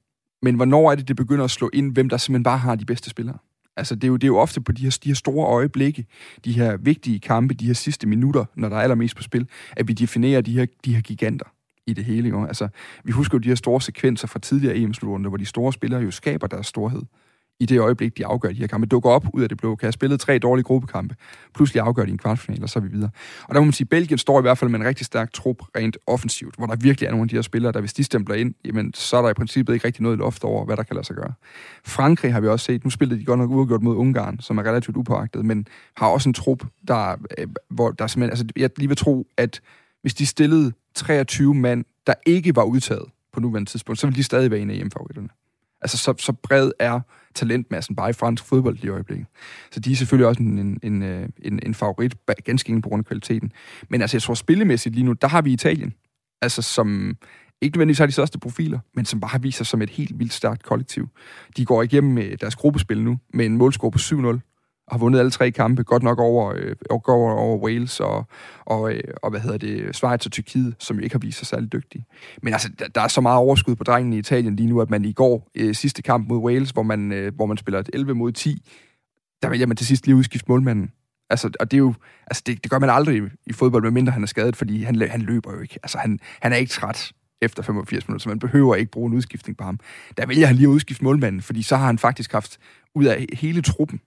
men 0.41 0.55
hvornår 0.55 0.91
er 0.91 0.95
det, 0.95 1.07
det 1.07 1.15
begynder 1.15 1.43
at 1.43 1.51
slå 1.51 1.69
ind, 1.73 1.93
hvem 1.93 2.09
der 2.09 2.17
simpelthen 2.17 2.43
bare 2.43 2.57
har 2.57 2.75
de 2.75 2.85
bedste 2.85 3.09
spillere? 3.09 3.37
Altså, 3.77 3.95
det 3.95 4.03
er 4.03 4.07
jo, 4.07 4.15
det 4.15 4.23
er 4.23 4.27
jo 4.27 4.37
ofte 4.37 4.61
på 4.61 4.71
de 4.71 4.83
her, 4.83 4.97
de 5.03 5.09
her 5.09 5.15
store 5.15 5.47
øjeblikke, 5.47 6.05
de 6.45 6.51
her 6.53 6.77
vigtige 6.77 7.19
kampe, 7.19 7.53
de 7.53 7.65
her 7.65 7.73
sidste 7.73 8.07
minutter, 8.07 8.45
når 8.55 8.69
der 8.69 8.75
er 8.75 8.81
allermest 8.81 9.15
på 9.15 9.23
spil, 9.23 9.47
at 9.77 9.87
vi 9.87 9.93
definerer 9.93 10.41
de 10.41 10.53
her, 10.53 10.65
de 10.85 10.95
her 10.95 11.01
giganter 11.01 11.45
i 11.87 11.93
det 11.93 12.05
hele. 12.05 12.29
Jo. 12.29 12.45
Altså, 12.45 12.67
vi 13.03 13.11
husker 13.11 13.37
jo 13.37 13.39
de 13.39 13.47
her 13.47 13.55
store 13.55 13.81
sekvenser 13.81 14.27
fra 14.27 14.39
tidligere 14.39 14.77
EM-slutrunder, 14.77 15.29
hvor 15.29 15.37
de 15.37 15.45
store 15.45 15.73
spillere 15.73 16.01
jo 16.01 16.11
skaber 16.11 16.47
deres 16.47 16.67
storhed 16.67 17.01
i 17.59 17.65
det 17.65 17.79
øjeblik, 17.79 18.17
de 18.17 18.25
afgør 18.25 18.49
de 18.49 18.55
her 18.55 18.67
kampe. 18.67 18.87
Dukker 18.87 19.09
op 19.09 19.25
ud 19.33 19.41
af 19.41 19.49
det 19.49 19.57
blå. 19.57 19.75
Kan 19.75 19.85
have 19.85 19.91
spillet 19.91 20.19
tre 20.19 20.37
dårlige 20.37 20.63
gruppekampe. 20.63 21.15
Pludselig 21.55 21.81
afgør 21.81 22.05
de 22.05 22.11
en 22.11 22.17
kvartfinal, 22.17 22.63
og 22.63 22.69
så 22.69 22.79
er 22.79 22.83
vi 22.83 22.89
videre. 22.89 23.09
Og 23.47 23.55
der 23.55 23.61
må 23.61 23.65
man 23.65 23.73
sige, 23.73 23.85
at 23.85 23.89
Belgien 23.89 24.17
står 24.17 24.39
i 24.39 24.41
hvert 24.41 24.57
fald 24.57 24.71
med 24.71 24.79
en 24.79 24.85
rigtig 24.85 25.05
stærk 25.05 25.33
trup 25.33 25.61
rent 25.75 25.97
offensivt, 26.07 26.55
hvor 26.55 26.65
der 26.65 26.75
virkelig 26.75 27.07
er 27.07 27.11
nogle 27.11 27.23
af 27.23 27.29
de 27.29 27.35
her 27.35 27.41
spillere, 27.41 27.71
der 27.71 27.79
hvis 27.79 27.93
de 27.93 28.03
stempler 28.03 28.35
ind, 28.35 28.53
jamen, 28.65 28.93
så 28.93 29.17
er 29.17 29.21
der 29.21 29.29
i 29.29 29.33
princippet 29.33 29.73
ikke 29.73 29.87
rigtig 29.87 30.03
noget 30.03 30.17
loft 30.17 30.43
over, 30.43 30.65
hvad 30.65 30.77
der 30.77 30.83
kan 30.83 30.95
lade 30.95 31.05
sig 31.05 31.15
gøre. 31.15 31.33
Frankrig 31.85 32.33
har 32.33 32.39
vi 32.39 32.47
også 32.47 32.65
set. 32.65 32.83
Nu 32.83 32.89
spillede 32.89 33.19
de 33.19 33.25
godt 33.25 33.39
nok 33.39 33.49
uafgjort 33.49 33.81
mod 33.81 33.95
Ungarn, 33.95 34.39
som 34.39 34.57
er 34.57 34.63
relativt 34.63 34.97
upåagtet, 34.97 35.45
men 35.45 35.67
har 35.97 36.07
også 36.07 36.29
en 36.29 36.33
trup, 36.33 36.63
der, 36.87 37.15
øh, 37.37 37.47
hvor 37.69 37.91
der 37.91 38.07
simpelthen, 38.07 38.31
altså 38.31 38.45
jeg 38.55 38.69
lige 38.77 38.87
vil 38.87 38.97
tro, 38.97 39.27
at 39.37 39.61
hvis 40.01 40.13
de 40.13 40.25
stillede 40.25 40.71
23 40.95 41.55
mand, 41.55 41.85
der 42.07 42.13
ikke 42.25 42.55
var 42.55 42.63
udtaget 42.63 43.05
på 43.33 43.39
nuværende 43.39 43.69
tidspunkt, 43.69 43.99
så 43.99 44.07
ville 44.07 44.17
de 44.17 44.23
stadig 44.23 44.51
være 44.51 44.59
en 44.59 44.69
af 44.69 44.75
hjemmefavoritterne. 44.75 45.29
Altså, 45.81 45.97
så, 45.97 46.13
så 46.17 46.33
bred 46.33 46.71
er 46.79 46.99
talentmassen 47.35 47.95
bare 47.95 48.09
i 48.09 48.13
fransk 48.13 48.45
fodbold 48.45 48.83
i 48.83 48.89
øjeblikket. 48.89 49.27
Så 49.71 49.79
de 49.79 49.91
er 49.91 49.95
selvfølgelig 49.95 50.27
også 50.27 50.43
en, 50.43 50.59
en, 50.59 50.79
en, 50.83 51.03
øh, 51.03 51.29
en, 51.41 51.59
en 51.65 51.73
favorit, 51.73 52.15
ganske 52.43 52.69
enkelt 52.69 52.83
på 52.83 52.89
grund 52.89 53.01
af 53.01 53.05
kvaliteten. 53.05 53.51
Men 53.89 54.01
altså, 54.01 54.17
jeg 54.17 54.21
tror 54.21 54.33
spillemæssigt 54.33 54.95
lige 54.95 55.05
nu, 55.05 55.13
der 55.13 55.27
har 55.27 55.41
vi 55.41 55.53
Italien, 55.53 55.93
altså 56.41 56.61
som 56.61 57.17
ikke 57.61 57.77
nødvendigvis 57.77 57.99
har 57.99 58.05
de 58.05 58.11
største 58.11 58.39
profiler, 58.39 58.79
men 58.95 59.05
som 59.05 59.19
bare 59.19 59.29
har 59.29 59.39
vist 59.39 59.57
sig 59.57 59.65
som 59.65 59.81
et 59.81 59.89
helt 59.89 60.19
vildt 60.19 60.33
stærkt 60.33 60.63
kollektiv. 60.63 61.09
De 61.57 61.65
går 61.65 61.83
igennem 61.83 62.17
øh, 62.17 62.37
deres 62.41 62.55
gruppespil 62.55 63.03
nu, 63.03 63.19
med 63.33 63.45
en 63.45 63.57
målscore 63.57 63.91
på 63.91 63.99
7-0, 63.99 64.48
har 64.91 64.97
vundet 64.97 65.19
alle 65.19 65.31
tre 65.31 65.51
kampe, 65.51 65.83
godt 65.83 66.03
nok 66.03 66.19
over, 66.19 66.53
øh, 66.55 66.75
over, 66.89 67.31
over 67.33 67.57
Wales 67.57 67.99
og, 67.99 68.27
og, 68.65 68.93
øh, 68.93 69.03
og 69.23 69.29
hvad 69.29 69.39
hedder 69.39 69.57
det, 69.57 69.95
Schweiz 69.95 70.25
og 70.25 70.31
Tyrkiet, 70.31 70.75
som 70.79 70.97
jo 70.97 71.03
ikke 71.03 71.13
har 71.13 71.19
vist 71.19 71.37
sig 71.37 71.47
særlig 71.47 71.73
dygtige. 71.73 72.05
Men 72.41 72.53
altså, 72.53 72.69
der, 72.79 72.87
der 72.87 73.01
er 73.01 73.07
så 73.07 73.21
meget 73.21 73.37
overskud 73.37 73.75
på 73.75 73.83
drengene 73.83 74.15
i 74.15 74.19
Italien 74.19 74.55
lige 74.55 74.69
nu, 74.69 74.81
at 74.81 74.89
man 74.89 75.05
i 75.05 75.11
går, 75.11 75.49
øh, 75.55 75.75
sidste 75.75 76.01
kamp 76.01 76.27
mod 76.27 76.37
Wales, 76.37 76.69
hvor 76.69 76.83
man, 76.83 77.11
øh, 77.11 77.35
hvor 77.35 77.45
man 77.45 77.57
spiller 77.57 77.79
et 77.79 77.89
11 77.93 78.15
mod 78.15 78.31
10, 78.31 78.61
der 79.41 79.49
vælger 79.49 79.65
man 79.65 79.77
til 79.77 79.87
sidst 79.87 80.05
lige 80.05 80.15
udskifte 80.15 80.45
målmanden. 80.49 80.91
Altså, 81.29 81.51
og 81.59 81.71
det 81.71 81.77
er 81.77 81.79
jo, 81.79 81.93
altså 82.27 82.43
det, 82.45 82.63
det 82.63 82.71
gør 82.71 82.79
man 82.79 82.89
aldrig 82.89 83.17
i, 83.17 83.21
i 83.45 83.53
fodbold, 83.53 83.83
medmindre 83.83 84.11
han 84.11 84.23
er 84.23 84.27
skadet, 84.27 84.55
fordi 84.55 84.83
han, 84.83 85.09
han 85.09 85.21
løber 85.21 85.53
jo 85.53 85.59
ikke. 85.59 85.79
Altså, 85.83 85.97
han, 85.97 86.19
han 86.41 86.53
er 86.53 86.57
ikke 86.57 86.71
træt 86.71 87.11
efter 87.41 87.63
85 87.63 88.07
minutter, 88.07 88.23
så 88.23 88.29
man 88.29 88.39
behøver 88.39 88.75
ikke 88.75 88.91
bruge 88.91 89.07
en 89.07 89.13
udskiftning 89.13 89.57
på 89.57 89.63
ham. 89.63 89.79
Der 90.17 90.25
vælger 90.25 90.47
han 90.47 90.55
lige 90.55 90.67
at 90.67 90.71
udskifte 90.71 91.03
målmanden, 91.03 91.41
fordi 91.41 91.61
så 91.61 91.75
har 91.75 91.85
han 91.85 91.97
faktisk 91.97 92.31
haft 92.31 92.57
ud 92.95 93.05
af 93.05 93.25
hele 93.33 93.61
truppen 93.61 94.01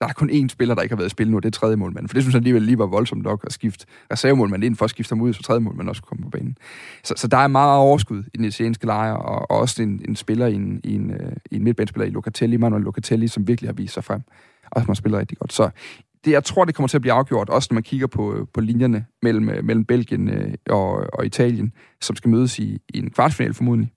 der 0.00 0.08
er 0.08 0.12
kun 0.12 0.30
én 0.30 0.48
spiller, 0.48 0.74
der 0.74 0.82
ikke 0.82 0.92
har 0.92 0.96
været 0.96 1.06
i 1.06 1.10
spil 1.10 1.30
nu, 1.30 1.38
det 1.38 1.46
er 1.46 1.50
tredje 1.50 1.76
målmand. 1.76 2.08
For 2.08 2.14
det 2.14 2.22
synes 2.22 2.34
jeg 2.34 2.38
alligevel 2.38 2.62
lige 2.62 2.78
var 2.78 2.86
voldsomt 2.86 3.22
nok 3.22 3.44
at 3.46 3.52
skifte 3.52 3.86
reservemålmand 4.12 4.64
ind 4.64 4.76
for 4.76 4.84
at 4.84 4.90
skifte 4.90 5.12
ham 5.12 5.20
ud, 5.20 5.32
så 5.32 5.42
tredje 5.42 5.60
målmand 5.60 5.88
også 5.88 6.02
komme 6.02 6.24
på 6.24 6.30
banen. 6.30 6.56
Så, 7.04 7.14
så 7.16 7.28
der 7.28 7.36
er 7.36 7.46
meget 7.46 7.78
overskud 7.78 8.22
i 8.34 8.36
den 8.36 8.44
italienske 8.44 8.86
lejr, 8.86 9.12
og, 9.12 9.50
og 9.50 9.58
også 9.58 9.82
en, 9.82 10.02
en 10.08 10.16
spiller 10.16 10.46
i 10.46 10.54
en, 10.54 10.80
i 10.84 10.94
en, 10.94 11.10
øh, 11.10 11.32
i 11.50 11.56
en 11.56 11.64
midtbanespiller 11.64 12.06
i 12.06 12.10
Locatelli, 12.10 12.56
Manuel 12.56 12.82
Locatelli, 12.82 13.28
som 13.28 13.48
virkelig 13.48 13.68
har 13.68 13.74
vist 13.74 13.94
sig 13.94 14.04
frem, 14.04 14.20
og 14.70 14.80
som 14.80 14.88
har 14.88 14.94
spillet 14.94 15.20
rigtig 15.20 15.38
godt. 15.38 15.52
Så 15.52 15.70
det, 16.24 16.30
jeg 16.30 16.44
tror, 16.44 16.64
det 16.64 16.74
kommer 16.74 16.88
til 16.88 16.98
at 16.98 17.00
blive 17.00 17.12
afgjort, 17.12 17.48
også 17.48 17.68
når 17.70 17.74
man 17.74 17.82
kigger 17.82 18.06
på, 18.06 18.34
øh, 18.34 18.46
på 18.54 18.60
linjerne 18.60 19.06
mellem, 19.22 19.48
øh, 19.48 19.64
mellem 19.64 19.84
Belgien 19.84 20.54
og, 20.70 21.06
og 21.12 21.26
Italien, 21.26 21.72
som 22.00 22.16
skal 22.16 22.30
mødes 22.30 22.58
i, 22.58 22.78
i 22.88 22.98
en 22.98 23.10
kvartfinal 23.10 23.54
formodentlig 23.54 23.92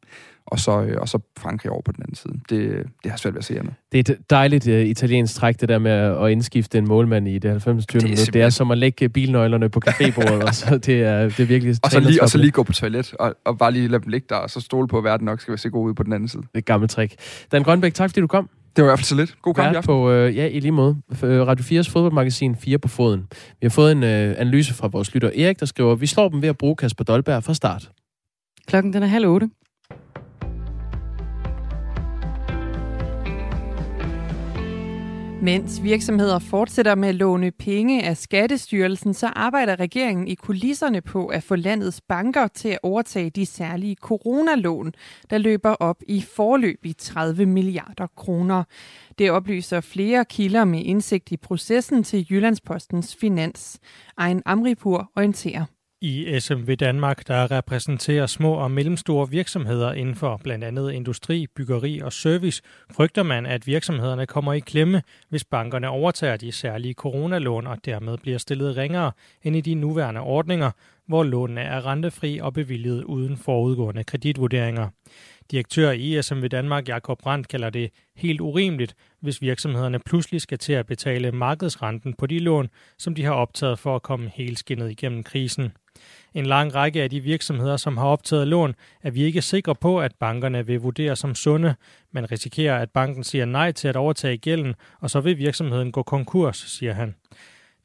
og 0.45 0.59
så, 0.59 0.81
øh, 0.81 0.97
og 1.01 1.09
så 1.09 1.19
Frankrig 1.37 1.71
over 1.71 1.81
på 1.81 1.91
den 1.91 2.03
anden 2.03 2.15
side. 2.15 2.33
Det, 2.49 2.85
det 3.03 3.11
har 3.11 3.17
svært 3.17 3.33
ved 3.33 3.39
at 3.39 3.45
se 3.45 3.59
andet. 3.59 3.73
Det 3.91 4.09
er 4.09 4.13
et 4.13 4.19
dejligt 4.29 4.67
uh, 4.67 4.73
italiensk 4.73 5.35
træk, 5.35 5.61
det 5.61 5.69
der 5.69 5.79
med 5.79 5.91
at 5.91 6.31
indskifte 6.31 6.77
en 6.77 6.87
målmand 6.87 7.27
i 7.27 7.39
det 7.39 7.51
90. 7.51 7.85
Det, 7.85 8.01
det, 8.01 8.33
det 8.33 8.41
er 8.41 8.49
som 8.49 8.71
at 8.71 8.77
lægge 8.77 9.09
bilnøglerne 9.09 9.69
på 9.69 9.79
cafébordet, 9.89 10.43
og 10.47 10.55
så 10.55 10.77
det 10.77 11.03
er, 11.03 11.23
det 11.23 11.39
er 11.39 11.45
virkelig... 11.45 11.75
Og 11.83 11.91
så, 11.91 11.99
lige, 11.99 12.21
og 12.21 12.29
så 12.29 12.37
lige 12.37 12.51
gå 12.51 12.63
på 12.63 12.73
toilet, 12.73 13.13
og, 13.19 13.35
og 13.45 13.57
bare 13.57 13.71
lige 13.71 13.87
lade 13.87 14.03
dem 14.03 14.09
ligge 14.09 14.25
der, 14.29 14.35
og 14.35 14.49
så 14.49 14.61
stole 14.61 14.87
på, 14.87 14.97
at 14.97 15.03
verden 15.03 15.25
nok 15.25 15.41
skal 15.41 15.57
se 15.57 15.69
god 15.69 15.89
ud 15.89 15.93
på 15.93 16.03
den 16.03 16.13
anden 16.13 16.29
side. 16.29 16.41
Det 16.41 16.49
er 16.53 16.57
et 16.57 16.65
gammelt 16.65 16.91
trick. 16.91 17.13
Dan 17.51 17.63
Grønbæk, 17.63 17.93
tak 17.93 18.09
fordi 18.09 18.21
du 18.21 18.27
kom. 18.27 18.49
Det 18.75 18.83
var 18.83 18.89
i 18.89 18.89
hvert 18.89 18.99
fald 18.99 19.05
så 19.05 19.15
lidt. 19.15 19.41
God 19.41 19.53
kamp 19.53 19.73
i 19.73 19.75
aften. 19.75 19.87
På, 19.87 20.11
øh, 20.11 20.35
ja, 20.35 20.47
i 20.47 20.59
lige 20.59 20.71
måde. 20.71 20.97
Øh, 21.23 21.47
Radio 21.47 21.81
4's 21.81 21.91
fodboldmagasin 21.91 22.55
4 22.55 22.77
på 22.77 22.87
foden. 22.87 23.27
Vi 23.31 23.65
har 23.65 23.69
fået 23.69 23.91
en 23.91 24.03
øh, 24.03 24.35
analyse 24.37 24.73
fra 24.73 24.87
vores 24.87 25.13
lytter 25.13 25.29
Erik, 25.29 25.59
der 25.59 25.65
skriver, 25.65 25.95
vi 25.95 26.07
slår 26.07 26.29
dem 26.29 26.41
ved 26.41 26.49
at 26.49 26.57
bruge 26.57 26.75
Kasper 26.75 27.03
Dolberg 27.03 27.43
fra 27.43 27.53
start. 27.53 27.89
Klokken 28.67 28.93
den 28.93 29.03
er 29.03 29.07
halv 29.07 29.27
otte. 29.27 29.49
Mens 35.43 35.83
virksomheder 35.83 36.39
fortsætter 36.39 36.95
med 36.95 37.09
at 37.09 37.15
låne 37.15 37.51
penge 37.51 38.03
af 38.03 38.17
Skattestyrelsen, 38.17 39.13
så 39.13 39.27
arbejder 39.27 39.79
regeringen 39.79 40.27
i 40.27 40.35
kulisserne 40.35 41.01
på 41.01 41.27
at 41.27 41.43
få 41.43 41.55
landets 41.55 42.01
banker 42.01 42.47
til 42.47 42.69
at 42.69 42.79
overtage 42.83 43.29
de 43.29 43.45
særlige 43.45 43.95
coronalån, 43.95 44.93
der 45.29 45.37
løber 45.37 45.69
op 45.69 45.97
i 46.07 46.21
forløb 46.21 46.85
i 46.85 46.93
30 46.93 47.45
milliarder 47.45 48.07
kroner. 48.07 48.63
Det 49.17 49.31
oplyser 49.31 49.81
flere 49.81 50.25
kilder 50.25 50.65
med 50.65 50.81
indsigt 50.85 51.31
i 51.31 51.37
processen 51.37 52.03
til 52.03 52.27
Jyllandspostens 52.29 53.15
Finans. 53.15 53.79
Ejn 54.17 54.41
Amripur 54.45 55.11
orienterer. 55.15 55.72
I 56.05 56.39
SMV 56.39 56.75
Danmark, 56.75 57.27
der 57.27 57.51
repræsenterer 57.51 58.25
små 58.25 58.53
og 58.53 58.71
mellemstore 58.71 59.29
virksomheder 59.29 59.93
inden 59.93 60.15
for 60.15 60.37
blandt 60.43 60.63
andet 60.63 60.91
industri, 60.91 61.47
byggeri 61.55 61.99
og 61.99 62.13
service, 62.13 62.61
frygter 62.91 63.23
man, 63.23 63.45
at 63.45 63.67
virksomhederne 63.67 64.25
kommer 64.25 64.53
i 64.53 64.59
klemme, 64.59 65.01
hvis 65.29 65.43
bankerne 65.43 65.89
overtager 65.89 66.37
de 66.37 66.51
særlige 66.51 66.93
coronalån 66.93 67.67
og 67.67 67.85
dermed 67.85 68.17
bliver 68.17 68.37
stillet 68.37 68.77
ringere 68.77 69.11
end 69.43 69.55
i 69.55 69.61
de 69.61 69.75
nuværende 69.75 70.21
ordninger, 70.21 70.71
hvor 71.07 71.23
lånene 71.23 71.61
er 71.61 71.85
rentefri 71.85 72.39
og 72.39 72.53
bevilget 72.53 73.03
uden 73.03 73.37
forudgående 73.37 74.03
kreditvurderinger. 74.03 74.89
Direktør 75.51 75.91
i 75.91 76.21
SMV 76.21 76.47
Danmark, 76.47 76.87
Jakob 76.87 77.19
Brandt, 77.19 77.47
kalder 77.47 77.69
det 77.69 77.89
helt 78.15 78.41
urimeligt, 78.41 78.95
hvis 79.21 79.41
virksomhederne 79.41 79.99
pludselig 79.99 80.41
skal 80.41 80.57
til 80.57 80.73
at 80.73 80.85
betale 80.85 81.31
markedsrenten 81.31 82.13
på 82.13 82.25
de 82.25 82.39
lån, 82.39 82.69
som 82.97 83.15
de 83.15 83.23
har 83.23 83.33
optaget 83.33 83.79
for 83.79 83.95
at 83.95 84.01
komme 84.01 84.31
helt 84.33 84.59
skinnet 84.59 84.91
igennem 84.91 85.23
krisen. 85.23 85.71
En 86.33 86.45
lang 86.45 86.75
række 86.75 87.03
af 87.03 87.09
de 87.09 87.19
virksomheder, 87.19 87.77
som 87.77 87.97
har 87.97 88.05
optaget 88.05 88.47
lån, 88.47 88.75
er 89.03 89.11
vi 89.11 89.23
ikke 89.23 89.41
sikre 89.41 89.75
på, 89.75 90.01
at 90.01 90.15
bankerne 90.19 90.65
vil 90.65 90.79
vurdere 90.79 91.15
som 91.15 91.35
sunde. 91.35 91.75
Man 92.11 92.31
risikerer, 92.31 92.79
at 92.79 92.91
banken 92.91 93.23
siger 93.23 93.45
nej 93.45 93.71
til 93.71 93.87
at 93.87 93.95
overtage 93.95 94.37
gælden, 94.37 94.75
og 94.99 95.09
så 95.09 95.19
vil 95.19 95.37
virksomheden 95.37 95.91
gå 95.91 96.03
konkurs, 96.03 96.57
siger 96.57 96.93
han. 96.93 97.15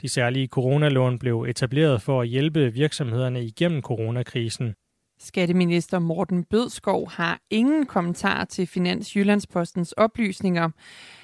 De 0.03 0.09
særlige 0.09 0.47
coronalån 0.47 1.19
blev 1.19 1.43
etableret 1.49 2.03
for 2.03 2.21
at 2.21 2.29
hjælpe 2.29 2.73
virksomhederne 2.73 3.45
igennem 3.45 3.83
coronakrisen. 3.83 4.75
Skatteminister 5.21 5.99
Morten 5.99 6.45
Bødskov 6.45 7.11
har 7.11 7.41
ingen 7.51 7.87
kommentar 7.87 8.45
til 8.45 8.67
Finans 8.67 9.17
Jyllandspostens 9.17 9.93
oplysninger. 9.93 10.71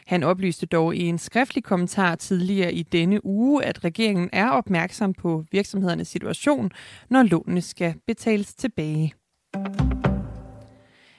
Han 0.07 0.23
oplyste 0.23 0.67
dog 0.67 0.97
i 0.97 1.03
en 1.03 1.19
skriftlig 1.19 1.65
kommentar 1.65 2.15
tidligere 2.15 2.73
i 2.73 2.83
denne 2.83 3.27
uge, 3.27 3.65
at 3.65 3.85
regeringen 3.85 4.31
er 4.33 4.51
opmærksom 4.51 5.15
på 5.15 5.45
virksomhedernes 5.53 6.09
situation, 6.09 6.71
når 7.11 7.23
lånene 7.23 7.61
skal 7.61 7.95
betales 8.07 8.55
tilbage. 8.55 9.15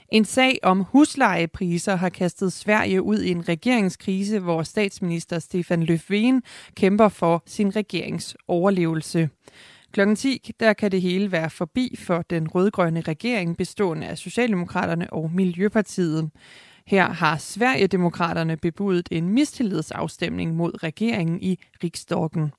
En 0.09 0.25
sag 0.25 0.59
om 0.63 0.81
huslejepriser 0.81 1.95
har 1.95 2.09
kastet 2.09 2.53
Sverige 2.53 3.01
ud 3.01 3.21
i 3.21 3.31
en 3.31 3.49
regeringskrise, 3.49 4.39
hvor 4.39 4.63
statsminister 4.63 5.39
Stefan 5.39 5.83
Löfven 5.83 6.41
kæmper 6.75 7.09
for 7.09 7.43
sin 7.45 7.75
regerings 7.75 8.37
overlevelse. 8.47 9.29
Klokken 9.95 10.15
10, 10.15 10.51
der 10.59 10.73
kan 10.73 10.91
det 10.91 11.01
hele 11.01 11.31
være 11.31 11.49
forbi 11.49 11.95
for 11.99 12.21
den 12.21 12.47
rødgrønne 12.47 13.01
regering 13.01 13.57
bestående 13.57 14.07
af 14.07 14.17
Socialdemokraterne 14.17 15.13
og 15.13 15.31
Miljøpartiet. 15.33 16.29
Her 16.85 17.09
har 17.09 17.37
Sverigedemokraterne 17.37 18.57
bebudet 18.57 19.07
en 19.11 19.29
mistillidsafstemning 19.29 20.55
mod 20.55 20.83
regeringen 20.83 21.41
i 21.41 21.59
Riksdagen. 21.83 22.51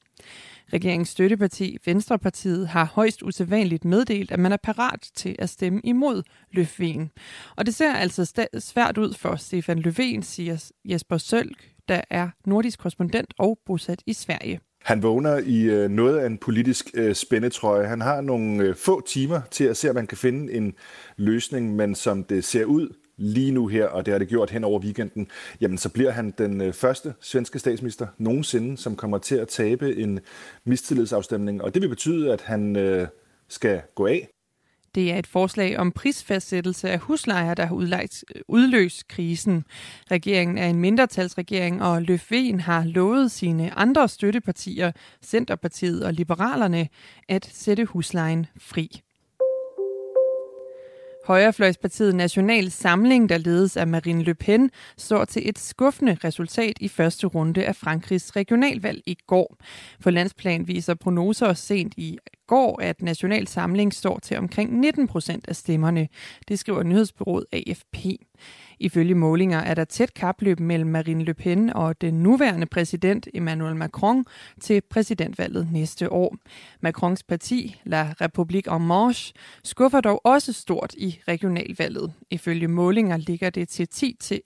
Regeringens 0.73 1.09
støtteparti, 1.09 1.79
Venstrepartiet, 1.85 2.69
har 2.69 2.85
højst 2.85 3.23
usædvanligt 3.23 3.85
meddelt, 3.85 4.31
at 4.31 4.39
man 4.39 4.53
er 4.53 4.57
parat 4.63 5.11
til 5.15 5.37
at 5.39 5.51
stemme 5.51 5.81
imod 5.85 6.23
Løfven. 6.53 7.11
Og 7.57 7.67
det 7.67 7.75
ser 7.75 7.95
altså 7.95 8.49
svært 8.59 8.99
ud 8.99 9.15
for 9.15 9.37
Stefan 9.37 9.87
Löfven, 9.87 10.23
siger 10.23 10.71
Jesper 10.85 11.19
Sølk, 11.19 11.71
der 11.89 12.01
er 12.11 12.29
nordisk 12.47 12.79
korrespondent 12.79 13.35
og 13.39 13.59
bosat 13.67 14.03
i 14.07 14.13
Sverige. 14.13 14.61
Han 14.87 15.03
vågner 15.03 15.39
i 15.39 15.63
øh, 15.63 15.91
noget 15.91 16.19
af 16.19 16.27
en 16.27 16.39
politisk 16.39 16.91
øh, 16.95 17.15
spændetrøje. 17.15 17.87
Han 17.87 18.01
har 18.01 18.21
nogle 18.21 18.63
øh, 18.63 18.75
få 18.75 19.07
timer 19.07 19.41
til 19.51 19.65
at 19.65 19.77
se, 19.77 19.89
om 19.89 19.95
man 19.95 20.07
kan 20.07 20.19
finde 20.19 20.53
en 20.53 20.75
løsning, 21.17 21.77
men 21.77 21.95
som 21.95 22.25
det 22.25 22.45
ser 22.45 22.65
ud 22.65 22.89
lige 23.17 23.53
nu 23.53 23.67
her, 23.67 23.87
og 23.87 24.07
det 24.07 24.13
har 24.13 24.19
det 24.19 24.29
gjort 24.29 24.51
hen 24.51 24.65
over 24.65 24.81
weekenden, 24.81 25.29
jamen 25.61 25.79
så 25.79 25.89
bliver 25.89 26.11
han 26.11 26.35
den 26.39 26.61
øh, 26.61 26.73
første 26.73 27.15
svenske 27.21 27.59
statsminister 27.59 28.07
nogensinde, 28.19 28.77
som 28.77 28.97
kommer 28.97 29.19
til 29.19 29.37
at 29.37 29.49
tabe 29.49 29.97
en 29.97 30.21
mistillidsafstemning, 30.65 31.63
og 31.63 31.75
det 31.75 31.83
vil 31.83 31.89
betyde, 31.89 32.33
at 32.33 32.41
han 32.41 32.77
øh, 32.77 33.09
skal 33.49 33.81
gå 33.95 34.07
af. 34.07 34.29
Det 34.97 35.13
er 35.13 35.19
et 35.19 35.27
forslag 35.27 35.79
om 35.79 35.93
prisfastsættelse 35.93 36.91
af 36.91 36.99
huslejer, 36.99 37.55
der 37.55 37.67
har 37.67 37.75
udløst 38.49 39.09
krisen. 39.09 39.65
Regeringen 40.11 40.59
er 40.59 40.67
en 40.67 40.81
mindretalsregering, 40.81 41.83
og 41.83 42.03
Løfven 42.03 42.61
har 42.61 42.85
lovet 42.85 43.31
sine 43.31 43.79
andre 43.79 44.09
støttepartier, 44.09 44.93
Centerpartiet 45.25 46.05
og 46.05 46.13
Liberalerne, 46.13 46.89
at 47.29 47.51
sætte 47.53 47.85
huslejen 47.85 48.47
fri. 48.59 49.03
Højrefløjspartiet 51.27 52.15
National 52.15 52.71
Samling, 52.71 53.29
der 53.29 53.39
ledes 53.39 53.77
af 53.77 53.87
Marine 53.87 54.23
Le 54.23 54.35
Pen, 54.35 54.71
står 54.99 55.25
til 55.25 55.49
et 55.49 55.59
skuffende 55.59 56.17
resultat 56.25 56.73
i 56.81 56.89
første 56.89 57.27
runde 57.27 57.65
af 57.65 57.77
Frankrigs 57.77 58.37
regionalvalg 58.37 59.03
i 59.07 59.17
går. 59.27 59.57
For 60.01 60.11
landsplan 60.11 60.69
viser 60.69 60.95
prognoser 60.95 61.53
sent 61.53 61.95
i 61.97 62.19
går, 62.47 62.83
at 62.83 63.03
National 63.03 63.47
Samling 63.49 63.95
står 63.95 64.19
til 64.19 64.37
omkring 64.37 64.81
19 64.81 65.09
procent 65.09 65.49
af 65.49 65.57
stemmerne. 65.57 66.09
Det 66.49 66.59
skriver 66.59 66.83
nyhedsbyrået 66.83 67.45
AFP. 67.53 67.97
Ifølge 68.81 69.15
målinger 69.15 69.59
er 69.59 69.75
der 69.75 69.85
tæt 69.85 70.15
kapløb 70.15 70.61
mellem 70.61 70.91
Marine 70.91 71.25
Le 71.25 71.35
Pen 71.35 71.71
og 71.71 72.01
den 72.01 72.15
nuværende 72.15 72.67
præsident 72.67 73.29
Emmanuel 73.35 73.77
Macron 73.77 74.25
til 74.61 74.81
præsidentvalget 74.91 75.69
næste 75.73 76.13
år. 76.13 76.37
Macrons 76.81 77.23
parti, 77.23 77.81
La 77.85 78.15
République 78.23 78.75
en 78.75 78.81
Marche, 78.81 79.35
skuffer 79.65 80.01
dog 80.01 80.21
også 80.25 80.53
stort 80.53 80.95
i 80.95 81.21
regionalvalget. 81.29 82.13
Ifølge 82.31 82.69
målinger 82.69 83.17
ligger 83.17 83.51
det 83.51 83.69
til 83.69 83.89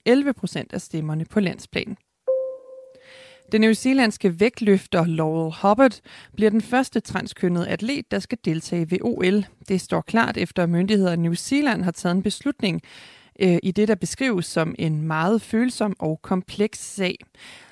10-11 0.09 0.31
procent 0.31 0.73
af 0.73 0.81
stemmerne 0.81 1.25
på 1.25 1.39
landsplan. 1.39 1.97
Den 3.51 3.61
newzealandske 3.61 4.39
vægtløfter 4.39 5.05
Laurel 5.05 5.55
Hubbard 5.61 5.99
bliver 6.35 6.49
den 6.49 6.61
første 6.61 6.99
transkønnede 6.99 7.67
atlet, 7.67 8.11
der 8.11 8.19
skal 8.19 8.37
deltage 8.45 8.91
ved 8.91 8.97
OL. 9.01 9.45
Det 9.67 9.81
står 9.81 10.01
klart 10.01 10.37
efter 10.37 10.65
myndigheder 10.65 11.13
i 11.13 11.15
New 11.15 11.33
Zealand 11.33 11.81
har 11.81 11.91
taget 11.91 12.15
en 12.15 12.23
beslutning 12.23 12.81
øh, 13.39 13.57
i 13.63 13.71
det, 13.71 13.87
der 13.87 13.95
beskrives 13.95 14.45
som 14.45 14.75
en 14.79 15.01
meget 15.01 15.41
følsom 15.41 15.95
og 15.99 16.19
kompleks 16.21 16.79
sag. 16.79 17.15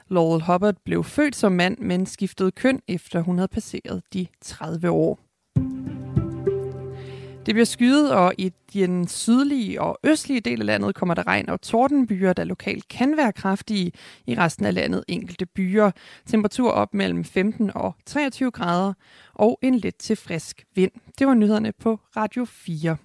Laurel 0.10 0.44
Hubbard 0.44 0.76
blev 0.86 1.04
født 1.04 1.36
som 1.36 1.52
mand, 1.52 1.78
men 1.78 2.06
skiftede 2.06 2.52
køn 2.52 2.82
efter 2.88 3.22
hun 3.22 3.38
havde 3.38 3.48
passeret 3.48 4.02
de 4.14 4.28
30 4.42 4.90
år. 4.90 5.20
Det 7.46 7.56
bliver 7.56 7.66
skyet, 7.66 8.12
og 8.12 8.34
i 8.38 8.54
den 8.74 9.08
sydlige 9.08 9.82
og 9.82 10.00
østlige 10.04 10.40
del 10.40 10.60
af 10.62 10.66
landet 10.66 10.96
kommer 10.96 11.14
der 11.14 11.28
regn 11.28 11.50
og 11.50 11.62
tordenbyer, 11.62 12.34
der 12.34 12.44
lokalt 12.44 12.88
kan 12.88 13.18
være 13.18 13.34
kraftige. 13.34 13.92
I 14.28 14.36
resten 14.36 14.66
af 14.66 14.74
landet 14.74 15.04
enkelte 15.08 15.46
byer. 15.46 15.92
Temperatur 16.26 16.72
op 16.72 16.94
mellem 16.94 17.24
15 17.24 17.72
og 17.76 17.96
23 18.06 18.52
grader 18.52 18.94
og 19.34 19.60
en 19.62 19.76
let 19.76 19.96
til 19.96 20.16
frisk 20.16 20.66
vind. 20.76 20.92
Det 21.20 21.28
var 21.28 21.34
nyhederne 21.34 21.72
på 21.72 22.00
Radio 22.16 22.46
4. 22.46 22.98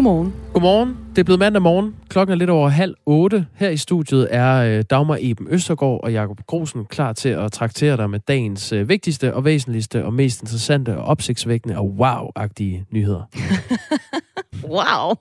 Godmorgen. 0.00 0.34
Godmorgen. 0.52 0.96
Det 1.10 1.18
er 1.18 1.24
blevet 1.24 1.38
mandag 1.38 1.62
morgen. 1.62 1.96
Klokken 2.08 2.32
er 2.32 2.36
lidt 2.36 2.50
over 2.50 2.68
halv 2.68 2.94
otte. 3.06 3.46
Her 3.54 3.68
i 3.68 3.76
studiet 3.76 4.28
er 4.30 4.56
øh, 4.56 4.84
Dagmar 4.90 5.18
Eben 5.20 5.46
Østergaard 5.50 6.00
og 6.02 6.12
Jakob 6.12 6.40
Grosen 6.46 6.84
klar 6.84 7.12
til 7.12 7.28
at 7.28 7.52
traktere 7.52 7.96
dig 7.96 8.10
med 8.10 8.20
dagens 8.20 8.72
øh, 8.72 8.88
vigtigste 8.88 9.34
og 9.34 9.44
væsentligste 9.44 10.04
og 10.04 10.12
mest 10.12 10.42
interessante 10.42 10.96
og 10.96 11.04
opsigtsvækkende 11.04 11.78
og 11.78 11.96
wow-agtige 11.98 12.86
nyheder. 12.90 13.22
wow. 14.70 15.14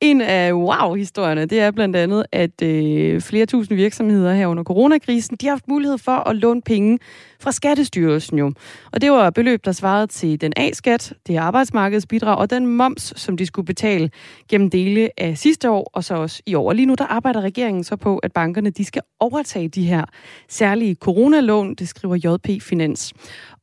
En 0.00 0.20
af 0.20 0.52
wow-historierne, 0.52 1.46
det 1.46 1.60
er 1.60 1.70
blandt 1.70 1.96
andet, 1.96 2.26
at 2.32 2.62
øh, 2.62 3.20
flere 3.20 3.46
tusind 3.46 3.76
virksomheder 3.76 4.34
her 4.34 4.46
under 4.46 4.64
coronakrisen, 4.64 5.36
de 5.40 5.46
har 5.46 5.52
haft 5.52 5.68
mulighed 5.68 5.98
for 5.98 6.28
at 6.28 6.36
låne 6.36 6.62
penge 6.62 6.98
fra 7.40 7.52
Skattestyrelsen 7.52 8.38
jo. 8.38 8.52
Og 8.92 9.00
det 9.00 9.10
var 9.10 9.30
beløb, 9.30 9.64
der 9.64 9.72
svarede 9.72 10.06
til 10.06 10.40
den 10.40 10.52
A-skat, 10.56 11.12
det 11.26 11.36
er 11.36 11.42
arbejdsmarkedsbidrag 11.42 12.38
og 12.38 12.50
den 12.50 12.66
moms, 12.66 13.12
som 13.16 13.36
de 13.36 13.46
skulle 13.46 13.66
betale 13.66 14.10
gennem 14.48 14.70
dele 14.70 15.10
af 15.16 15.38
sidste 15.38 15.70
år 15.70 15.90
og 15.92 16.04
så 16.04 16.14
også 16.14 16.42
i 16.46 16.54
år. 16.54 16.68
Og 16.68 16.74
lige 16.74 16.86
nu 16.86 16.94
der 16.94 17.06
arbejder 17.06 17.40
regeringen 17.40 17.84
så 17.84 17.96
på, 17.96 18.18
at 18.18 18.32
bankerne 18.32 18.70
de 18.70 18.84
skal 18.84 19.02
overtage 19.20 19.68
de 19.68 19.84
her 19.84 20.04
særlige 20.48 20.94
coronalån, 20.94 21.74
det 21.74 21.88
skriver 21.88 22.16
JP 22.16 22.62
Finans. 22.62 23.12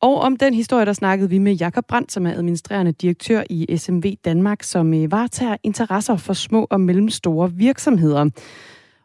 Og 0.04 0.20
om 0.20 0.36
den 0.36 0.54
historie, 0.54 0.86
der 0.86 0.92
snakkede 0.92 1.30
vi 1.30 1.38
med 1.38 1.52
Jakob 1.52 1.84
Brandt, 1.88 2.12
som 2.12 2.26
er 2.26 2.32
administrerende 2.32 2.92
direktør 2.92 3.42
i 3.50 3.76
SMV 3.76 4.14
Danmark, 4.24 4.62
som 4.62 4.94
øh, 4.94 5.12
varetager 5.12 5.56
interesser 5.62 6.16
for 6.16 6.32
små 6.32 6.66
og 6.70 6.80
mellemstore 6.80 7.52
virksomheder. 7.52 8.30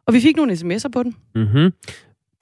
Og 0.05 0.13
vi 0.13 0.19
fik 0.19 0.35
nogle 0.35 0.53
sms'er 0.53 0.89
på 0.93 1.03
den. 1.03 1.15
Mm-hmm. 1.35 1.71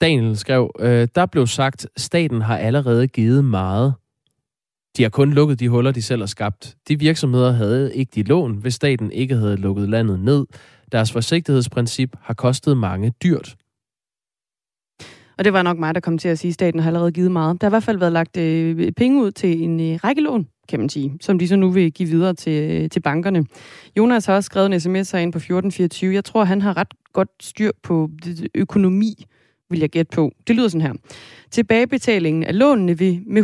Daniel 0.00 0.36
skrev, 0.36 0.70
øh, 0.80 1.08
der 1.14 1.26
blev 1.26 1.46
sagt, 1.46 1.86
staten 1.96 2.42
har 2.42 2.56
allerede 2.56 3.08
givet 3.08 3.44
meget. 3.44 3.94
De 4.96 5.02
har 5.02 5.10
kun 5.10 5.32
lukket 5.32 5.60
de 5.60 5.68
huller, 5.68 5.90
de 5.90 6.02
selv 6.02 6.22
har 6.22 6.26
skabt. 6.26 6.76
De 6.88 6.98
virksomheder 6.98 7.52
havde 7.52 7.94
ikke 7.94 8.10
de 8.14 8.22
lån, 8.22 8.56
hvis 8.56 8.74
staten 8.74 9.12
ikke 9.12 9.34
havde 9.34 9.56
lukket 9.56 9.88
landet 9.88 10.20
ned. 10.20 10.46
Deres 10.92 11.12
forsigtighedsprincip 11.12 12.16
har 12.20 12.34
kostet 12.34 12.76
mange 12.76 13.12
dyrt. 13.22 13.56
Og 15.38 15.44
det 15.44 15.52
var 15.52 15.62
nok 15.62 15.78
mig, 15.78 15.94
der 15.94 16.00
kom 16.00 16.18
til 16.18 16.28
at 16.28 16.38
sige, 16.38 16.48
at 16.48 16.54
staten 16.54 16.80
har 16.80 16.86
allerede 16.88 17.12
givet 17.12 17.30
meget. 17.30 17.60
Der 17.60 17.66
har 17.66 17.70
i 17.70 17.72
hvert 17.72 17.82
fald 17.82 17.98
været 17.98 18.12
lagt 18.12 18.36
øh, 18.36 18.92
penge 18.92 19.22
ud 19.22 19.30
til 19.30 19.62
en 19.62 19.80
øh, 19.80 19.98
række 20.04 20.22
lån, 20.22 20.48
kan 20.68 20.80
man 20.80 20.88
sige, 20.88 21.12
som 21.20 21.38
de 21.38 21.48
så 21.48 21.56
nu 21.56 21.70
vil 21.70 21.92
give 21.92 22.08
videre 22.08 22.34
til, 22.34 22.70
øh, 22.70 22.90
til 22.90 23.00
bankerne. 23.00 23.44
Jonas 23.96 24.26
har 24.26 24.34
også 24.34 24.46
skrevet 24.46 24.72
en 24.72 24.80
sms 24.80 25.12
ind 25.12 25.32
på 25.32 25.38
1424. 25.38 26.14
Jeg 26.14 26.24
tror, 26.24 26.44
han 26.44 26.62
har 26.62 26.76
ret 26.76 26.94
godt 27.12 27.28
styr 27.40 27.70
på 27.82 28.10
økonomi, 28.54 29.26
vil 29.70 29.80
jeg 29.80 29.88
gætte 29.88 30.14
på. 30.14 30.32
Det 30.46 30.56
lyder 30.56 30.68
sådan 30.68 30.80
her. 30.80 30.94
Tilbagebetalingen 31.50 32.44
af 32.44 32.58
lånene 32.58 32.98
vil 32.98 33.22
med 33.26 33.42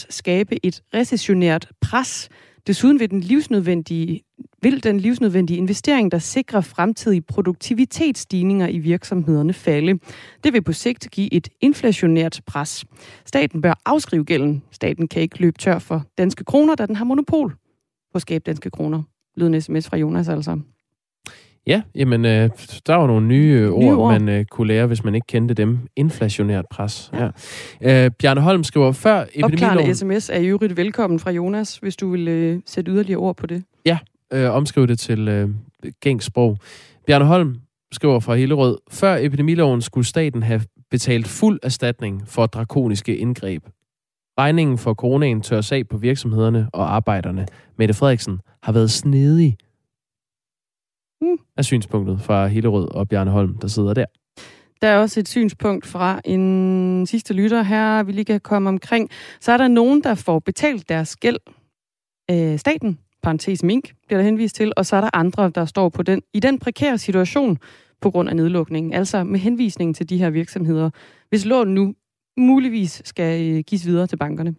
100% 0.00 0.06
skabe 0.10 0.66
et 0.66 0.82
recessionært 0.94 1.68
pres. 1.80 2.28
Desuden 2.66 3.00
vil 3.00 3.10
den 3.10 3.20
livsnødvendige 3.20 4.22
vil 4.62 4.84
den 4.84 5.00
livsnødvendige 5.00 5.56
investering, 5.56 6.12
der 6.12 6.18
sikrer 6.18 6.60
fremtidige 6.60 7.22
produktivitetsstigninger 7.22 8.68
i 8.68 8.78
virksomhederne 8.78 9.52
falde. 9.52 9.98
Det 10.44 10.52
vil 10.52 10.62
på 10.62 10.72
sigt 10.72 11.08
give 11.10 11.34
et 11.34 11.48
inflationært 11.60 12.40
pres. 12.46 12.84
Staten 13.24 13.62
bør 13.62 13.80
afskrive 13.84 14.24
gælden. 14.24 14.62
Staten 14.70 15.08
kan 15.08 15.22
ikke 15.22 15.40
løbe 15.40 15.58
tør 15.58 15.78
for 15.78 16.04
danske 16.18 16.44
kroner, 16.44 16.74
da 16.74 16.86
den 16.86 16.96
har 16.96 17.04
monopol 17.04 17.50
på 18.12 18.14
at 18.14 18.22
skabe 18.22 18.42
danske 18.46 18.70
kroner. 18.70 19.02
Lød 19.36 19.46
en 19.46 19.60
sms 19.60 19.88
fra 19.88 19.96
Jonas 19.96 20.28
altså. 20.28 20.60
Ja, 21.66 21.82
jamen, 21.94 22.24
øh, 22.24 22.50
der 22.86 22.94
var 22.94 23.06
nogle 23.06 23.26
nye, 23.26 23.52
øh, 23.52 23.78
nye 23.78 23.92
ord, 23.92 23.98
ord, 23.98 24.12
man 24.12 24.28
øh, 24.28 24.44
kunne 24.44 24.68
lære, 24.68 24.86
hvis 24.86 25.04
man 25.04 25.14
ikke 25.14 25.26
kendte 25.26 25.54
dem. 25.54 25.78
Inflationært 25.96 26.64
pres. 26.70 27.12
Ja. 27.14 28.04
Øh, 28.04 28.10
Bjarne 28.10 28.40
Holm 28.40 28.64
skriver, 28.64 28.92
før 28.92 29.22
epidemiloven... 29.22 29.78
Opklarende 29.78 29.94
sms 29.94 30.30
er 30.30 30.38
i 30.38 30.46
øvrigt 30.46 30.76
velkommen 30.76 31.18
fra 31.18 31.30
Jonas, 31.30 31.76
hvis 31.76 31.96
du 31.96 32.10
vil 32.10 32.28
øh, 32.28 32.60
sætte 32.66 32.92
yderligere 32.92 33.20
ord 33.20 33.36
på 33.36 33.46
det. 33.46 33.64
Ja, 33.86 33.98
øh, 34.32 34.50
omskrive 34.50 34.86
det 34.86 34.98
til 34.98 35.28
øh, 35.28 35.48
gængs 36.00 36.24
sprog. 36.24 36.58
Bjarne 37.06 37.24
Holm 37.24 37.56
skriver 37.92 38.20
fra 38.20 38.34
Hillerød, 38.34 38.78
før 38.90 39.16
epidemiloven 39.20 39.82
skulle 39.82 40.06
staten 40.06 40.42
have 40.42 40.60
betalt 40.90 41.28
fuld 41.28 41.60
erstatning 41.62 42.22
for 42.26 42.46
drakoniske 42.46 43.16
indgreb. 43.16 43.62
Regningen 44.38 44.78
for 44.78 44.94
coronaen 44.94 45.40
tør 45.40 45.70
af 45.72 45.88
på 45.88 45.96
virksomhederne 45.96 46.68
og 46.72 46.94
arbejderne. 46.94 47.46
Mette 47.78 47.94
Frederiksen 47.94 48.40
har 48.62 48.72
været 48.72 48.90
snedig 48.90 49.56
mm. 51.20 51.36
af 51.56 51.64
synspunktet 51.64 52.20
fra 52.20 52.46
Hillerød 52.46 52.88
og 52.88 53.08
Bjarne 53.08 53.30
Holm, 53.30 53.58
der 53.58 53.68
sidder 53.68 53.94
der. 53.94 54.04
Der 54.82 54.88
er 54.88 54.98
også 54.98 55.20
et 55.20 55.28
synspunkt 55.28 55.86
fra 55.86 56.20
en 56.24 57.06
sidste 57.06 57.34
lytter 57.34 57.62
her, 57.62 58.02
vi 58.02 58.12
lige 58.12 58.24
kan 58.24 58.40
komme 58.40 58.68
omkring. 58.68 59.10
Så 59.40 59.52
er 59.52 59.56
der 59.56 59.68
nogen, 59.68 60.02
der 60.02 60.14
får 60.14 60.38
betalt 60.38 60.88
deres 60.88 61.16
gæld 61.16 61.38
af 62.28 62.60
staten, 62.60 62.98
parentes 63.22 63.62
mink, 63.62 63.94
bliver 64.06 64.18
der 64.18 64.24
henvist 64.24 64.56
til, 64.56 64.72
og 64.76 64.86
så 64.86 64.96
er 64.96 65.00
der 65.00 65.10
andre, 65.12 65.50
der 65.50 65.64
står 65.64 65.88
på 65.88 66.02
den, 66.02 66.22
i 66.34 66.40
den 66.40 66.58
prekære 66.58 66.98
situation 66.98 67.58
på 68.00 68.10
grund 68.10 68.28
af 68.28 68.36
nedlukningen, 68.36 68.92
altså 68.92 69.24
med 69.24 69.40
henvisning 69.40 69.96
til 69.96 70.08
de 70.08 70.18
her 70.18 70.30
virksomheder. 70.30 70.90
Hvis 71.28 71.44
lån 71.44 71.68
nu 71.68 71.94
muligvis 72.36 73.02
skal 73.04 73.56
øh, 73.56 73.64
gives 73.66 73.86
videre 73.86 74.06
til 74.06 74.16
bankerne. 74.16 74.54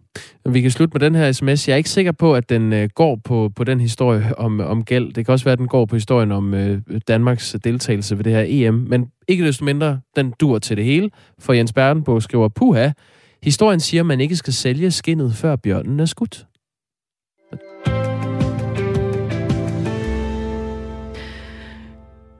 Vi 0.48 0.60
kan 0.60 0.70
slutte 0.70 0.94
med 0.94 1.00
den 1.00 1.14
her 1.14 1.32
sms. 1.32 1.68
Jeg 1.68 1.74
er 1.74 1.76
ikke 1.76 1.90
sikker 1.90 2.12
på, 2.12 2.34
at 2.34 2.48
den 2.48 2.72
øh, 2.72 2.88
går 2.94 3.16
på, 3.24 3.50
på 3.56 3.64
den 3.64 3.80
historie 3.80 4.38
om, 4.38 4.60
om 4.60 4.84
gæld. 4.84 5.12
Det 5.12 5.26
kan 5.26 5.32
også 5.32 5.44
være, 5.44 5.52
at 5.52 5.58
den 5.58 5.68
går 5.68 5.86
på 5.86 5.96
historien 5.96 6.32
om 6.32 6.54
øh, 6.54 6.80
Danmarks 7.08 7.56
deltagelse 7.64 8.16
ved 8.16 8.24
det 8.24 8.32
her 8.32 8.44
EM. 8.46 8.74
Men 8.74 9.06
ikke 9.28 9.46
desto 9.46 9.64
mindre, 9.64 10.00
den 10.16 10.34
dur 10.40 10.58
til 10.58 10.76
det 10.76 10.84
hele. 10.84 11.10
For 11.38 11.52
Jens 11.52 11.72
Berdenbo 11.72 12.20
skriver, 12.20 12.48
puha, 12.48 12.90
historien 13.42 13.80
siger, 13.80 14.02
at 14.02 14.06
man 14.06 14.20
ikke 14.20 14.36
skal 14.36 14.52
sælge 14.52 14.90
skinnet, 14.90 15.34
før 15.34 15.56
bjørnen 15.56 16.00
er 16.00 16.04
skudt. 16.04 16.46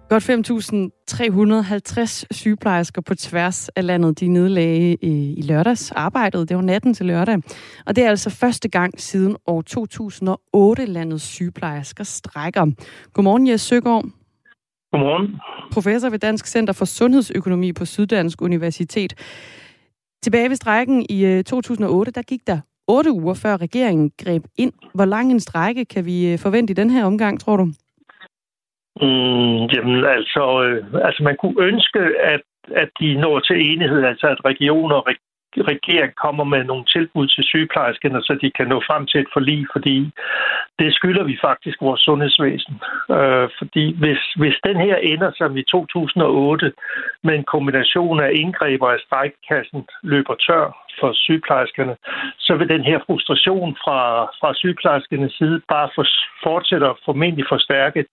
Godt 0.08 0.30
5.350 0.30 2.24
sygeplejersker 2.30 3.02
på 3.02 3.14
tværs 3.14 3.68
af 3.68 3.86
landet, 3.86 4.20
de 4.20 4.28
nedlagde 4.28 4.94
i 5.34 5.42
lørdags 5.42 5.90
arbejdet. 5.90 6.48
Det 6.48 6.56
var 6.56 6.62
natten 6.62 6.94
til 6.94 7.06
lørdag. 7.06 7.42
Og 7.86 7.96
det 7.96 8.04
er 8.04 8.08
altså 8.08 8.30
første 8.30 8.68
gang 8.68 9.00
siden 9.00 9.36
år 9.46 9.62
2008, 9.62 10.86
landets 10.86 11.24
sygeplejersker 11.24 12.04
strækker. 12.04 12.66
Godmorgen, 13.12 13.48
Jes 13.48 13.60
Søgaard. 13.60 14.04
Godmorgen. 14.92 15.36
Professor 15.72 16.08
ved 16.10 16.18
Dansk 16.18 16.46
Center 16.46 16.72
for 16.72 16.84
Sundhedsøkonomi 16.84 17.72
på 17.72 17.84
Syddansk 17.84 18.42
Universitet. 18.42 19.14
Tilbage 20.22 20.48
ved 20.48 20.56
strækken 20.56 21.06
i 21.08 21.42
2008, 21.42 22.08
øh, 22.08 22.14
der 22.14 22.22
gik 22.22 22.46
der 22.46 22.60
otte 22.86 23.12
uger 23.12 23.34
før 23.34 23.56
regeringen 23.56 24.10
greb 24.24 24.44
ind. 24.56 24.72
Hvor 24.94 25.04
lang 25.04 25.30
en 25.30 25.40
strække 25.40 25.84
kan 25.84 26.04
vi 26.04 26.26
øh, 26.32 26.38
forvente 26.38 26.70
i 26.70 26.74
den 26.74 26.90
her 26.90 27.04
omgang, 27.04 27.40
tror 27.40 27.56
du? 27.56 27.72
Mm, 29.02 29.58
jamen 29.72 30.04
altså, 30.16 30.44
øh, 30.64 31.06
altså 31.06 31.22
man 31.22 31.36
kunne 31.36 31.62
ønske, 31.68 32.00
at, 32.34 32.40
at 32.82 32.90
de 33.00 33.14
når 33.14 33.38
til 33.40 33.70
enighed, 33.70 34.04
altså 34.04 34.26
at 34.26 34.44
regioner 34.44 34.96
og 34.96 35.06
regering 35.56 36.12
kommer 36.14 36.44
med 36.44 36.64
nogle 36.64 36.84
tilbud 36.84 37.26
til 37.28 37.44
sygeplejerskerne, 37.44 38.22
så 38.22 38.38
de 38.42 38.50
kan 38.50 38.66
nå 38.68 38.82
frem 38.86 39.06
til 39.06 39.20
et 39.20 39.26
forlig, 39.32 39.66
fordi 39.72 40.10
det 40.78 40.94
skylder 40.94 41.24
vi 41.24 41.38
faktisk 41.44 41.78
vores 41.80 42.00
sundhedsvæsen. 42.00 42.74
Øh, 43.10 43.48
fordi 43.58 43.96
hvis, 43.98 44.20
hvis 44.36 44.56
den 44.66 44.76
her 44.76 44.96
ender 44.96 45.30
som 45.38 45.56
i 45.56 45.62
2008 45.62 46.72
med 47.22 47.34
en 47.34 47.44
kombination 47.44 48.20
af 48.20 48.30
indgreb 48.34 48.82
og 48.82 48.92
af 48.92 49.00
strækkassen 49.06 49.86
løber 50.02 50.34
tør 50.34 50.87
for 51.00 51.10
sygeplejerskerne, 51.24 51.94
så 52.38 52.52
vil 52.58 52.68
den 52.68 52.84
her 52.90 52.98
frustration 53.06 53.76
fra, 53.82 54.00
fra 54.40 54.54
sygeplejerskernes 54.54 55.32
side 55.32 55.60
bare 55.68 55.88
for, 55.94 56.04
fortsætte 56.46 56.84
og 56.92 56.98
formentlig 57.04 57.44
forstærket. 57.48 58.06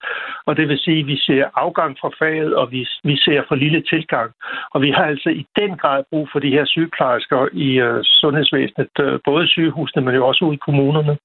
Og 0.46 0.56
det 0.56 0.68
vil 0.68 0.78
sige, 0.78 1.00
at 1.00 1.06
vi 1.06 1.16
ser 1.16 1.44
afgang 1.54 1.96
fra 2.00 2.10
faget, 2.18 2.54
og 2.54 2.72
vi, 2.72 2.80
vi 3.04 3.16
ser 3.16 3.42
for 3.48 3.54
lille 3.54 3.82
tilgang. 3.92 4.30
Og 4.74 4.82
vi 4.82 4.90
har 4.90 5.04
altså 5.04 5.30
i 5.30 5.44
den 5.60 5.76
grad 5.76 6.04
brug 6.10 6.28
for 6.32 6.38
de 6.38 6.50
her 6.56 6.64
sygeplejersker 6.64 7.48
i 7.52 7.68
øh, 7.86 7.98
sundhedsvæsenet, 8.20 8.94
øh, 9.00 9.20
både 9.24 9.48
sygehusene, 9.48 10.02
men 10.04 10.14
jo 10.14 10.26
også 10.26 10.44
ude 10.44 10.54
i 10.54 10.64
kommunerne. 10.66 11.16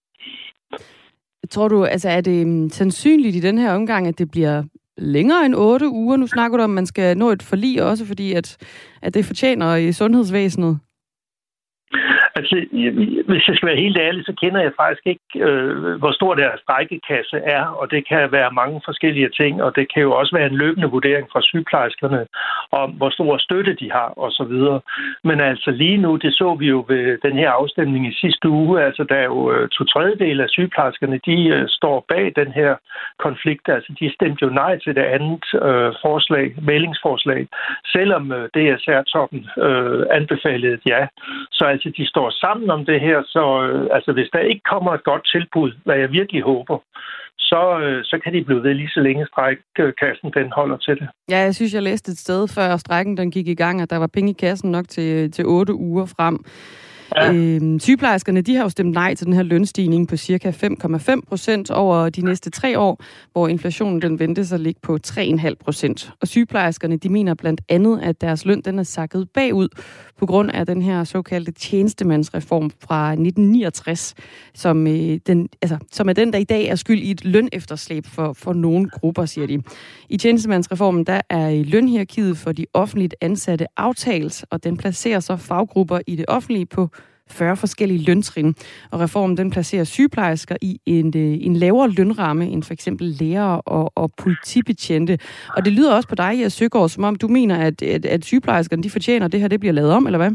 Tror 1.49 1.67
du, 1.67 1.85
altså 1.85 2.09
er 2.09 2.21
det 2.21 2.47
mm, 2.47 2.69
sandsynligt 2.69 3.35
i 3.35 3.39
den 3.39 3.57
her 3.57 3.73
omgang, 3.73 4.07
at 4.07 4.17
det 4.19 4.31
bliver 4.31 4.63
længere 4.97 5.45
end 5.45 5.55
otte 5.55 5.89
uger? 5.89 6.17
Nu 6.17 6.27
snakker 6.27 6.57
du 6.57 6.63
om, 6.63 6.71
at 6.71 6.75
man 6.75 6.85
skal 6.85 7.17
nå 7.17 7.29
et 7.29 7.43
forlig 7.43 7.83
også, 7.83 8.05
fordi 8.05 8.33
at, 8.33 8.57
at 9.01 9.13
det 9.13 9.25
fortjener 9.25 9.75
i 9.75 9.91
sundhedsvæsenet. 9.91 10.79
Altså, 12.35 12.55
hvis 13.29 13.47
jeg 13.47 13.55
skal 13.55 13.67
være 13.67 13.83
helt 13.85 13.97
ærlig, 13.97 14.25
så 14.25 14.33
kender 14.41 14.61
jeg 14.61 14.71
faktisk 14.81 15.05
ikke, 15.05 15.27
øh, 15.35 15.99
hvor 16.01 16.11
stor 16.11 16.33
deres 16.35 16.59
strækkekasse 16.59 17.37
er, 17.37 17.65
og 17.65 17.91
det 17.91 18.07
kan 18.07 18.31
være 18.31 18.51
mange 18.51 18.81
forskellige 18.85 19.29
ting, 19.29 19.63
og 19.63 19.75
det 19.75 19.93
kan 19.93 20.01
jo 20.01 20.11
også 20.11 20.35
være 20.35 20.47
en 20.47 20.57
løbende 20.63 20.89
vurdering 20.95 21.27
fra 21.31 21.41
sygeplejerskerne 21.41 22.25
om, 22.71 22.89
hvor 22.91 23.09
stor 23.09 23.37
støtte 23.37 23.73
de 23.73 23.91
har, 23.91 24.09
osv. 24.25 24.53
Men 25.23 25.39
altså 25.39 25.71
lige 25.71 25.97
nu, 25.97 26.15
det 26.15 26.33
så 26.33 26.55
vi 26.55 26.67
jo 26.67 26.85
ved 26.87 27.17
den 27.27 27.35
her 27.37 27.51
afstemning 27.51 28.07
i 28.07 28.17
sidste 28.21 28.49
uge, 28.49 28.83
altså 28.83 29.03
der 29.03 29.15
er 29.15 29.23
jo 29.23 29.51
øh, 29.51 29.69
to 29.69 29.83
tredjedel 29.83 30.41
af 30.41 30.49
sygeplejerskerne, 30.49 31.19
de 31.25 31.37
øh, 31.47 31.67
står 31.67 32.05
bag 32.07 32.31
den 32.35 32.51
her 32.51 32.75
konflikt, 33.19 33.69
altså 33.69 33.93
de 33.99 34.13
stemte 34.13 34.45
jo 34.45 34.49
nej 34.49 34.79
til 34.79 34.95
det 34.95 35.05
andet 35.15 35.45
øh, 35.53 35.93
forslag, 36.05 36.45
meldingsforslag, 36.61 37.47
selvom 37.85 38.31
øh, 38.31 38.49
DSR-toppen 38.55 39.41
øh, 39.65 40.05
anbefalede 40.11 40.77
ja. 40.85 41.07
Så 41.51 41.63
altså 41.65 41.91
de 41.97 42.07
står 42.07 42.20
står 42.21 42.31
sammen 42.45 42.69
om 42.69 42.85
det 42.85 42.99
her, 43.07 43.17
så 43.35 43.43
øh, 43.67 43.87
altså, 43.95 44.11
hvis 44.11 44.29
der 44.33 44.39
ikke 44.39 44.63
kommer 44.71 44.91
et 44.93 45.03
godt 45.03 45.23
tilbud, 45.33 45.71
hvad 45.85 45.97
jeg 45.97 46.11
virkelig 46.11 46.41
håber, 46.41 46.77
så, 47.37 47.61
øh, 47.83 48.03
så 48.03 48.15
kan 48.23 48.33
de 48.33 48.43
blive 48.43 48.63
ved 48.63 48.73
lige 48.73 48.95
så 48.95 48.99
længe 48.99 49.27
strækkassen 49.31 50.31
den 50.37 50.51
holder 50.59 50.77
til 50.77 50.95
det. 50.99 51.07
Ja, 51.29 51.37
jeg 51.37 51.55
synes, 51.55 51.73
jeg 51.73 51.83
læste 51.83 52.11
et 52.11 52.17
sted, 52.17 52.47
før 52.47 52.77
strækken 52.77 53.17
den 53.17 53.31
gik 53.31 53.47
i 53.47 53.59
gang, 53.63 53.81
at 53.81 53.89
der 53.89 53.97
var 53.97 54.07
penge 54.07 54.31
i 54.31 54.41
kassen 54.45 54.71
nok 54.71 54.87
til, 54.87 55.31
til 55.31 55.45
otte 55.45 55.73
uger 55.73 56.05
frem. 56.05 56.37
Ja. 57.15 57.33
Øhm, 57.33 57.79
sygeplejerskerne 57.79 58.41
de 58.41 58.55
har 58.55 58.63
jo 58.63 58.69
stemt 58.69 58.93
nej 58.93 59.15
til 59.15 59.25
den 59.25 59.33
her 59.33 59.43
lønstigning 59.43 60.07
på 60.07 60.17
cirka 60.17 60.51
5,5 60.51 61.21
procent 61.27 61.71
over 61.71 62.09
de 62.09 62.21
næste 62.21 62.49
tre 62.49 62.79
år, 62.79 63.03
hvor 63.31 63.47
inflationen 63.47 64.01
den 64.01 64.19
ventes 64.19 64.51
at 64.51 64.59
ligge 64.59 64.79
på 64.83 64.97
3,5 65.07 65.53
procent. 65.63 66.11
Og 66.21 66.27
sygeplejerskerne 66.27 66.97
de 66.97 67.09
mener 67.09 67.33
blandt 67.33 67.61
andet, 67.69 67.99
at 68.03 68.21
deres 68.21 68.45
løn 68.45 68.61
den 68.61 68.79
er 68.79 68.83
sakket 68.83 69.29
bagud 69.33 69.67
på 70.17 70.25
grund 70.25 70.51
af 70.51 70.65
den 70.65 70.81
her 70.81 71.03
såkaldte 71.03 71.51
tjenestemandsreform 71.51 72.71
fra 72.79 73.11
1969, 73.11 74.13
som, 74.53 74.87
øh, 74.87 75.19
den, 75.27 75.49
altså, 75.61 75.77
som 75.91 76.09
er 76.09 76.13
den, 76.13 76.33
der 76.33 76.39
i 76.39 76.43
dag 76.43 76.65
er 76.65 76.75
skyld 76.75 76.99
i 76.99 77.11
et 77.11 77.25
lønefterslæb 77.25 78.05
for, 78.05 78.33
for 78.33 78.53
nogle 78.53 78.89
grupper, 78.89 79.25
siger 79.25 79.47
de. 79.47 79.61
I 80.09 80.17
tjenestemandsreformen 80.17 81.03
der 81.03 81.21
er 81.29 81.63
lønhierarkiet 81.63 82.37
for 82.37 82.51
de 82.51 82.65
offentligt 82.73 83.15
ansatte 83.21 83.65
aftalt, 83.77 84.45
og 84.49 84.63
den 84.63 84.77
placerer 84.77 85.19
så 85.19 85.35
faggrupper 85.35 85.99
i 86.07 86.15
det 86.15 86.25
offentlige 86.27 86.65
på 86.65 86.89
40 87.31 87.57
forskellige 87.57 88.05
løntrin. 88.05 88.55
Og 88.91 88.99
reformen 88.99 89.37
den 89.37 89.51
placerer 89.51 89.83
sygeplejersker 89.83 90.55
i 90.61 90.79
en, 90.85 91.07
øh, 91.07 91.45
en 91.47 91.55
lavere 91.55 91.89
lønramme 91.89 92.45
end 92.45 92.63
for 92.63 92.73
eksempel 92.73 93.07
lærere 93.07 93.61
og, 93.61 93.91
og 93.95 94.11
politibetjente. 94.23 95.17
Og 95.57 95.65
det 95.65 95.73
lyder 95.73 95.95
også 95.95 96.09
på 96.09 96.15
dig, 96.15 96.41
Jes 96.41 96.53
Søgaard, 96.53 96.89
som 96.89 97.03
om 97.03 97.15
du 97.15 97.27
mener, 97.27 97.57
at, 97.57 97.81
at, 97.81 98.05
at 98.05 98.25
sygeplejerskerne 98.25 98.83
de 98.83 98.89
fortjener, 98.89 99.25
at 99.25 99.31
det 99.31 99.39
her 99.39 99.47
det 99.47 99.59
bliver 99.59 99.73
lavet 99.73 99.91
om, 99.91 100.05
eller 100.05 100.17
hvad? 100.17 100.31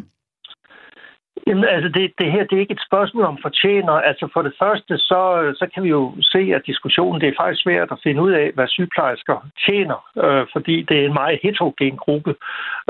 Jamen, 1.46 1.64
altså, 1.64 1.88
det, 1.88 2.12
det 2.18 2.32
her 2.32 2.44
det 2.44 2.56
er 2.56 2.64
ikke 2.64 2.78
et 2.78 2.88
spørgsmål 2.90 3.24
om 3.24 3.38
fortjener. 3.42 3.92
Altså, 3.92 4.28
for 4.32 4.42
det 4.42 4.54
første, 4.62 4.98
så, 4.98 5.20
så 5.60 5.66
kan 5.74 5.82
vi 5.82 5.88
jo 5.88 6.14
se, 6.20 6.38
at 6.56 6.66
diskussionen, 6.66 7.20
det 7.20 7.28
er 7.28 7.40
faktisk 7.40 7.62
svært 7.62 7.88
at 7.92 8.00
finde 8.02 8.22
ud 8.22 8.32
af, 8.32 8.50
hvad 8.54 8.68
sygeplejersker 8.68 9.36
tjener, 9.66 9.98
øh, 10.24 10.46
fordi 10.52 10.82
det 10.88 10.96
er 11.00 11.06
en 11.06 11.18
meget 11.22 11.38
heterogen 11.42 11.96
gruppe. 11.96 12.34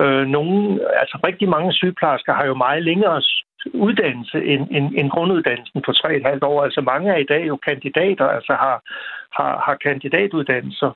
Øh, 0.01 0.25
nogle, 0.37 0.57
altså, 1.01 1.17
rigtig 1.27 1.49
mange 1.49 1.73
sygeplejersker 1.73 2.33
har 2.33 2.47
jo 2.47 2.55
meget 2.55 2.83
længere 2.83 3.23
uddannelse 3.75 4.45
end, 4.45 4.69
end, 4.71 4.93
end 4.99 5.11
grunduddannelsen 5.11 5.83
på 5.83 5.91
3,5 5.91 6.39
år. 6.43 6.63
Altså 6.65 6.81
mange 6.81 7.11
er 7.11 7.17
i 7.17 7.31
dag 7.35 7.47
jo 7.49 7.57
kandidater, 7.57 8.27
altså 8.27 8.53
har, 8.53 8.77
har, 9.39 9.63
har 9.67 9.77
kandidatuddannelser. 9.87 10.91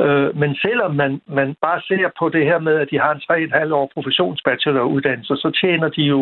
Øh, 0.00 0.38
men 0.40 0.54
selvom 0.54 0.94
man, 0.94 1.20
man 1.26 1.56
bare 1.62 1.80
ser 1.88 2.08
på 2.18 2.28
det 2.28 2.44
her 2.44 2.58
med, 2.58 2.74
at 2.78 2.88
de 2.90 2.98
har 2.98 3.12
en 3.14 3.50
3,5 3.70 3.74
år 3.74 3.90
professionsbacheloruddannelse, 3.94 5.36
så 5.36 5.50
tjener 5.60 5.88
de 5.88 6.02
jo, 6.02 6.20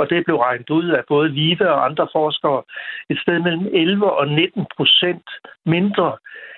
og 0.00 0.10
det 0.10 0.24
blev 0.24 0.36
regnet 0.36 0.70
ud 0.70 0.88
af 0.88 1.02
både 1.08 1.28
Live 1.28 1.70
og 1.70 1.84
andre 1.84 2.06
forskere, 2.12 2.62
et 3.10 3.18
sted 3.18 3.38
mellem 3.38 3.66
11 3.72 4.12
og 4.12 4.28
19 4.28 4.66
procent 4.76 5.28
mindre 5.64 6.12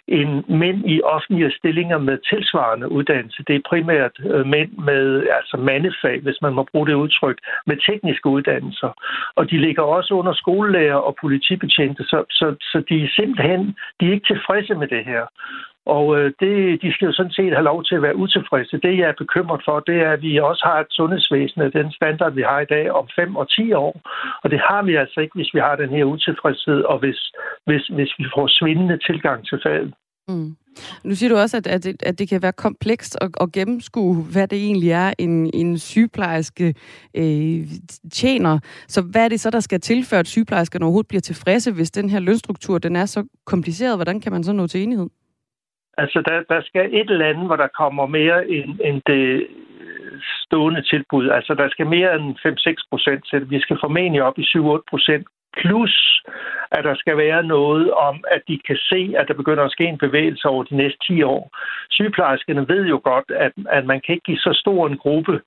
end 0.08 0.44
mænd 0.48 0.90
i 0.90 1.02
offentlige 1.02 1.50
stillinger 1.50 1.98
med 1.98 2.18
tilsvarende 2.18 2.88
uddannelse. 2.92 3.44
Det 3.46 3.56
er 3.56 3.68
primært 3.68 4.14
øh, 4.30 4.46
mænd 4.46 4.70
med 4.72 5.26
altså 5.38 5.56
mandefag, 5.56 6.20
hvis 6.20 6.38
man 6.42 6.54
må 6.54 6.62
bruge 6.72 6.86
det 6.86 6.94
udtryk, 6.94 7.38
med 7.66 7.76
tekniske 7.90 8.28
uddannelser. 8.28 8.90
Og 9.36 9.50
de 9.50 9.58
ligger 9.58 9.82
også 9.82 10.14
under 10.14 10.32
skolelærer 10.32 11.00
og 11.08 11.16
politibetjente, 11.20 12.04
så, 12.04 12.24
så, 12.30 12.54
så 12.60 12.82
de 12.88 13.04
er 13.04 13.08
simpelthen 13.16 13.76
de 14.00 14.06
er 14.06 14.12
ikke 14.12 14.26
tilfredse 14.34 14.74
med 14.74 14.88
det 14.88 15.04
her. 15.04 15.24
Og 15.86 16.04
øh, 16.18 16.32
det, 16.40 16.82
de 16.82 16.92
skal 16.92 17.06
jo 17.06 17.12
sådan 17.12 17.36
set 17.38 17.52
have 17.52 17.70
lov 17.72 17.84
til 17.84 17.94
at 17.94 18.02
være 18.02 18.16
utilfredse. 18.16 18.80
Det, 18.86 18.98
jeg 18.98 19.08
er 19.08 19.22
bekymret 19.22 19.60
for, 19.64 19.80
det 19.80 19.96
er, 20.06 20.10
at 20.12 20.22
vi 20.22 20.38
også 20.38 20.62
har 20.70 20.80
et 20.80 20.90
sundhedsvæsen 20.90 21.60
af 21.60 21.72
den 21.72 21.92
standard, 21.92 22.32
vi 22.32 22.42
har 22.42 22.60
i 22.60 22.70
dag 22.74 22.90
om 22.90 23.08
5 23.16 23.36
og 23.36 23.50
10 23.50 23.72
år. 23.72 24.00
Og 24.42 24.50
det 24.50 24.60
har 24.68 24.82
vi 24.82 24.94
altså 24.94 25.20
ikke, 25.20 25.34
hvis 25.34 25.54
vi 25.54 25.58
har 25.58 25.76
den 25.76 25.90
her 25.90 26.04
utilfredshed, 26.04 26.80
og 26.80 26.98
hvis, 26.98 27.20
hvis, 27.66 27.86
hvis 27.86 28.12
vi 28.18 28.26
får 28.34 28.46
svindende 28.48 28.98
tilgang 28.98 29.46
til 29.46 29.58
faget. 29.62 29.94
Mm. 30.28 30.56
Nu 31.04 31.14
siger 31.14 31.30
du 31.30 31.36
også, 31.36 31.56
at, 31.56 31.66
at, 31.66 31.84
det, 31.84 32.02
at 32.02 32.18
det 32.18 32.28
kan 32.28 32.42
være 32.42 32.52
komplekst 32.52 33.18
at, 33.20 33.30
at 33.40 33.52
gennemskue, 33.52 34.24
hvad 34.32 34.48
det 34.48 34.58
egentlig 34.64 34.90
er, 34.90 35.12
en, 35.18 35.50
en 35.54 35.78
sygeplejerske 35.78 36.74
øh, 37.14 37.66
tjener. 38.12 38.58
Så 38.88 39.02
hvad 39.02 39.24
er 39.24 39.28
det 39.28 39.40
så, 39.40 39.50
der 39.50 39.60
skal 39.60 39.80
tilføre, 39.80 40.20
at 40.20 40.26
sygeplejerskerne 40.26 40.84
overhovedet 40.84 41.08
bliver 41.08 41.20
tilfredse, 41.20 41.72
hvis 41.72 41.90
den 41.90 42.10
her 42.10 42.20
lønstruktur 42.20 42.78
den 42.78 42.96
er 42.96 43.06
så 43.06 43.24
kompliceret? 43.44 43.96
Hvordan 43.96 44.20
kan 44.20 44.32
man 44.32 44.44
så 44.44 44.52
nå 44.52 44.66
til 44.66 44.82
enighed? 44.82 45.08
Altså, 45.98 46.22
der, 46.28 46.54
der 46.54 46.62
skal 46.62 46.94
et 46.94 47.10
eller 47.10 47.26
andet, 47.26 47.46
hvor 47.46 47.56
der 47.56 47.76
kommer 47.80 48.06
mere 48.06 48.48
end, 48.48 48.80
end 48.84 49.02
det 49.06 49.46
stående 50.44 50.82
tilbud. 50.82 51.28
Altså, 51.28 51.54
der 51.54 51.68
skal 51.68 51.86
mere 51.86 52.14
end 52.14 52.36
5-6 52.46 52.86
procent 52.90 53.24
til. 53.30 53.50
Vi 53.50 53.60
skal 53.60 53.78
formentlig 53.80 54.22
op 54.22 54.38
i 54.38 54.42
7-8 54.42 54.80
procent 54.90 55.26
plus 55.60 56.16
at 56.70 56.84
der 56.84 56.94
skal 56.94 57.16
være 57.16 57.42
noget 57.42 57.92
om, 57.92 58.24
at 58.30 58.42
de 58.48 58.58
kan 58.66 58.76
se, 58.76 59.14
at 59.18 59.28
der 59.28 59.34
begynder 59.34 59.64
at 59.64 59.70
ske 59.70 59.84
en 59.84 59.98
bevægelse 59.98 60.48
over 60.48 60.64
de 60.64 60.76
næste 60.76 60.98
10 61.06 61.22
år. 61.22 61.56
Sygeplejerskerne 61.90 62.68
ved 62.68 62.86
jo 62.86 63.00
godt, 63.04 63.30
at, 63.30 63.52
at 63.68 63.86
man 63.86 64.00
kan 64.00 64.12
ikke 64.14 64.24
give 64.24 64.38
så 64.38 64.52
stor 64.62 64.86
en 64.86 64.98
gruppe 64.98 65.40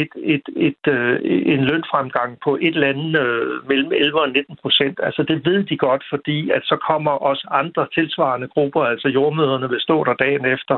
et, 0.00 0.12
et, 0.34 0.46
et, 0.56 0.82
øh, 0.88 1.20
en 1.54 1.64
lønfremgang 1.64 2.38
på 2.44 2.50
et 2.60 2.74
eller 2.74 2.88
andet 2.88 3.20
øh, 3.20 3.68
mellem 3.68 3.92
11 3.92 4.20
og 4.20 4.28
19 4.28 4.56
procent. 4.62 5.00
Altså 5.02 5.22
det 5.22 5.46
ved 5.46 5.64
de 5.64 5.76
godt, 5.76 6.04
fordi 6.10 6.50
at 6.50 6.62
så 6.64 6.76
kommer 6.90 7.10
også 7.10 7.48
andre 7.50 7.86
tilsvarende 7.94 8.48
grupper, 8.48 8.82
altså 8.82 9.08
jordmøderne 9.08 9.68
vil 9.68 9.80
stå 9.80 10.04
der 10.04 10.14
dagen 10.14 10.44
efter, 10.46 10.76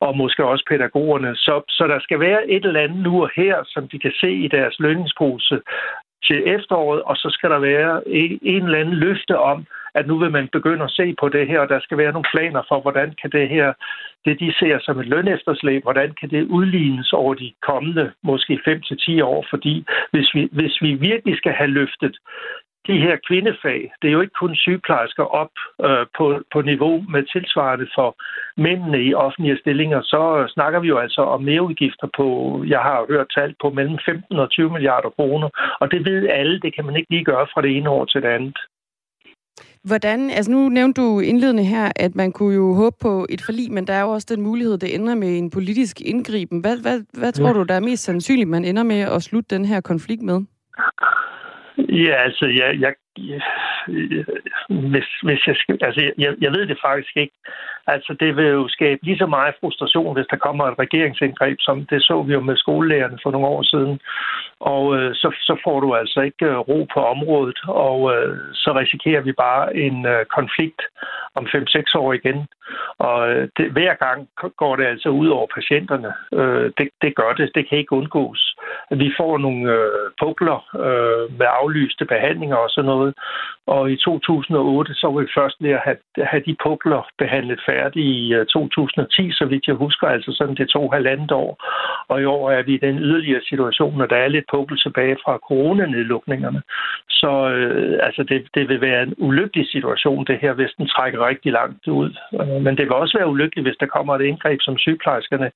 og 0.00 0.16
måske 0.16 0.44
også 0.44 0.64
pædagogerne. 0.68 1.36
Så, 1.36 1.62
så 1.68 1.84
der 1.86 2.00
skal 2.00 2.20
være 2.20 2.50
et 2.50 2.64
eller 2.64 2.80
andet 2.80 3.02
nu 3.02 3.22
og 3.22 3.30
her, 3.36 3.56
som 3.66 3.88
de 3.88 3.98
kan 3.98 4.12
se 4.20 4.30
i 4.32 4.48
deres 4.48 4.80
lønningspose, 4.80 5.60
til 6.28 6.42
efteråret, 6.56 7.02
og 7.02 7.16
så 7.16 7.28
skal 7.30 7.50
der 7.50 7.58
være 7.58 8.08
en 8.42 8.64
eller 8.64 8.78
anden 8.78 8.94
løfte 8.94 9.38
om, 9.38 9.66
at 9.94 10.06
nu 10.06 10.18
vil 10.18 10.30
man 10.30 10.48
begynde 10.52 10.84
at 10.84 10.90
se 10.90 11.14
på 11.20 11.28
det 11.28 11.48
her, 11.48 11.60
og 11.60 11.68
der 11.68 11.80
skal 11.80 11.98
være 11.98 12.12
nogle 12.12 12.30
planer 12.34 12.62
for, 12.68 12.80
hvordan 12.80 13.14
kan 13.20 13.30
det 13.30 13.48
her, 13.48 13.72
det 14.24 14.40
de 14.40 14.52
ser 14.58 14.78
som 14.80 15.00
et 15.00 15.06
lønefterslæb, 15.06 15.82
hvordan 15.82 16.14
kan 16.20 16.30
det 16.30 16.42
udlignes 16.42 17.12
over 17.12 17.34
de 17.34 17.52
kommende 17.62 18.12
måske 18.22 18.60
5-10 18.68 19.24
år, 19.24 19.46
fordi 19.50 19.84
hvis 20.10 20.34
vi, 20.34 20.48
hvis 20.52 20.82
vi 20.82 20.94
virkelig 20.94 21.36
skal 21.36 21.52
have 21.52 21.70
løftet 21.70 22.16
de 22.86 22.98
her 22.98 23.16
kvindefag, 23.28 23.92
det 24.02 24.08
er 24.08 24.12
jo 24.12 24.20
ikke 24.20 24.40
kun 24.40 24.56
sygeplejersker 24.56 25.24
op 25.24 25.54
øh, 25.84 26.06
på, 26.16 26.42
på 26.52 26.60
niveau 26.60 27.04
med 27.08 27.22
tilsvarende 27.32 27.88
for 27.94 28.16
mændene 28.56 29.04
i 29.04 29.14
offentlige 29.14 29.58
stillinger, 29.58 30.00
så 30.02 30.50
snakker 30.54 30.80
vi 30.80 30.88
jo 30.88 30.98
altså 30.98 31.20
om 31.20 31.42
mereudgifter 31.42 32.08
på, 32.16 32.26
jeg 32.66 32.80
har 32.80 33.06
hørt 33.08 33.26
tal 33.34 33.54
på 33.62 33.70
mellem 33.70 33.98
15 34.06 34.38
og 34.38 34.50
20 34.50 34.70
milliarder 34.70 35.10
kroner, 35.10 35.48
og 35.80 35.90
det 35.90 36.04
ved 36.04 36.28
alle, 36.28 36.60
det 36.60 36.74
kan 36.74 36.84
man 36.84 36.96
ikke 36.96 37.10
lige 37.10 37.24
gøre 37.24 37.46
fra 37.54 37.62
det 37.62 37.76
ene 37.76 37.90
år 37.90 38.04
til 38.04 38.22
det 38.22 38.28
andet. 38.28 38.58
Hvordan, 39.84 40.30
altså 40.30 40.50
nu 40.50 40.68
nævnte 40.68 41.00
du 41.00 41.20
indledende 41.20 41.64
her, 41.64 41.92
at 41.96 42.14
man 42.14 42.32
kunne 42.32 42.54
jo 42.54 42.74
håbe 42.74 42.96
på 43.00 43.26
et 43.28 43.42
forlig, 43.42 43.72
men 43.72 43.86
der 43.86 43.92
er 43.92 44.00
jo 44.00 44.08
også 44.08 44.26
den 44.30 44.42
mulighed, 44.42 44.78
det 44.78 44.94
ender 44.94 45.14
med 45.14 45.38
en 45.38 45.50
politisk 45.50 46.00
indgriben. 46.00 46.60
Hvad, 46.60 46.76
hvad, 46.82 47.00
hvad 47.18 47.32
tror 47.32 47.46
ja. 47.46 47.52
du, 47.52 47.62
der 47.62 47.74
er 47.74 47.80
mest 47.80 48.04
sandsynligt, 48.04 48.48
man 48.48 48.64
ender 48.64 48.82
med 48.82 49.00
at 49.00 49.22
slutte 49.22 49.56
den 49.56 49.64
her 49.64 49.80
konflikt 49.80 50.22
med? 50.22 50.40
Ja, 51.78 52.14
altså, 52.26 52.46
jeg, 52.46 52.80
jeg, 52.80 52.94
jeg, 53.18 53.40
Øh, 53.88 54.24
hvis, 54.68 55.08
hvis 55.22 55.46
jeg, 55.46 55.56
skal, 55.56 55.78
altså, 55.80 56.00
jeg, 56.18 56.34
jeg 56.40 56.50
ved 56.52 56.66
det 56.66 56.78
faktisk 56.82 57.16
ikke. 57.16 57.34
Altså, 57.86 58.16
det 58.20 58.36
vil 58.36 58.46
jo 58.46 58.68
skabe 58.68 59.00
lige 59.04 59.18
så 59.18 59.26
meget 59.26 59.54
frustration, 59.60 60.14
hvis 60.14 60.26
der 60.30 60.36
kommer 60.36 60.64
et 60.64 60.78
regeringsindgreb, 60.78 61.56
som 61.60 61.86
det 61.86 62.02
så 62.02 62.22
vi 62.22 62.32
jo 62.32 62.40
med 62.40 62.56
skolelærerne 62.56 63.18
for 63.22 63.30
nogle 63.30 63.46
år 63.46 63.62
siden. 63.62 64.00
Og 64.60 64.96
øh, 64.96 65.14
så, 65.14 65.28
så 65.40 65.60
får 65.64 65.80
du 65.80 65.94
altså 65.94 66.20
ikke 66.20 66.46
øh, 66.46 66.58
ro 66.58 66.86
på 66.94 67.00
området, 67.00 67.58
og 67.68 68.14
øh, 68.14 68.38
så 68.52 68.70
risikerer 68.80 69.20
vi 69.20 69.32
bare 69.32 69.76
en 69.76 70.06
øh, 70.06 70.24
konflikt 70.26 70.82
om 71.34 71.46
5-6 71.46 71.98
år 71.98 72.12
igen. 72.12 72.46
Og 72.98 73.30
øh, 73.30 73.48
det, 73.56 73.70
hver 73.72 73.94
gang 73.94 74.28
går 74.56 74.76
det 74.76 74.86
altså 74.86 75.08
ud 75.08 75.28
over 75.28 75.46
patienterne. 75.54 76.12
Øh, 76.32 76.72
det, 76.78 76.88
det 77.02 77.16
gør 77.16 77.32
det. 77.32 77.50
Det 77.54 77.68
kan 77.68 77.78
ikke 77.78 77.92
undgås. 77.92 78.56
Vi 78.90 79.12
får 79.18 79.38
nogle 79.38 79.72
øh, 79.72 80.10
pukler 80.20 80.58
øh, 80.86 81.38
med 81.38 81.46
aflyste 81.60 82.04
behandlinger 82.04 82.56
og 82.56 82.70
sådan 82.70 82.90
noget. 82.94 83.14
Og 83.76 83.92
i 83.92 83.96
2008 83.96 84.94
så 84.94 85.06
var 85.06 85.20
vi 85.20 85.36
først 85.38 85.56
ved 85.60 85.70
at 85.70 85.84
have, 85.86 85.96
have 86.30 86.42
de 86.46 86.56
pukler 86.64 87.02
behandlet 87.18 87.60
færdige 87.68 88.14
i 88.24 88.34
øh, 88.34 88.46
2010, 88.46 89.32
så 89.32 89.44
vidt 89.44 89.66
jeg 89.66 89.74
husker. 89.74 90.06
Altså 90.06 90.30
sådan 90.32 90.54
det 90.54 90.68
tog 90.68 90.94
halvandet 90.94 91.32
år. 91.32 91.52
Og 92.08 92.22
i 92.22 92.24
år 92.24 92.50
er 92.50 92.62
vi 92.62 92.74
i 92.74 92.84
den 92.86 92.98
yderligere 92.98 93.44
situation, 93.48 94.00
at 94.00 94.10
der 94.10 94.16
er 94.16 94.28
lidt 94.28 94.44
pukkel 94.54 94.78
tilbage 94.78 95.16
fra 95.24 95.38
coronanedlukningerne. 95.48 96.62
Så 97.08 97.32
øh, 97.54 97.98
altså 98.06 98.22
det, 98.22 98.48
det 98.54 98.68
vil 98.68 98.80
være 98.80 99.02
en 99.02 99.14
ulykkelig 99.18 99.66
situation, 99.74 100.24
det 100.24 100.38
her, 100.42 100.52
hvis 100.52 100.72
den 100.78 100.86
trækker 100.86 101.28
rigtig 101.28 101.52
langt 101.52 101.88
ud. 101.88 102.10
Øh, 102.40 102.62
men 102.64 102.76
det 102.76 102.84
vil 102.84 103.02
også 103.02 103.18
være 103.18 103.32
ulykkeligt, 103.34 103.68
hvis 103.68 103.80
der 103.80 103.94
kommer 103.96 104.14
et 104.14 104.24
indgreb, 104.30 104.58
som 104.62 104.78
sygeplejerskerne 104.78 105.50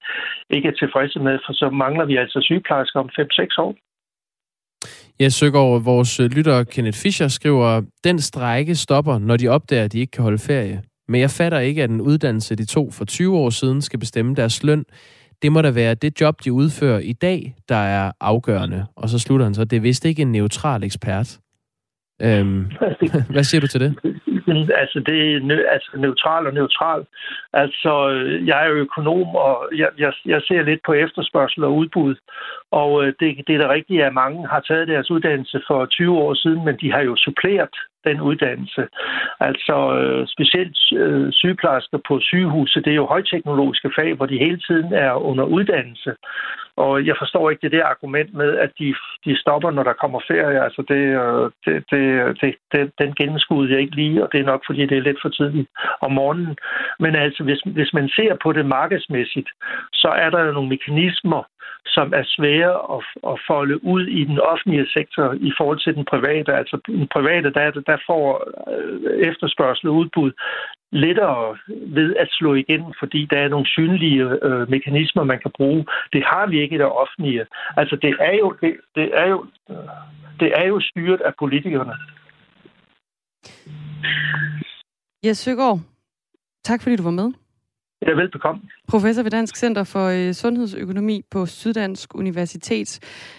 ikke 0.50 0.68
er 0.68 0.78
tilfredse 0.78 1.18
med, 1.20 1.38
for 1.46 1.52
så 1.52 1.70
mangler 1.70 2.04
vi 2.04 2.16
altså 2.16 2.38
sygeplejersker 2.40 3.00
om 3.00 3.10
5-6 3.20 3.64
år. 3.66 3.74
Jeg 5.20 5.32
over 5.54 5.78
vores 5.78 6.20
øh, 6.20 6.30
lytter 6.30 6.64
Kenneth 6.64 6.98
Fischer 6.98 7.28
skriver, 7.28 7.82
den 8.04 8.20
strække 8.20 8.74
stopper, 8.74 9.18
når 9.18 9.36
de 9.36 9.48
opdager, 9.48 9.84
at 9.84 9.92
de 9.92 9.98
ikke 9.98 10.10
kan 10.10 10.22
holde 10.22 10.38
ferie. 10.38 10.82
Men 11.08 11.20
jeg 11.20 11.30
fatter 11.30 11.58
ikke, 11.58 11.82
at 11.82 11.90
en 11.90 12.00
uddannelse, 12.00 12.54
de 12.54 12.64
to 12.64 12.90
for 12.90 13.04
20 13.04 13.36
år 13.36 13.50
siden, 13.50 13.82
skal 13.82 13.98
bestemme 13.98 14.34
deres 14.34 14.62
løn. 14.62 14.84
Det 15.42 15.52
må 15.52 15.62
da 15.62 15.70
være 15.70 15.94
det 15.94 16.20
job, 16.20 16.44
de 16.44 16.52
udfører 16.52 16.98
i 16.98 17.12
dag, 17.12 17.54
der 17.68 17.76
er 17.76 18.12
afgørende. 18.20 18.86
Og 18.96 19.08
så 19.08 19.18
slutter 19.18 19.46
han 19.46 19.54
så, 19.54 19.64
det 19.64 19.76
er 19.76 19.80
vist 19.80 20.04
ikke 20.04 20.22
en 20.22 20.32
neutral 20.32 20.84
ekspert. 20.84 21.38
Øhm, 22.22 22.60
hvad 23.34 23.44
siger 23.44 23.60
du 23.60 23.66
til 23.66 23.80
det? 23.80 23.92
altså 24.82 25.02
det 25.06 25.34
er 25.34 25.40
nø, 25.40 25.64
altså 25.70 25.90
neutral 25.96 26.46
og 26.46 26.54
neutral. 26.54 27.04
Altså, 27.52 27.92
jeg 28.46 28.64
er 28.64 28.68
jo 28.68 28.74
økonom, 28.74 29.28
og 29.36 29.68
jeg, 29.76 29.88
jeg, 29.98 30.12
jeg 30.26 30.40
ser 30.48 30.62
lidt 30.62 30.80
på 30.86 30.92
efterspørgsel 30.92 31.64
og 31.64 31.76
udbud. 31.76 32.14
Og 32.70 33.04
øh, 33.04 33.12
det, 33.20 33.28
det 33.46 33.54
er 33.54 33.58
da 33.58 33.68
rigtigt, 33.72 34.02
at 34.02 34.14
mange 34.14 34.48
har 34.48 34.60
taget 34.60 34.88
deres 34.88 35.10
uddannelse 35.10 35.60
for 35.68 35.86
20 35.86 36.18
år 36.18 36.34
siden, 36.34 36.64
men 36.64 36.76
de 36.80 36.92
har 36.92 37.00
jo 37.00 37.16
suppleret 37.16 37.74
den 38.04 38.20
uddannelse. 38.20 38.82
Altså 39.40 39.76
øh, 39.98 40.26
specielt 40.34 40.78
øh, 40.92 41.32
sygeplejersker 41.32 41.98
på 42.08 42.20
sygehuse, 42.20 42.80
det 42.80 42.90
er 42.90 43.02
jo 43.02 43.06
højteknologiske 43.06 43.90
fag, 43.98 44.14
hvor 44.14 44.26
de 44.26 44.38
hele 44.38 44.60
tiden 44.68 44.92
er 44.92 45.12
under 45.12 45.44
uddannelse. 45.44 46.12
Og 46.84 47.06
jeg 47.06 47.16
forstår 47.18 47.50
ikke 47.50 47.62
det 47.62 47.72
der 47.72 47.84
argument 47.84 48.34
med, 48.34 48.50
at 48.64 48.70
de, 48.78 48.94
de 49.24 49.40
stopper, 49.42 49.70
når 49.70 49.82
der 49.82 50.00
kommer 50.02 50.20
ferie. 50.30 50.64
Altså 50.66 50.82
det, 50.92 51.02
øh, 51.22 51.44
det, 51.64 51.74
det, 51.90 52.02
det, 52.40 52.54
det, 52.72 52.92
den 52.98 53.14
gennemskudde 53.14 53.72
jeg 53.72 53.80
ikke 53.80 53.96
lige, 53.96 54.22
og 54.24 54.28
det 54.32 54.40
er 54.40 54.50
nok, 54.52 54.62
fordi 54.66 54.86
det 54.86 54.96
er 54.98 55.08
lidt 55.08 55.22
for 55.22 55.28
tidligt 55.28 55.68
om 56.00 56.12
morgenen. 56.12 56.56
Men 56.98 57.14
altså, 57.14 57.42
hvis, 57.44 57.60
hvis 57.78 57.92
man 57.92 58.08
ser 58.08 58.36
på 58.42 58.52
det 58.52 58.66
markedsmæssigt, 58.66 59.48
så 59.92 60.08
er 60.08 60.30
der 60.30 60.44
jo 60.44 60.52
nogle 60.52 60.68
mekanismer, 60.68 61.42
som 61.86 62.12
er 62.20 62.24
svære 62.36 62.74
at, 62.96 63.02
at 63.32 63.40
folde 63.46 63.84
ud 63.84 64.06
i 64.06 64.24
den 64.24 64.38
offentlige 64.40 64.88
sektor 64.96 65.26
i 65.48 65.52
forhold 65.58 65.80
til 65.84 65.94
den 65.94 66.04
private. 66.04 66.54
Altså 66.54 66.76
den 66.86 67.08
private, 67.16 67.50
der, 67.58 67.70
der 67.90 67.98
får 68.06 68.26
øh, 68.72 69.28
efterspørgsel 69.28 69.88
og 69.88 69.94
udbud 69.94 70.32
lettere 70.92 71.58
ved 71.68 72.16
at 72.16 72.28
slå 72.30 72.54
igen, 72.54 72.94
fordi 72.98 73.26
der 73.30 73.38
er 73.38 73.48
nogle 73.48 73.66
synlige 73.66 74.22
øh, 74.42 74.70
mekanismer, 74.70 75.24
man 75.24 75.38
kan 75.38 75.50
bruge. 75.56 75.86
Det 76.12 76.22
har 76.24 76.46
vi 76.46 76.60
ikke 76.60 76.74
i 76.74 76.78
det 76.78 76.86
offentlige. 76.86 77.46
Altså 77.76 77.96
det 77.96 78.14
er 78.20 78.34
jo, 78.38 78.56
det, 78.60 78.76
det 78.94 79.10
er 79.14 79.28
jo, 79.28 79.46
det 80.40 80.52
er 80.56 80.66
jo 80.66 80.80
styret 80.80 81.20
af 81.20 81.32
politikerne. 81.38 81.92
Jes 85.24 85.38
Søgaard, 85.38 85.80
tak 86.64 86.82
fordi 86.82 86.96
du 86.96 87.02
var 87.02 87.10
med. 87.10 87.32
Ja, 88.08 88.12
velbekomme. 88.12 88.62
Professor 88.86 89.22
ved 89.22 89.30
Dansk 89.30 89.56
Center 89.56 89.84
for 89.84 90.06
øh, 90.06 90.34
Sundhedsøkonomi 90.34 91.22
på 91.30 91.46
Syddansk 91.46 92.14
Universitet. 92.14 92.98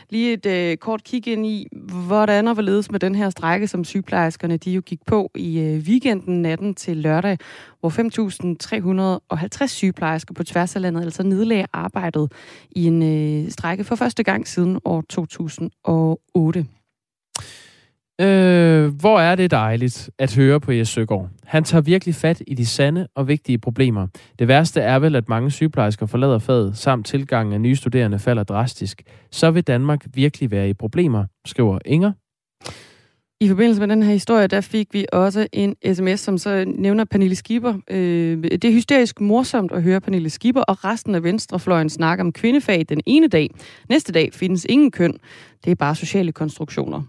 Lige 0.10 0.34
et 0.34 0.46
øh, 0.46 0.78
kort 0.78 1.04
kig 1.04 1.28
ind 1.28 1.46
i, 1.46 1.68
hvordan 2.08 2.48
og 2.48 2.54
hvorledes 2.54 2.92
med 2.92 3.00
den 3.00 3.16
her 3.16 3.30
strække, 3.30 3.68
som 3.68 3.84
sygeplejerskerne 3.84 4.58
de 4.58 4.72
jo 4.72 4.82
gik 4.86 5.00
på 5.06 5.32
i 5.36 5.60
øh, 5.60 5.80
weekenden 5.80 6.42
natten 6.42 6.76
til 6.76 6.98
lørdag, 6.98 7.38
hvor 7.80 7.90
5.350 9.60 9.68
sygeplejersker 9.68 10.34
på 10.34 10.44
tværs 10.44 10.76
af 10.76 10.82
landet 10.82 11.02
altså 11.02 11.24
nedlagde 11.24 11.66
arbejdet 11.74 12.32
i 12.72 12.86
en 12.86 13.04
øh, 13.04 13.52
strække 13.52 13.84
for 13.84 13.96
første 13.96 14.24
gang 14.24 14.48
siden 14.48 14.80
år 14.86 15.04
2008. 15.10 16.66
Øh, 18.22 18.94
hvor 19.00 19.20
er 19.20 19.36
det 19.36 19.52
dejligt 19.52 20.10
at 20.18 20.36
høre 20.36 20.60
på 20.60 20.72
Jes 20.72 20.90
Søgaard. 20.90 21.30
Han 21.46 21.64
tager 21.64 21.82
virkelig 21.82 22.16
fat 22.16 22.42
i 22.48 22.54
de 22.54 22.66
sande 22.66 23.08
og 23.16 23.28
vigtige 23.28 23.58
problemer. 23.58 24.08
Det 24.40 24.48
værste 24.48 24.82
er 24.82 25.00
vel, 25.00 25.16
at 25.16 25.30
mange 25.30 25.52
sygeplejersker 25.52 26.06
forlader 26.06 26.40
faget, 26.40 26.78
samt 26.78 27.06
tilgangen 27.06 27.54
af 27.54 27.62
nye 27.62 27.76
studerende 27.76 28.20
falder 28.20 28.44
drastisk. 28.44 29.02
Så 29.32 29.52
vil 29.52 29.64
Danmark 29.64 30.06
virkelig 30.14 30.52
være 30.52 30.70
i 30.70 30.74
problemer, 30.74 31.26
skriver 31.46 31.80
Inger. 31.86 32.12
I 33.42 33.48
forbindelse 33.48 33.82
med 33.82 33.88
den 33.88 34.04
her 34.04 34.12
historie, 34.12 34.48
der 34.48 34.62
fik 34.62 34.94
vi 34.94 35.06
også 35.12 35.48
en 35.52 35.76
sms, 35.94 36.20
som 36.20 36.38
så 36.38 36.66
nævner 36.68 37.06
Pernille 37.06 37.36
Skipper. 37.36 37.74
Øh, 37.92 38.44
det 38.44 38.66
er 38.66 38.72
hysterisk 38.72 39.22
morsomt 39.22 39.72
at 39.72 39.84
høre 39.84 40.02
Pernille 40.02 40.30
Skipper 40.30 40.62
og 40.62 40.86
resten 40.86 41.16
af 41.16 41.24
Venstrefløjen 41.24 41.90
snakke 41.90 42.22
om 42.22 42.32
kvindefag 42.32 42.86
den 42.90 43.02
ene 43.06 43.28
dag. 43.28 43.50
Næste 43.90 44.12
dag 44.12 44.34
findes 44.34 44.66
ingen 44.70 44.92
køn. 44.92 45.18
Det 45.66 45.72
er 45.72 45.76
bare 45.76 45.96
sociale 45.96 46.32
konstruktioner. 46.32 47.04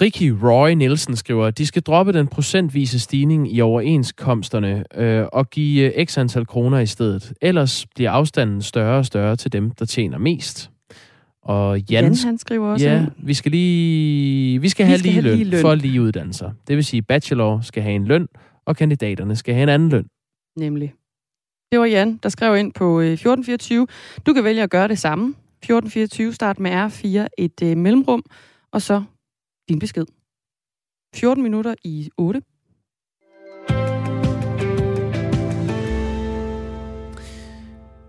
Ricky 0.00 0.30
Roy 0.42 0.70
Nielsen 0.70 1.16
skriver, 1.16 1.46
at 1.46 1.58
de 1.58 1.66
skal 1.66 1.82
droppe 1.82 2.12
den 2.12 2.26
procentvise 2.26 3.00
stigning 3.00 3.54
i 3.54 3.60
overenskomsterne 3.60 4.84
øh, 4.94 5.26
og 5.32 5.50
give 5.50 5.94
øh, 5.98 6.06
x 6.06 6.18
antal 6.18 6.46
kroner 6.46 6.78
i 6.78 6.86
stedet. 6.86 7.32
Ellers 7.42 7.86
bliver 7.94 8.10
afstanden 8.10 8.62
større 8.62 8.98
og 8.98 9.06
større 9.06 9.36
til 9.36 9.52
dem, 9.52 9.70
der 9.70 9.84
tjener 9.84 10.18
mest. 10.18 10.70
Og 11.42 11.78
Jan, 11.90 12.04
Jan 12.04 12.14
han 12.24 12.38
skriver 12.38 12.68
også, 12.72 12.86
ja, 12.88 13.06
vi 13.22 13.34
skal 13.34 13.52
lige 13.52 14.60
vi 14.60 14.68
skal 14.68 14.86
Vi 14.86 14.88
have 14.88 14.98
skal 14.98 15.12
lige 15.12 15.22
have 15.22 15.28
løn, 15.28 15.38
lige 15.38 15.50
løn. 15.50 15.60
for 15.60 15.74
lige 15.74 16.02
uddannelser. 16.02 16.50
Det 16.68 16.76
vil 16.76 16.84
sige, 16.84 17.02
bachelor 17.02 17.60
skal 17.60 17.82
have 17.82 17.94
en 17.94 18.04
løn, 18.04 18.28
og 18.66 18.76
kandidaterne 18.76 19.36
skal 19.36 19.54
have 19.54 19.62
en 19.62 19.68
anden 19.68 19.88
løn. 19.88 20.06
nemlig. 20.56 20.92
Det 21.72 21.78
var 21.80 21.84
Jan, 21.86 22.16
der 22.22 22.28
skrev 22.28 22.56
ind 22.56 22.72
på 22.72 23.00
øh, 23.00 23.12
1424. 23.12 23.86
Du 24.26 24.32
kan 24.32 24.44
vælge 24.44 24.62
at 24.62 24.70
gøre 24.70 24.88
det 24.88 24.98
samme. 24.98 25.34
1424, 25.62 26.32
start 26.32 26.60
med 26.60 26.70
R4, 26.70 27.26
et 27.38 27.62
øh, 27.62 27.76
mellemrum, 27.76 28.22
og 28.72 28.82
så 28.82 29.02
din 29.70 29.78
besked. 29.78 30.04
14 31.14 31.42
minutter 31.42 31.74
i 31.84 32.10
8. 32.16 32.42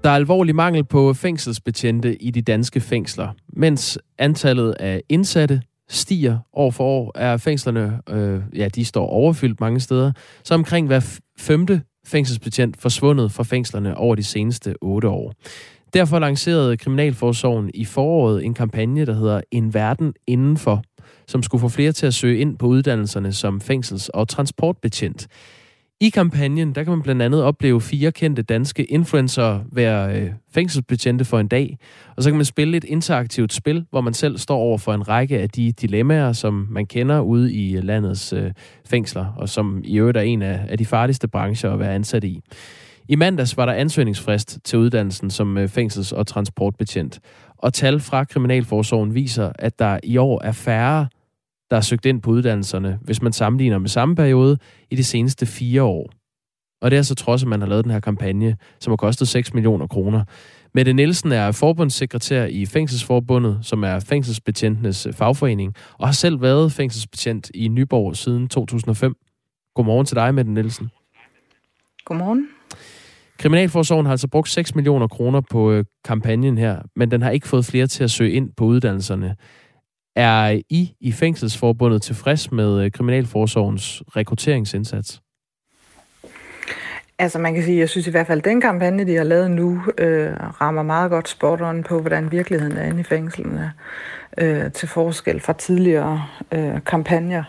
Der 0.04 0.10
er 0.10 0.16
alvorlig 0.16 0.56
mangel 0.56 0.84
på 0.84 1.14
fængselsbetjente 1.14 2.22
i 2.24 2.32
de 2.32 2.42
danske 2.42 2.80
fængsler. 2.80 3.34
Mens 3.54 4.00
antallet 4.18 4.72
af 4.72 5.02
indsatte 5.10 5.62
stiger 5.90 6.38
år 6.54 6.72
for 6.72 6.84
år, 6.84 7.12
er 7.16 7.38
fængslerne, 7.38 8.02
øh, 8.10 8.42
ja, 8.56 8.68
de 8.68 8.86
står 8.86 9.08
overfyldt 9.08 9.60
mange 9.60 9.80
steder. 9.80 10.12
Så 10.44 10.54
omkring 10.54 10.88
hver 10.88 11.20
femte 11.40 11.82
fængselsbetjent 12.06 12.82
forsvundet 12.82 13.32
fra 13.32 13.44
fængslerne 13.44 13.98
over 13.98 14.16
de 14.16 14.24
seneste 14.24 14.76
otte 14.82 15.10
år. 15.10 15.34
Derfor 15.94 16.20
lancerede 16.20 16.78
Kriminalforsorgen 16.78 17.72
i 17.74 17.86
foråret 17.86 18.46
en 18.46 18.54
kampagne, 18.54 19.06
der 19.06 19.14
hedder 19.14 19.42
En 19.52 19.74
verden 19.74 20.14
indenfor, 20.28 20.84
som 21.32 21.44
skulle 21.44 21.62
få 21.62 21.70
flere 21.70 21.92
til 21.92 22.06
at 22.06 22.14
søge 22.14 22.38
ind 22.38 22.58
på 22.58 22.66
uddannelserne 22.66 23.34
som 23.34 23.62
fængsels- 23.62 24.10
og 24.14 24.28
transportbetjent. 24.28 25.28
I 26.02 26.10
kampagnen, 26.10 26.76
der 26.76 26.84
kan 26.84 26.92
man 26.92 27.02
blandt 27.02 27.22
andet 27.22 27.44
opleve 27.44 27.82
fire 27.82 28.12
kendte 28.12 28.42
danske 28.42 28.86
influencer 28.86 29.60
være 29.72 30.20
øh, 30.20 30.32
fængselsbetjente 30.54 31.26
for 31.26 31.40
en 31.40 31.48
dag. 31.48 31.78
Og 32.18 32.24
så 32.24 32.30
kan 32.30 32.38
man 32.38 32.46
spille 32.46 32.78
et 32.78 32.84
interaktivt 32.84 33.54
spil, 33.54 33.86
hvor 33.90 34.02
man 34.02 34.14
selv 34.14 34.38
står 34.38 34.58
over 34.58 34.78
for 34.78 34.94
en 34.94 35.08
række 35.08 35.40
af 35.40 35.50
de 35.50 35.72
dilemmaer, 35.72 36.34
som 36.34 36.68
man 36.70 36.86
kender 36.86 37.20
ude 37.20 37.54
i 37.54 37.78
øh, 37.78 37.84
landets 37.84 38.34
øh, 38.34 38.52
fængsler, 38.86 39.26
og 39.38 39.50
som 39.50 39.82
i 39.84 39.98
øvrigt 39.98 40.18
er 40.18 40.22
en 40.22 40.42
af, 40.42 40.66
af 40.70 40.78
de 40.78 40.86
farligste 40.86 41.28
brancher 41.28 41.72
at 41.74 41.80
være 41.80 41.96
ansat 41.96 42.24
i. 42.24 42.40
I 43.10 43.16
mandags 43.16 43.58
var 43.58 43.66
der 43.66 43.74
ansøgningsfrist 43.74 44.60
til 44.64 44.80
uddannelsen 44.80 45.30
som 45.30 45.58
øh, 45.58 45.70
fængsels- 45.70 46.14
og 46.14 46.28
transportbetjent. 46.28 47.20
Og 47.58 47.74
tal 47.74 48.00
fra 48.00 48.24
Kriminalforsorgen 48.24 49.16
viser, 49.16 49.52
at 49.60 49.80
der 49.80 50.00
i 50.04 50.18
år 50.18 50.42
er 50.44 50.52
færre, 50.52 51.08
der 51.72 51.78
er 51.78 51.82
søgt 51.82 52.06
ind 52.06 52.22
på 52.22 52.32
uddannelserne, 52.32 53.00
hvis 53.02 53.22
man 53.22 53.34
sammenligner 53.34 53.78
med 53.78 53.90
samme 53.90 54.16
periode 54.16 54.58
i 54.90 54.96
de 54.96 55.04
seneste 55.04 55.46
fire 55.46 55.84
år. 55.84 56.10
Og 56.82 56.92
det 56.92 56.98
er 56.98 57.02
så 57.02 57.16
trods, 57.16 57.42
at 57.42 57.48
man 57.48 57.62
har 57.62 57.68
lavet 57.68 57.84
den 57.84 57.92
her 57.92 58.00
kampagne, 58.00 58.58
som 58.80 58.92
har 58.92 58.96
kostet 58.96 59.28
6 59.28 59.54
millioner 59.54 59.88
kroner. 59.88 60.24
Mette 60.74 60.94
Nielsen 60.94 61.32
er 61.32 61.52
forbundssekretær 61.52 62.46
i 62.46 62.66
Fængselsforbundet, 62.66 63.60
som 63.62 63.84
er 63.84 64.00
fængselsbetjentenes 64.00 65.08
fagforening, 65.12 65.74
og 66.00 66.08
har 66.08 66.14
selv 66.14 66.42
været 66.42 66.72
fængselsbetjent 66.72 67.52
i 67.54 67.68
Nyborg 67.68 68.16
siden 68.16 68.48
2005. 68.48 69.16
Godmorgen 69.76 70.06
til 70.06 70.16
dig, 70.16 70.36
Mette 70.36 70.52
Nielsen. 70.52 70.90
Godmorgen. 72.06 72.48
Kriminalforsorgen 73.38 74.06
har 74.06 74.12
altså 74.12 74.28
brugt 74.28 74.50
6 74.50 74.76
millioner 74.76 75.08
kroner 75.08 75.42
på 75.52 75.72
øh, 75.72 75.86
kampagnen 76.06 76.58
her, 76.58 76.82
men 76.96 77.12
den 77.12 77.22
har 77.22 77.30
ikke 77.30 77.48
fået 77.48 77.66
flere 77.66 77.88
til 77.88 78.04
at 78.04 78.12
søge 78.12 78.32
ind 78.32 78.50
på 78.58 78.66
uddannelserne. 78.66 79.36
Er 80.16 80.62
I 80.70 80.94
i 81.00 81.12
Fængselsforbundet 81.12 82.02
tilfreds 82.02 82.52
med 82.52 82.84
øh, 82.84 82.92
Kriminalforsorgens 82.92 84.04
rekrutteringsindsats? 84.16 85.22
Altså 87.20 87.40
man 87.40 87.54
kan 87.54 87.64
sige, 87.64 87.80
jeg 87.80 87.90
synes 87.90 88.08
i 88.08 88.12
hvert 88.12 88.28
fald, 88.28 88.40
at 88.40 88.46
den 88.46 88.62
kampagne, 88.62 89.06
de 89.06 89.16
har 89.16 89.24
lavet 89.24 89.52
nu, 89.52 89.84
øh, 89.98 90.34
rammer 90.62 90.84
meget 90.84 91.12
godt 91.12 91.30
spot 91.30 91.62
on 91.62 91.84
på, 91.84 92.00
hvordan 92.00 92.32
virkeligheden 92.32 92.78
er 92.78 92.84
inde 92.84 93.00
i 93.00 93.04
fængslerne, 93.04 93.74
øh, 94.38 94.72
til 94.72 94.88
forskel 94.88 95.40
fra 95.40 95.54
tidligere 95.54 96.26
øh, 96.52 96.84
kampagner. 96.86 97.44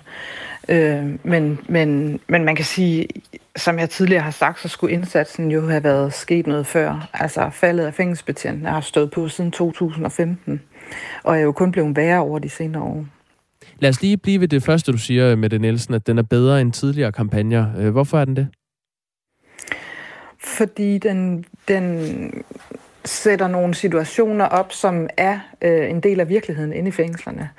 Øh, 0.69 1.05
men, 1.23 1.61
men, 1.69 2.21
men 2.29 2.45
man 2.45 2.57
kan 2.57 2.65
sige, 2.65 3.09
som 3.57 3.79
jeg 3.79 3.91
tidligere 3.91 4.23
har 4.23 4.31
sagt, 4.31 4.61
så 4.61 4.69
skulle 4.69 4.95
indsatsen 4.95 5.51
jo 5.51 5.69
have 5.69 5.85
været 5.85 6.13
sket 6.13 6.47
noget 6.47 6.67
før. 6.67 7.09
Altså 7.15 7.51
faldet 7.53 7.85
af 7.85 7.95
fængselsbetjentene 7.95 8.69
har 8.69 8.81
stået 8.81 9.11
på 9.11 9.29
siden 9.29 9.51
2015, 9.51 10.63
og 11.23 11.37
er 11.37 11.41
jo 11.41 11.53
kun 11.53 11.73
blevet 11.73 11.97
værre 11.97 12.21
over 12.21 12.39
de 12.39 12.49
senere 12.49 12.83
år. 12.83 13.05
Lad 13.79 13.91
os 13.91 14.03
lige 14.03 14.17
blive 14.17 14.41
ved 14.41 14.49
det 14.49 14.63
første, 14.63 14.93
du 14.93 14.99
siger, 14.99 15.37
Mette 15.37 15.59
Nielsen, 15.59 15.95
at 15.95 16.07
den 16.07 16.19
er 16.19 16.23
bedre 16.23 16.61
end 16.61 16.73
tidligere 16.73 17.13
kampagner. 17.13 17.67
Øh, 17.79 17.91
Hvorfor 17.91 18.19
er 18.19 18.25
den 18.25 18.37
det? 18.37 18.49
Fordi 20.39 20.99
den, 20.99 21.45
den 21.69 22.05
sætter 23.05 23.49
nogle 23.49 23.75
situationer 23.75 24.45
op, 24.45 24.73
som 24.73 25.09
er 25.17 25.39
øh, 25.63 25.91
en 25.91 26.01
del 26.01 26.21
af 26.21 26.29
virkeligheden 26.29 26.73
inde 26.73 26.89
i 26.89 26.93
fængslerne. 26.93 27.51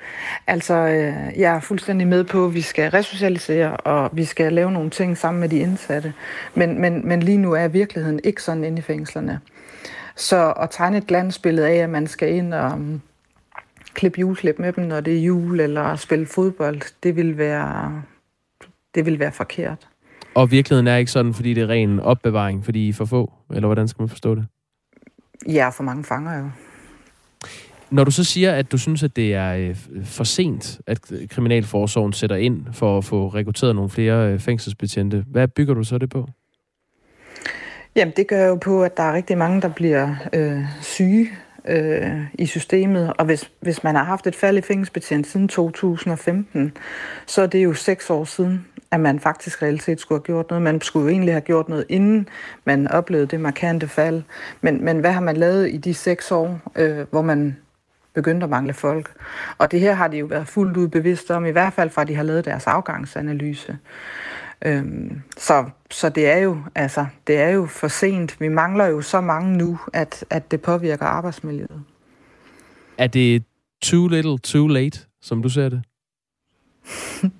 Altså, 0.46 0.74
øh, 0.74 1.38
jeg 1.40 1.56
er 1.56 1.60
fuldstændig 1.60 2.06
med 2.06 2.24
på, 2.24 2.44
at 2.44 2.54
vi 2.54 2.60
skal 2.60 2.90
resocialisere, 2.90 3.76
og 3.76 4.10
vi 4.12 4.24
skal 4.24 4.52
lave 4.52 4.72
nogle 4.72 4.90
ting 4.90 5.18
sammen 5.18 5.40
med 5.40 5.48
de 5.48 5.58
indsatte. 5.58 6.12
Men, 6.54 6.80
men, 6.80 7.08
men 7.08 7.22
lige 7.22 7.38
nu 7.38 7.52
er 7.52 7.68
virkeligheden 7.68 8.20
ikke 8.24 8.42
sådan 8.42 8.64
inde 8.64 8.78
i 8.78 8.82
fængslerne. 8.82 9.40
Så 10.16 10.52
at 10.52 10.68
tegne 10.70 10.96
et 10.96 11.06
glansbillede 11.06 11.68
af, 11.68 11.76
at 11.76 11.90
man 11.90 12.06
skal 12.06 12.32
ind 12.32 12.54
og, 12.54 12.78
klippe 13.94 14.20
juleklip 14.20 14.58
med 14.58 14.72
dem, 14.72 14.84
når 14.84 15.00
det 15.00 15.16
er 15.16 15.22
jul, 15.22 15.60
eller 15.60 15.96
spille 15.96 16.26
fodbold, 16.26 16.80
det 17.02 17.16
vil 17.16 17.38
være, 17.38 18.02
det 18.94 19.06
vil 19.06 19.18
være 19.18 19.32
forkert. 19.32 19.88
Og 20.34 20.50
virkeligheden 20.50 20.86
er 20.86 20.96
ikke 20.96 21.10
sådan, 21.10 21.34
fordi 21.34 21.54
det 21.54 21.62
er 21.62 21.68
ren 21.68 22.00
opbevaring, 22.00 22.64
fordi 22.64 22.86
I 22.86 22.88
er 22.88 22.92
for 22.92 23.04
få? 23.04 23.32
Eller 23.54 23.66
hvordan 23.66 23.88
skal 23.88 24.02
man 24.02 24.08
forstå 24.08 24.34
det? 24.34 24.46
Ja, 25.48 25.68
for 25.68 25.82
mange 25.82 26.04
fanger 26.04 26.38
jo. 26.38 26.50
Når 27.90 28.04
du 28.04 28.10
så 28.10 28.24
siger, 28.24 28.52
at 28.52 28.72
du 28.72 28.78
synes, 28.78 29.02
at 29.02 29.16
det 29.16 29.34
er 29.34 29.54
øh, 29.54 29.76
for 30.04 30.24
sent, 30.24 30.80
at 30.86 31.00
Kriminalforsorgen 31.30 32.12
sætter 32.12 32.36
ind 32.36 32.66
for 32.72 32.98
at 32.98 33.04
få 33.04 33.28
rekrutteret 33.28 33.74
nogle 33.74 33.90
flere 33.90 34.32
øh, 34.32 34.40
fængselsbetjente, 34.40 35.24
hvad 35.26 35.48
bygger 35.48 35.74
du 35.74 35.84
så 35.84 35.98
det 35.98 36.10
på? 36.10 36.28
Jamen, 37.96 38.14
det 38.16 38.28
gør 38.28 38.46
jo 38.46 38.54
på, 38.54 38.82
at 38.82 38.96
der 38.96 39.02
er 39.02 39.12
rigtig 39.14 39.38
mange, 39.38 39.60
der 39.60 39.68
bliver 39.68 40.14
øh, 40.32 40.62
syge 40.80 41.28
øh, 41.68 42.20
i 42.34 42.46
systemet. 42.46 43.12
Og 43.18 43.24
hvis, 43.24 43.50
hvis 43.60 43.84
man 43.84 43.94
har 43.94 44.04
haft 44.04 44.26
et 44.26 44.36
fald 44.36 44.58
i 44.58 44.60
fængselsbetjent 44.60 45.26
siden 45.26 45.48
2015, 45.48 46.76
så 47.26 47.42
er 47.42 47.46
det 47.46 47.64
jo 47.64 47.74
seks 47.74 48.10
år 48.10 48.24
siden, 48.24 48.66
at 48.90 49.00
man 49.00 49.20
faktisk 49.20 49.62
reelt 49.62 49.82
set 49.82 50.00
skulle 50.00 50.18
have 50.18 50.24
gjort 50.24 50.50
noget. 50.50 50.62
Man 50.62 50.80
skulle 50.80 51.04
jo 51.04 51.10
egentlig 51.10 51.34
have 51.34 51.40
gjort 51.40 51.68
noget, 51.68 51.84
inden 51.88 52.28
man 52.64 52.88
oplevede 52.88 53.26
det 53.26 53.40
markante 53.40 53.88
fald. 53.88 54.22
Men, 54.60 54.84
men 54.84 54.98
hvad 54.98 55.12
har 55.12 55.20
man 55.20 55.36
lavet 55.36 55.70
i 55.70 55.76
de 55.76 55.94
seks 55.94 56.30
år, 56.30 56.60
øh, 56.76 57.06
hvor 57.10 57.22
man 57.22 57.56
begyndte 58.14 58.44
at 58.44 58.50
mangle 58.50 58.72
folk? 58.72 59.12
Og 59.58 59.70
det 59.70 59.80
her 59.80 59.92
har 59.94 60.08
de 60.08 60.16
jo 60.16 60.26
været 60.26 60.48
fuldt 60.48 60.76
ud 60.76 60.88
bevidste 60.88 61.34
om, 61.34 61.46
i 61.46 61.50
hvert 61.50 61.72
fald 61.72 61.90
fra 61.90 62.04
de 62.04 62.14
har 62.14 62.22
lavet 62.22 62.44
deres 62.44 62.66
afgangsanalyse. 62.66 63.78
Øhm, 64.64 65.20
så, 65.36 65.64
så 65.90 66.08
det 66.08 66.28
er 66.28 66.38
jo 66.38 66.58
altså 66.74 67.06
det 67.26 67.36
er 67.36 67.48
jo 67.48 67.66
for 67.66 67.88
sent. 67.88 68.40
Vi 68.40 68.48
mangler 68.48 68.86
jo 68.86 69.00
så 69.00 69.20
mange 69.20 69.56
nu, 69.56 69.78
at, 69.92 70.24
at 70.30 70.50
det 70.50 70.62
påvirker 70.62 71.06
arbejdsmiljøet. 71.06 71.82
Er 72.98 73.06
det 73.06 73.44
too 73.82 74.08
little, 74.08 74.38
too 74.38 74.66
late, 74.66 75.00
som 75.22 75.42
du 75.42 75.48
ser 75.48 75.68
det? 75.68 75.82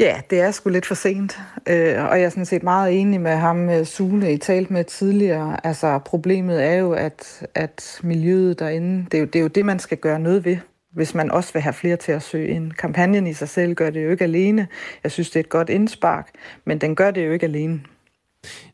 Ja, 0.00 0.20
det 0.30 0.40
er 0.40 0.50
sgu 0.50 0.70
lidt 0.70 0.86
for 0.86 0.94
sent, 0.94 1.38
øh, 1.68 2.04
og 2.04 2.18
jeg 2.18 2.22
er 2.22 2.28
sådan 2.28 2.46
set 2.46 2.62
meget 2.62 3.00
enig 3.00 3.20
med 3.20 3.36
ham, 3.36 3.70
øh, 3.70 3.86
Sune, 3.86 4.32
I 4.32 4.36
talt 4.36 4.70
med 4.70 4.84
tidligere. 4.84 5.66
Altså, 5.66 5.98
problemet 5.98 6.64
er 6.64 6.74
jo, 6.74 6.92
at, 6.92 7.46
at 7.54 8.00
miljøet 8.02 8.58
derinde, 8.58 9.04
det 9.04 9.14
er, 9.14 9.18
jo, 9.18 9.26
det 9.26 9.36
er 9.36 9.40
jo 9.40 9.48
det, 9.48 9.64
man 9.64 9.78
skal 9.78 9.98
gøre 9.98 10.18
noget 10.18 10.44
ved, 10.44 10.56
hvis 10.94 11.14
man 11.14 11.30
også 11.30 11.52
vil 11.52 11.62
have 11.62 11.72
flere 11.72 11.96
til 11.96 12.12
at 12.12 12.22
søge 12.22 12.48
ind. 12.48 12.72
Kampagnen 12.72 13.26
i 13.26 13.32
sig 13.32 13.48
selv 13.48 13.74
gør 13.74 13.90
det 13.90 14.04
jo 14.04 14.10
ikke 14.10 14.24
alene. 14.24 14.66
Jeg 15.04 15.12
synes, 15.12 15.30
det 15.30 15.36
er 15.36 15.40
et 15.40 15.48
godt 15.48 15.68
indspark, 15.68 16.28
men 16.64 16.78
den 16.78 16.96
gør 16.96 17.10
det 17.10 17.26
jo 17.26 17.32
ikke 17.32 17.46
alene. 17.46 17.80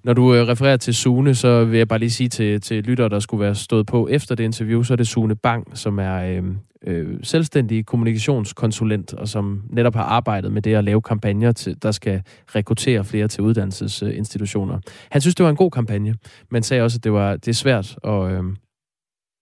Når 0.04 0.12
du 0.12 0.34
øh, 0.34 0.48
refererer 0.48 0.76
til 0.76 0.94
Sune, 0.94 1.34
så 1.34 1.64
vil 1.64 1.78
jeg 1.78 1.88
bare 1.88 1.98
lige 1.98 2.10
sige 2.10 2.28
til, 2.28 2.60
til 2.60 2.84
lyttere, 2.84 3.08
der 3.08 3.20
skulle 3.20 3.40
være 3.44 3.54
stået 3.54 3.86
på 3.86 4.08
efter 4.08 4.34
det 4.34 4.44
interview, 4.44 4.82
så 4.82 4.92
er 4.92 4.96
det 4.96 5.08
Sune 5.08 5.36
Bang, 5.36 5.78
som 5.78 5.98
er 5.98 6.16
øh, 6.16 6.42
øh, 6.86 7.18
selvstændig 7.22 7.86
kommunikationskonsulent, 7.86 9.14
og 9.14 9.28
som 9.28 9.62
netop 9.70 9.94
har 9.94 10.02
arbejdet 10.02 10.52
med 10.52 10.62
det 10.62 10.74
at 10.74 10.84
lave 10.84 11.02
kampagner, 11.02 11.52
til, 11.52 11.82
der 11.82 11.90
skal 11.90 12.22
rekruttere 12.46 13.04
flere 13.04 13.28
til 13.28 13.42
uddannelsesinstitutioner. 13.42 14.78
Han 15.10 15.20
synes, 15.20 15.34
det 15.34 15.44
var 15.44 15.50
en 15.50 15.56
god 15.56 15.70
kampagne, 15.70 16.14
men 16.50 16.62
sagde 16.62 16.82
også, 16.82 16.98
at 16.98 17.04
det, 17.04 17.12
var, 17.12 17.36
det 17.36 17.48
er 17.48 17.54
svært 17.54 17.96
at, 18.04 18.32
øh, 18.32 18.42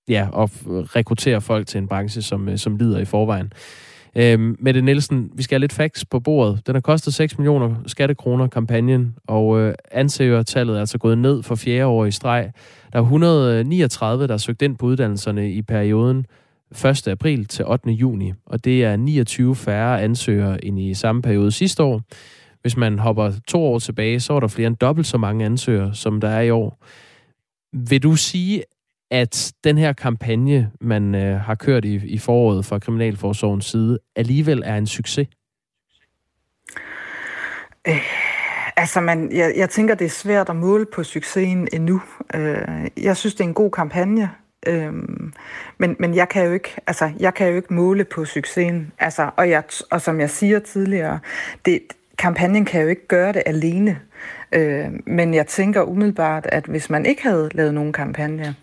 ja, 0.09 0.43
at 0.43 0.51
rekruttere 0.67 1.41
folk 1.41 1.67
til 1.67 1.79
en 1.79 1.89
branche, 1.89 2.23
som, 2.23 2.49
øh, 2.49 2.59
som 2.59 2.77
lider 2.77 2.99
i 2.99 3.05
forvejen. 3.05 3.53
Øhm, 4.17 4.57
Mette 4.59 4.83
Nielsen, 4.83 5.31
vi 5.35 5.43
skal 5.43 5.57
have 5.57 5.61
lidt 5.61 5.73
facts 5.73 6.05
på 6.05 6.21
bordet. 6.21 6.67
Den 6.67 6.75
har 6.75 6.81
kostet 6.81 7.15
6 7.15 7.39
millioner 7.39 7.75
skattekroner, 7.87 8.47
kampagnen, 8.47 9.17
og 9.29 9.61
øh, 9.61 9.75
ansøgertallet 9.91 10.77
er 10.77 10.81
altså 10.81 10.99
gået 10.99 11.19
ned 11.19 11.43
for 11.43 11.55
fjerde 11.55 11.87
år 11.87 12.05
i 12.05 12.11
streg. 12.11 12.53
Der 12.93 12.99
er 12.99 13.03
139, 13.03 14.27
der 14.27 14.33
har 14.33 14.39
søgt 14.39 14.63
ind 14.63 14.77
på 14.77 14.87
uddannelserne 14.87 15.53
i 15.53 15.63
perioden 15.63 16.27
1. 16.85 17.09
april 17.09 17.47
til 17.47 17.65
8. 17.67 17.91
juni, 17.91 18.33
og 18.47 18.65
det 18.65 18.85
er 18.85 18.97
29 18.97 19.57
færre 19.57 20.03
ansøgere 20.03 20.65
end 20.65 20.81
i 20.81 20.95
samme 20.95 21.23
periode 21.23 21.53
sidste 21.53 21.83
år. 21.83 22.01
Hvis 22.63 22.77
man 22.77 22.99
hopper 22.99 23.33
to 23.49 23.63
år 23.65 23.79
tilbage, 23.79 24.21
så 24.21 24.33
er 24.33 24.41
der 24.41 24.49
flere 24.49 24.67
end 24.67 24.77
dobbelt 24.77 25.07
så 25.07 25.19
mange 25.19 25.45
ansøgere, 25.45 25.95
som 25.95 26.21
der 26.21 26.29
er 26.29 26.41
i 26.41 26.51
år. 26.51 26.85
Vil 27.73 28.03
du 28.03 28.17
sige, 28.17 28.63
at 29.11 29.53
den 29.65 29.79
her 29.79 29.93
kampagne, 29.93 30.71
man 30.81 31.15
øh, 31.15 31.41
har 31.41 31.55
kørt 31.55 31.85
i, 31.85 31.95
i 31.95 32.19
foråret 32.19 32.67
fra 32.67 32.79
Kriminalforsorgens 32.79 33.65
side, 33.67 33.99
alligevel 34.17 34.63
er 34.67 34.77
en 34.77 34.87
succes? 34.87 35.29
Øh, 37.89 38.03
altså, 38.77 39.01
man, 39.01 39.33
jeg, 39.33 39.55
jeg 39.57 39.71
tænker, 39.71 39.95
det 39.95 40.05
er 40.05 40.11
svært 40.11 40.49
at 40.49 40.57
måle 40.57 40.87
på 40.95 41.03
succesen 41.05 41.69
endnu. 41.73 42.03
Øh, 42.35 42.89
jeg 43.03 43.17
synes, 43.17 43.35
det 43.35 43.45
er 43.45 43.49
en 43.49 43.55
god 43.55 43.71
kampagne. 43.71 44.31
Øh, 44.67 44.93
men, 45.79 45.97
men 45.99 46.15
jeg 46.15 46.29
kan 46.29 46.45
jo 46.47 46.53
ikke, 46.53 46.77
altså, 46.87 47.13
jeg 47.21 47.35
kan 47.35 47.49
jo 47.49 47.57
ikke 47.57 47.75
måle 47.75 48.05
på 48.05 48.25
succesen. 48.25 48.93
Altså, 48.99 49.31
og, 49.37 49.51
jeg, 49.51 49.63
og 49.91 50.01
som 50.01 50.21
jeg 50.21 50.31
siger 50.31 50.59
tidligere, 50.59 51.19
det, 51.65 51.81
kampagnen 52.19 52.65
kan 52.65 52.83
jo 52.83 52.89
ikke 52.89 53.07
gøre 53.09 53.33
det 53.33 53.43
alene. 53.47 53.99
Øh, 54.53 54.87
men 55.07 55.35
jeg 55.35 55.47
tænker 55.47 55.83
umiddelbart, 55.83 56.47
at 56.47 56.65
hvis 56.65 56.91
man 56.91 57.07
ikke 57.07 57.23
havde 57.23 57.49
lavet 57.55 57.75
nogen 57.75 57.93
kampagne, 57.93 58.55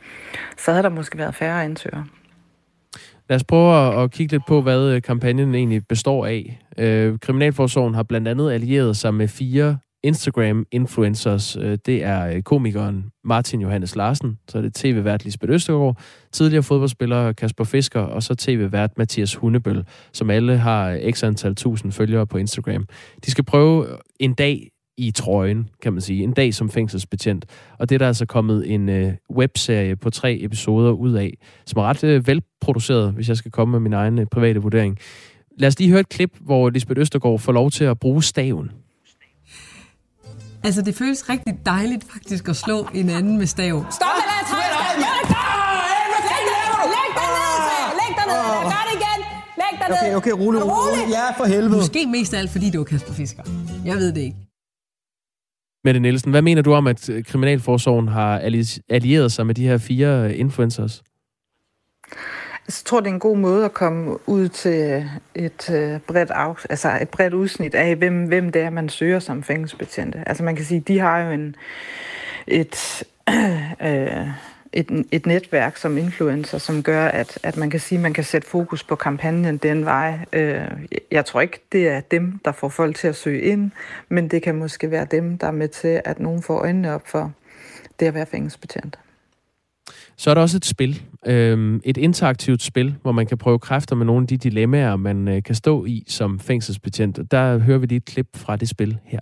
så 0.57 0.71
havde 0.71 0.83
der 0.83 0.89
måske 0.89 1.17
været 1.17 1.35
færre 1.35 1.63
ansøgere. 1.63 2.05
Lad 3.29 3.35
os 3.35 3.43
prøve 3.43 4.03
at 4.03 4.11
kigge 4.11 4.33
lidt 4.33 4.45
på, 4.47 4.61
hvad 4.61 4.89
øh, 4.89 5.01
kampagnen 5.01 5.55
egentlig 5.55 5.87
består 5.87 6.25
af. 6.25 6.59
Øh, 6.77 7.19
Kriminalforsorgen 7.19 7.93
har 7.93 8.03
blandt 8.03 8.27
andet 8.27 8.51
allieret 8.51 8.97
sig 8.97 9.13
med 9.13 9.27
fire 9.27 9.77
Instagram-influencers. 10.03 11.57
Øh, 11.57 11.77
det 11.85 12.03
er 12.03 12.27
øh, 12.27 12.41
komikeren 12.41 13.05
Martin 13.23 13.61
Johannes 13.61 13.95
Larsen, 13.95 14.39
så 14.47 14.57
er 14.57 14.61
det 14.61 14.73
tv-vært 14.73 15.23
Lisbeth 15.25 15.53
Østergaard, 15.53 15.97
tidligere 16.31 16.63
fodboldspiller 16.63 17.33
Kasper 17.33 17.63
Fisker, 17.63 17.99
og 17.99 18.23
så 18.23 18.35
tv-vært 18.35 18.97
Mathias 18.97 19.35
Hundebøl, 19.35 19.83
som 20.13 20.29
alle 20.29 20.57
har 20.57 20.89
øh, 20.89 21.13
x 21.13 21.23
antal 21.23 21.55
tusind 21.55 21.91
følgere 21.91 22.27
på 22.27 22.37
Instagram. 22.37 22.87
De 23.25 23.31
skal 23.31 23.43
prøve 23.43 23.87
en 24.19 24.33
dag 24.33 24.67
i 24.97 25.11
trøjen, 25.11 25.69
kan 25.81 25.93
man 25.93 26.01
sige. 26.01 26.23
En 26.23 26.33
dag 26.33 26.53
som 26.53 26.69
fængselsbetjent. 26.69 27.45
Og 27.79 27.89
det 27.89 27.95
er 27.95 27.99
der 27.99 28.07
altså 28.07 28.25
kommet 28.25 28.73
en 28.73 28.89
øh, 28.89 29.13
webserie 29.35 29.95
på 29.95 30.09
tre 30.09 30.37
episoder 30.41 30.91
ud 30.91 31.13
af, 31.13 31.37
som 31.65 31.79
er 31.79 31.83
ret 31.83 32.03
øh, 32.03 32.27
velproduceret, 32.27 33.13
hvis 33.13 33.29
jeg 33.29 33.37
skal 33.37 33.51
komme 33.51 33.71
med 33.71 33.79
min 33.79 33.93
egen 33.93 34.19
øh, 34.19 34.25
private 34.31 34.61
vurdering. 34.61 34.97
Lad 35.57 35.67
os 35.67 35.79
lige 35.79 35.89
høre 35.89 35.99
et 35.99 36.09
klip, 36.09 36.37
hvor 36.39 36.69
Lisbeth 36.69 36.99
Østergaard 36.99 37.39
får 37.39 37.51
lov 37.51 37.71
til 37.71 37.83
at 37.83 37.99
bruge 37.99 38.23
staven. 38.23 38.71
Altså, 40.63 40.81
det 40.81 40.95
føles 40.95 41.29
rigtig 41.29 41.53
dejligt 41.65 42.03
faktisk 42.13 42.49
at 42.49 42.55
slå 42.55 42.87
en 42.93 43.09
anden 43.09 43.37
med 43.37 43.45
stav. 43.45 43.85
Stop 43.91 44.07
med 44.17 44.25
det, 44.31 44.47
træstav! 44.51 44.81
Læg 46.95 47.09
dig 47.19 47.27
ned! 47.37 47.49
Læg 47.99 48.11
dig 48.19 48.25
ned! 48.33 48.45
Gør 48.73 48.83
det 48.89 48.95
igen! 48.99 49.19
Læg 49.61 49.73
dig 49.79 49.87
ned! 49.89 50.15
Okay, 50.15 50.15
okay, 50.15 50.31
rolig, 50.45 50.61
rolig. 50.63 51.03
Ja, 51.09 51.31
for 51.37 51.45
helvede. 51.45 51.69
Måske 51.69 52.05
mest 52.05 52.33
af 52.33 52.39
alt, 52.39 52.51
fordi 52.51 52.69
det 52.69 52.79
var 52.79 52.83
Kasper 52.83 53.13
Fisker. 53.13 53.43
Jeg 53.85 53.95
ved 53.95 54.13
det 54.13 54.21
ikke. 54.21 54.37
Mette 55.83 55.99
Nielsen, 55.99 56.31
hvad 56.31 56.41
mener 56.41 56.61
du 56.61 56.73
om, 56.73 56.87
at 56.87 57.09
øh, 57.09 57.23
Kriminalforsorgen 57.23 58.07
har 58.07 58.39
allieret 58.89 59.31
sig 59.31 59.45
med 59.47 59.55
de 59.55 59.63
her 59.67 59.77
fire 59.77 60.25
øh, 60.29 60.39
influencers? 60.39 61.03
Jeg 62.71 62.85
tror, 62.85 62.99
det 62.99 63.07
er 63.07 63.13
en 63.13 63.19
god 63.19 63.37
måde 63.37 63.65
at 63.65 63.73
komme 63.73 64.29
ud 64.29 64.47
til 64.49 64.91
øh, 64.91 65.05
et 65.35 65.69
øh, 65.69 65.99
bredt, 65.99 66.29
bredt, 66.29 66.65
altså 66.69 66.97
et 67.01 67.09
bredt 67.09 67.33
udsnit 67.33 67.75
af, 67.75 67.95
hvem, 67.95 68.25
hvem 68.25 68.51
det 68.51 68.61
er, 68.61 68.69
man 68.69 68.89
søger 68.89 69.19
som 69.19 69.43
fængselsbetjente. 69.43 70.23
Altså 70.25 70.43
man 70.43 70.55
kan 70.55 70.65
sige, 70.65 70.79
de 70.79 70.99
har 70.99 71.19
jo 71.19 71.31
en, 71.31 71.55
et, 72.47 73.03
øh, 73.87 74.27
et, 74.73 75.05
et 75.11 75.25
netværk 75.25 75.77
som 75.77 75.97
influencer, 75.97 76.57
som 76.57 76.83
gør, 76.83 77.07
at, 77.07 77.39
at 77.43 77.57
man 77.57 77.69
kan 77.69 77.79
sige, 77.79 77.99
at 77.99 78.03
man 78.03 78.13
kan 78.13 78.23
sætte 78.23 78.47
fokus 78.47 78.83
på 78.83 78.95
kampagnen 78.95 79.57
den 79.57 79.85
vej. 79.85 80.19
Øh, 80.33 80.67
jeg 81.11 81.25
tror 81.25 81.41
ikke, 81.41 81.59
det 81.71 81.87
er 81.87 81.99
dem, 81.99 82.39
der 82.45 82.51
får 82.51 82.69
folk 82.69 82.95
til 82.95 83.07
at 83.07 83.15
søge 83.15 83.41
ind, 83.41 83.71
men 84.09 84.27
det 84.27 84.43
kan 84.43 84.55
måske 84.55 84.91
være 84.91 85.05
dem, 85.05 85.37
der 85.37 85.47
er 85.47 85.51
med 85.51 85.67
til, 85.67 86.01
at 86.05 86.19
nogen 86.19 86.41
får 86.41 86.59
øjnene 86.59 86.93
op 86.93 87.07
for 87.07 87.31
det 87.99 88.05
at 88.05 88.13
være 88.13 88.25
fængselsbetjent. 88.25 88.99
Så 90.17 90.29
er 90.29 90.33
der 90.33 90.41
også 90.41 90.57
et 90.57 90.65
spil, 90.65 91.01
øh, 91.27 91.79
et 91.83 91.97
interaktivt 91.97 92.61
spil, 92.61 92.95
hvor 93.01 93.11
man 93.11 93.25
kan 93.25 93.37
prøve 93.37 93.59
kræfter 93.59 93.95
med 93.95 94.05
nogle 94.05 94.21
af 94.21 94.27
de 94.27 94.37
dilemmaer, 94.37 94.95
man 94.95 95.27
øh, 95.27 95.43
kan 95.43 95.55
stå 95.55 95.85
i 95.85 96.03
som 96.07 96.39
fængselsbetjent. 96.39 97.19
Der 97.31 97.57
hører 97.57 97.77
vi 97.77 97.85
lige 97.85 97.97
et 97.97 98.05
klip 98.05 98.27
fra 98.35 98.55
det 98.55 98.69
spil 98.69 98.97
her. 99.05 99.19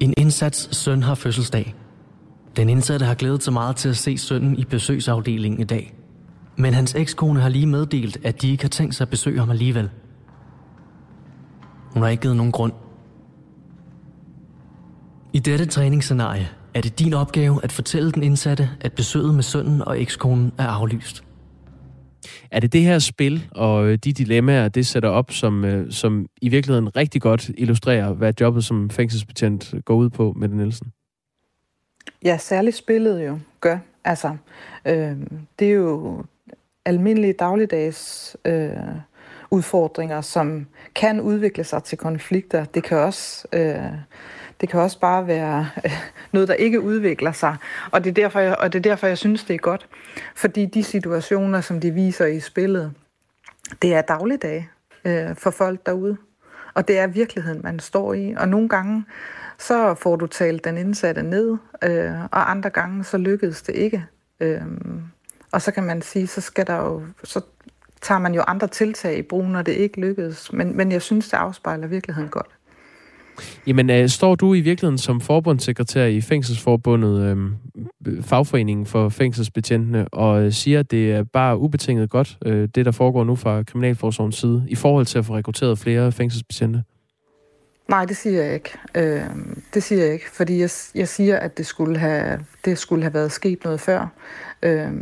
En 0.00 0.14
indsats 0.16 0.76
søn 0.76 1.02
har 1.02 1.14
fødselsdag. 1.14 1.74
Den 2.56 2.68
indsatte 2.68 3.06
har 3.06 3.14
glædet 3.14 3.42
sig 3.42 3.52
meget 3.52 3.76
til 3.76 3.88
at 3.88 3.96
se 3.96 4.18
sønnen 4.18 4.58
i 4.58 4.64
besøgsafdelingen 4.64 5.60
i 5.60 5.64
dag. 5.64 5.94
Men 6.56 6.74
hans 6.74 6.94
ekskone 6.94 7.40
har 7.40 7.48
lige 7.48 7.66
meddelt, 7.66 8.18
at 8.24 8.42
de 8.42 8.50
ikke 8.50 8.64
har 8.64 8.68
tænkt 8.68 8.94
sig 8.94 9.04
at 9.04 9.10
besøge 9.10 9.38
ham 9.38 9.50
alligevel. 9.50 9.90
Hun 11.92 12.02
har 12.02 12.10
ikke 12.10 12.20
givet 12.20 12.36
nogen 12.36 12.52
grund. 12.52 12.72
I 15.34 15.38
dette 15.38 15.66
træningsscenarie 15.66 16.48
er 16.74 16.80
det 16.80 16.98
din 16.98 17.14
opgave 17.14 17.60
at 17.64 17.72
fortælle 17.72 18.12
den 18.12 18.22
indsatte, 18.22 18.70
at 18.80 18.92
besøget 18.92 19.34
med 19.34 19.42
sønnen 19.42 19.82
og 19.82 20.00
ekskonen 20.00 20.52
er 20.58 20.66
aflyst. 20.66 21.24
Er 22.50 22.60
det 22.60 22.72
det 22.72 22.82
her 22.82 22.98
spil 22.98 23.48
og 23.50 23.86
øh, 23.86 23.98
de 24.04 24.12
dilemmaer, 24.12 24.68
det 24.68 24.86
sætter 24.86 25.08
op, 25.08 25.30
som, 25.30 25.64
øh, 25.64 25.92
som 25.92 26.26
i 26.42 26.48
virkeligheden 26.48 26.96
rigtig 26.96 27.22
godt 27.22 27.48
illustrerer, 27.48 28.12
hvad 28.12 28.32
jobbet 28.40 28.64
som 28.64 28.90
fængselsbetjent 28.90 29.74
går 29.84 29.94
ud 29.94 30.10
på, 30.10 30.32
med 30.36 30.48
Nielsen? 30.48 30.92
Ja, 32.24 32.38
særligt 32.38 32.76
spillet 32.76 33.26
jo 33.26 33.38
gør. 33.60 33.78
Altså, 34.04 34.36
øh, 34.84 35.16
det 35.58 35.68
er 35.68 35.72
jo 35.72 36.24
almindelige 36.84 37.32
dagligdags 37.32 38.36
øh, 38.44 38.70
udfordringer, 39.50 40.20
som 40.20 40.66
kan 40.94 41.20
udvikle 41.20 41.64
sig 41.64 41.82
til 41.82 41.98
konflikter. 41.98 42.64
Det 42.64 42.82
kan 42.82 42.98
også, 42.98 43.46
øh, 43.52 43.76
det 44.62 44.70
kan 44.70 44.80
også 44.80 45.00
bare 45.00 45.26
være 45.26 45.68
øh, 45.84 45.92
noget, 46.32 46.48
der 46.48 46.54
ikke 46.54 46.80
udvikler 46.80 47.32
sig. 47.32 47.56
Og 47.90 48.04
det, 48.04 48.10
er 48.10 48.14
derfor, 48.14 48.40
jeg, 48.40 48.56
og 48.56 48.72
det 48.72 48.78
er 48.78 48.82
derfor, 48.82 49.06
jeg 49.06 49.18
synes, 49.18 49.44
det 49.44 49.54
er 49.54 49.58
godt. 49.58 49.86
Fordi 50.34 50.66
de 50.66 50.84
situationer, 50.84 51.60
som 51.60 51.80
de 51.80 51.90
viser 51.90 52.26
i 52.26 52.40
spillet, 52.40 52.92
det 53.82 53.94
er 53.94 54.02
dagligdag 54.02 54.68
øh, 55.04 55.36
for 55.36 55.50
folk 55.50 55.86
derude. 55.86 56.16
Og 56.74 56.88
det 56.88 56.98
er 56.98 57.06
virkeligheden, 57.06 57.60
man 57.62 57.80
står 57.80 58.14
i. 58.14 58.34
Og 58.38 58.48
nogle 58.48 58.68
gange, 58.68 59.04
så 59.58 59.94
får 59.94 60.16
du 60.16 60.26
talt 60.26 60.64
den 60.64 60.76
indsatte 60.76 61.22
ned, 61.22 61.56
øh, 61.84 62.20
og 62.22 62.50
andre 62.50 62.70
gange, 62.70 63.04
så 63.04 63.18
lykkedes 63.18 63.62
det 63.62 63.74
ikke. 63.74 64.06
Øh, 64.40 64.62
og 65.52 65.62
så 65.62 65.72
kan 65.72 65.82
man 65.82 66.02
sige, 66.02 66.26
så 66.26 66.40
skal 66.40 66.66
der 66.66 66.76
jo, 66.76 67.02
så 67.24 67.40
tager 68.00 68.18
man 68.18 68.34
jo 68.34 68.42
andre 68.42 68.66
tiltag 68.66 69.18
i 69.18 69.22
brug, 69.22 69.44
når 69.44 69.62
det 69.62 69.72
ikke 69.72 70.00
lykkedes. 70.00 70.52
Men, 70.52 70.76
men 70.76 70.92
jeg 70.92 71.02
synes, 71.02 71.28
det 71.28 71.36
afspejler 71.36 71.86
virkeligheden 71.86 72.30
godt. 72.30 72.48
Jamen, 73.66 73.90
øh, 73.90 74.08
står 74.08 74.34
du 74.34 74.54
i 74.54 74.60
virkeligheden 74.60 74.98
som 74.98 75.20
forbundssekretær 75.20 76.04
i 76.04 76.20
Fængselsforbundet, 76.20 77.20
øh, 77.22 78.22
fagforeningen 78.22 78.86
for 78.86 79.08
fængselsbetjentene, 79.08 80.08
og 80.08 80.42
øh, 80.42 80.52
siger, 80.52 80.80
at 80.80 80.90
det 80.90 81.12
er 81.12 81.22
bare 81.22 81.58
ubetinget 81.58 82.10
godt, 82.10 82.38
øh, 82.46 82.68
det 82.74 82.84
der 82.84 82.92
foregår 82.92 83.24
nu 83.24 83.36
fra 83.36 83.62
Kriminalforsorgens 83.62 84.36
side, 84.36 84.64
i 84.68 84.74
forhold 84.74 85.06
til 85.06 85.18
at 85.18 85.24
få 85.24 85.36
rekrutteret 85.36 85.78
flere 85.78 86.12
fængselsbetjente? 86.12 86.82
Nej, 87.88 88.04
det 88.04 88.16
siger 88.16 88.42
jeg 88.42 88.54
ikke. 88.54 88.70
Øh, 88.94 89.22
det 89.74 89.82
siger 89.82 90.04
jeg 90.04 90.12
ikke, 90.12 90.30
fordi 90.30 90.60
jeg, 90.60 90.70
jeg 90.94 91.08
siger, 91.08 91.38
at 91.38 91.58
det 91.58 91.66
skulle, 91.66 91.98
have, 91.98 92.44
det 92.64 92.78
skulle 92.78 93.02
have 93.02 93.14
været 93.14 93.32
sket 93.32 93.64
noget 93.64 93.80
før. 93.80 94.06
Øh, 94.62 94.92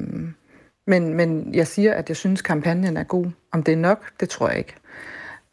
men, 0.86 1.14
men 1.14 1.54
jeg 1.54 1.66
siger, 1.66 1.94
at 1.94 2.08
jeg 2.08 2.16
synes, 2.16 2.42
kampagnen 2.42 2.96
er 2.96 3.02
god. 3.02 3.26
Om 3.52 3.62
det 3.62 3.72
er 3.72 3.76
nok, 3.76 4.04
det 4.20 4.28
tror 4.28 4.48
jeg 4.48 4.58
ikke. 4.58 4.74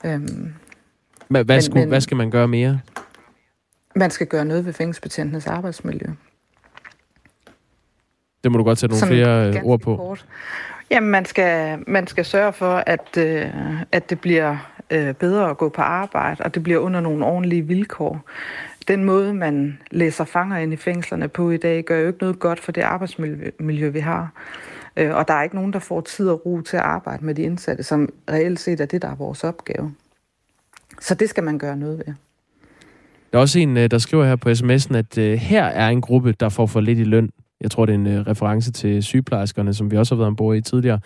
Øh, 0.05 0.21
hvad, 1.27 1.43
hvad, 1.43 1.61
skulle, 1.61 1.79
men, 1.79 1.89
hvad 1.89 2.01
skal 2.01 2.17
man 2.17 2.31
gøre 2.31 2.47
mere? 2.47 2.79
Man 3.95 4.11
skal 4.11 4.27
gøre 4.27 4.45
noget 4.45 4.65
ved 4.65 4.73
fængselsbetjentenes 4.73 5.47
arbejdsmiljø. 5.47 6.07
Det 8.43 8.51
må 8.51 8.57
du 8.57 8.63
godt 8.63 8.79
sætte 8.79 8.91
nogle 8.91 8.99
Som 8.99 9.07
flere 9.07 9.47
øh, 9.47 9.63
ord 9.63 9.79
på. 9.79 9.95
Kort. 9.95 10.25
Jamen, 10.91 11.09
man 11.09 11.25
skal, 11.25 11.79
man 11.87 12.07
skal 12.07 12.25
sørge 12.25 12.53
for, 12.53 12.83
at, 12.85 13.17
øh, 13.17 13.45
at 13.91 14.09
det 14.09 14.19
bliver 14.19 14.57
øh, 14.89 15.13
bedre 15.13 15.49
at 15.49 15.57
gå 15.57 15.69
på 15.69 15.81
arbejde, 15.81 16.43
og 16.43 16.55
det 16.55 16.63
bliver 16.63 16.79
under 16.79 16.99
nogle 16.99 17.25
ordentlige 17.25 17.61
vilkår. 17.61 18.21
Den 18.87 19.03
måde, 19.03 19.33
man 19.33 19.79
læser 19.91 20.23
fanger 20.23 20.57
ind 20.57 20.73
i 20.73 20.75
fængslerne 20.75 21.27
på 21.27 21.51
i 21.51 21.57
dag, 21.57 21.83
gør 21.83 21.99
jo 21.99 22.07
ikke 22.07 22.19
noget 22.21 22.39
godt 22.39 22.59
for 22.59 22.71
det 22.71 22.81
arbejdsmiljø, 22.81 23.89
vi 23.89 23.99
har. 23.99 24.31
Øh, 24.97 25.15
og 25.15 25.27
der 25.27 25.33
er 25.33 25.43
ikke 25.43 25.55
nogen, 25.55 25.73
der 25.73 25.79
får 25.79 26.01
tid 26.01 26.29
og 26.29 26.45
ro 26.45 26.61
til 26.61 26.77
at 26.77 26.83
arbejde 26.83 27.25
med 27.25 27.35
de 27.35 27.41
indsatte, 27.41 27.83
som 27.83 28.09
reelt 28.31 28.59
set 28.59 28.81
er 28.81 28.85
det, 28.85 29.01
der 29.01 29.07
er 29.11 29.15
vores 29.15 29.43
opgave. 29.43 29.93
Så 31.01 31.15
det 31.15 31.29
skal 31.29 31.43
man 31.43 31.57
gøre 31.57 31.77
noget 31.77 31.97
ved. 31.97 32.13
Der 33.31 33.37
er 33.37 33.41
også 33.41 33.59
en, 33.59 33.77
øh, 33.77 33.91
der 33.91 33.97
skriver 33.97 34.25
her 34.25 34.35
på 34.35 34.49
sms'en, 34.49 34.95
at 34.95 35.17
uh, 35.17 35.23
her 35.23 35.63
er 35.63 35.89
en 35.89 36.01
gruppe, 36.01 36.31
der 36.31 36.49
får 36.49 36.65
for 36.65 36.81
lidt 36.81 36.99
i 36.99 37.03
løn. 37.03 37.29
Jeg 37.61 37.71
tror, 37.71 37.85
det 37.85 37.93
er 37.93 37.97
en 37.97 38.19
uh, 38.19 38.27
reference 38.27 38.71
til 38.71 39.03
sygeplejerskerne, 39.03 39.73
som 39.73 39.91
vi 39.91 39.97
også 39.97 40.15
har 40.15 40.17
været 40.17 40.27
ombord 40.27 40.57
i 40.57 40.61
tidligere. 40.61 40.99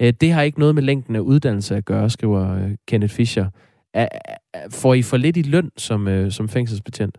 Det 0.00 0.32
har 0.32 0.42
ikke 0.42 0.58
noget 0.58 0.74
med 0.74 0.82
længden 0.82 1.16
af 1.16 1.20
uddannelse 1.20 1.76
at 1.76 1.84
gøre, 1.84 2.10
skriver 2.10 2.70
Kenneth 2.88 3.14
Fischer. 3.14 3.46
Uh, 3.98 4.04
får 4.70 4.94
I 4.94 5.02
for 5.02 5.16
lidt 5.16 5.36
i 5.36 5.42
løn 5.42 5.70
som, 5.76 6.30
som 6.30 6.48
fængselsbetjent? 6.48 7.18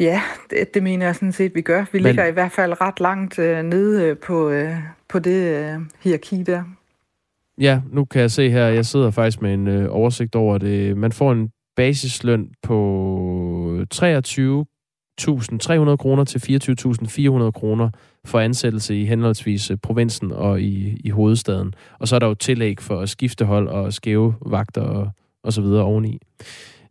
Ja, 0.00 0.22
det, 0.50 0.74
det 0.74 0.82
mener 0.82 1.06
jeg 1.06 1.14
sådan 1.14 1.32
set, 1.32 1.54
vi 1.54 1.62
gør. 1.62 1.80
Vi 1.92 1.98
Men... 1.98 2.02
ligger 2.02 2.26
i 2.26 2.30
hvert 2.30 2.52
fald 2.52 2.80
ret 2.80 3.00
langt 3.00 3.38
nede 3.38 4.14
på, 4.14 4.62
på 5.08 5.18
det 5.18 5.86
hierarki 6.02 6.42
der. 6.42 6.62
Ja, 7.60 7.80
nu 7.92 8.04
kan 8.04 8.20
jeg 8.20 8.30
se 8.30 8.50
her, 8.50 8.66
jeg 8.66 8.86
sidder 8.86 9.10
faktisk 9.10 9.42
med 9.42 9.54
en 9.54 9.68
øh, 9.68 9.88
oversigt 9.90 10.34
over 10.34 10.58
det. 10.58 10.96
Man 10.96 11.12
får 11.12 11.32
en 11.32 11.50
basisløn 11.76 12.48
på 12.62 13.84
23.300 13.94 15.96
kroner 15.96 16.24
til 16.24 16.38
24.400 16.38 17.50
kroner 17.50 17.90
for 18.24 18.40
ansættelse 18.40 19.00
i 19.00 19.04
henholdsvis 19.04 19.70
øh, 19.70 19.76
provinsen 19.82 20.32
og 20.32 20.60
i, 20.60 21.00
i 21.04 21.10
hovedstaden. 21.10 21.74
Og 21.98 22.08
så 22.08 22.14
er 22.14 22.18
der 22.18 22.26
jo 22.26 22.34
tillæg 22.34 22.80
for 22.80 23.06
skiftehold 23.06 23.68
og 23.68 23.92
skæve 23.92 24.34
vagter 24.46 24.82
og, 24.82 25.10
og 25.44 25.52
så 25.52 25.60
videre 25.60 25.84
oveni. 25.84 26.18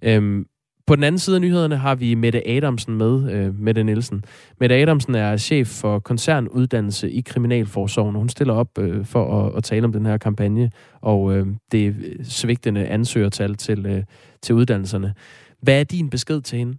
Øhm, 0.02 0.46
på 0.88 0.96
den 0.96 1.04
anden 1.04 1.20
side 1.20 1.36
af 1.36 1.42
nyhederne 1.42 1.78
har 1.78 1.96
vi 1.96 2.16
Mette 2.16 2.48
Adamsen 2.48 2.98
med, 2.98 3.32
øh, 3.32 3.60
Mette 3.60 3.84
Nielsen. 3.84 4.24
Mette 4.60 4.76
Adamsen 4.76 5.16
er 5.16 5.38
chef 5.38 5.68
for 5.68 6.00
koncernuddannelse 6.00 7.12
i 7.12 7.22
Kriminalforsorgen, 7.22 8.16
hun 8.16 8.30
stiller 8.30 8.54
op 8.54 8.78
øh, 8.80 9.06
for 9.06 9.46
at, 9.46 9.58
at 9.58 9.64
tale 9.64 9.86
om 9.86 9.94
den 9.94 10.06
her 10.06 10.18
kampagne 10.18 10.72
og 11.02 11.36
øh, 11.36 11.48
det 11.72 11.88
øh, 11.88 12.26
svigtende 12.26 12.88
ansøgertal 12.88 13.56
til, 13.56 13.86
øh, 13.86 14.04
til 14.42 14.56
uddannelserne. 14.56 15.14
Hvad 15.62 15.80
er 15.80 15.84
din 15.84 16.10
besked 16.10 16.42
til 16.42 16.58
hende? 16.60 16.78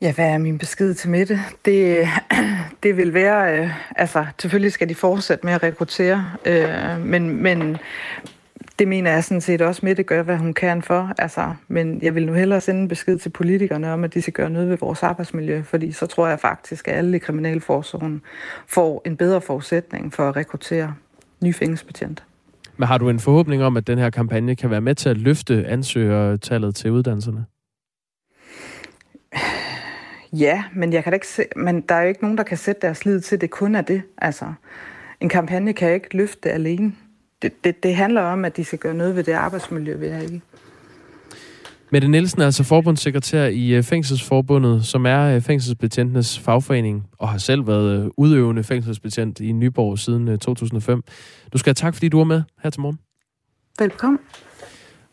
Ja, 0.00 0.12
hvad 0.12 0.26
er 0.26 0.38
min 0.38 0.58
besked 0.58 0.94
til 0.94 1.10
Mette? 1.10 1.40
Det, 1.64 2.08
det 2.82 2.96
vil 2.96 3.14
være, 3.14 3.58
øh, 3.58 3.70
altså 3.96 4.26
selvfølgelig 4.40 4.72
skal 4.72 4.88
de 4.88 4.94
fortsætte 4.94 5.46
med 5.46 5.52
at 5.52 5.62
rekruttere, 5.62 6.30
øh, 6.46 7.00
men, 7.00 7.42
men, 7.42 7.76
det 8.78 8.88
mener 8.88 9.12
jeg 9.12 9.24
sådan 9.24 9.40
set 9.40 9.62
også, 9.62 9.80
Mette 9.84 10.02
gør, 10.02 10.22
hvad 10.22 10.36
hun 10.36 10.54
kan 10.54 10.82
for. 10.82 11.12
Altså, 11.18 11.54
men 11.68 12.02
jeg 12.02 12.14
vil 12.14 12.26
nu 12.26 12.32
hellere 12.32 12.60
sende 12.60 12.80
en 12.80 12.88
besked 12.88 13.18
til 13.18 13.30
politikerne 13.30 13.92
om, 13.92 14.04
at 14.04 14.14
de 14.14 14.22
skal 14.22 14.32
gøre 14.32 14.50
noget 14.50 14.68
ved 14.68 14.76
vores 14.76 15.02
arbejdsmiljø, 15.02 15.62
fordi 15.62 15.92
så 15.92 16.06
tror 16.06 16.28
jeg 16.28 16.40
faktisk, 16.40 16.88
at 16.88 16.94
alle 16.94 17.16
i 17.16 17.18
Kriminalforsorgen 17.18 18.22
får 18.66 19.02
en 19.04 19.16
bedre 19.16 19.40
forudsætning 19.40 20.12
for 20.12 20.28
at 20.28 20.36
rekruttere 20.36 20.94
nye 21.42 21.52
fængselsbetjente. 21.52 22.22
Men 22.76 22.88
har 22.88 22.98
du 22.98 23.08
en 23.08 23.20
forhåbning 23.20 23.62
om, 23.62 23.76
at 23.76 23.86
den 23.86 23.98
her 23.98 24.10
kampagne 24.10 24.56
kan 24.56 24.70
være 24.70 24.80
med 24.80 24.94
til 24.94 25.08
at 25.08 25.16
løfte 25.16 25.66
ansøgertallet 25.66 26.74
til 26.74 26.90
uddannelserne? 26.90 27.44
Ja, 30.32 30.64
men, 30.74 30.92
jeg 30.92 31.02
kan 31.02 31.12
da 31.12 31.14
ikke 31.14 31.28
se, 31.28 31.44
men 31.56 31.80
der 31.80 31.94
er 31.94 32.02
jo 32.02 32.08
ikke 32.08 32.22
nogen, 32.22 32.38
der 32.38 32.44
kan 32.44 32.56
sætte 32.56 32.80
deres 32.80 33.04
lid 33.04 33.20
til, 33.20 33.36
at 33.36 33.40
det 33.40 33.50
kun 33.50 33.74
er 33.74 33.80
det. 33.80 34.02
Altså, 34.18 34.52
en 35.20 35.28
kampagne 35.28 35.72
kan 35.72 35.92
ikke 35.92 36.16
løfte 36.16 36.40
det 36.42 36.54
alene 36.54 36.92
det, 37.42 37.64
det, 37.64 37.82
det 37.82 37.96
handler 37.96 38.22
om, 38.22 38.44
at 38.44 38.56
de 38.56 38.64
skal 38.64 38.78
gøre 38.78 38.94
noget 38.94 39.16
ved 39.16 39.24
det 39.24 39.32
arbejdsmiljø, 39.32 39.96
vi 39.96 40.06
har 40.06 40.22
i. 40.22 40.40
Mette 41.90 42.08
Nielsen 42.08 42.40
er 42.40 42.44
altså 42.44 42.64
forbundssekretær 42.64 43.44
i 43.44 43.74
øh, 43.74 43.82
Fængselsforbundet, 43.82 44.86
som 44.86 45.06
er 45.06 45.20
øh, 45.20 45.42
fængselsbetjentenes 45.42 46.38
fagforening, 46.38 47.06
og 47.18 47.28
har 47.28 47.38
selv 47.38 47.66
været 47.66 48.04
øh, 48.04 48.10
udøvende 48.16 48.64
fængselsbetjent 48.64 49.40
i 49.40 49.52
Nyborg 49.52 49.98
siden 49.98 50.38
2005. 50.38 51.02
Du 51.52 51.58
skal 51.58 51.70
have 51.70 51.74
tak, 51.74 51.94
fordi 51.94 52.08
du 52.08 52.16
var 52.16 52.24
med 52.24 52.42
her 52.62 52.70
til 52.70 52.80
morgen. 52.80 52.98
Velkommen. 53.78 54.18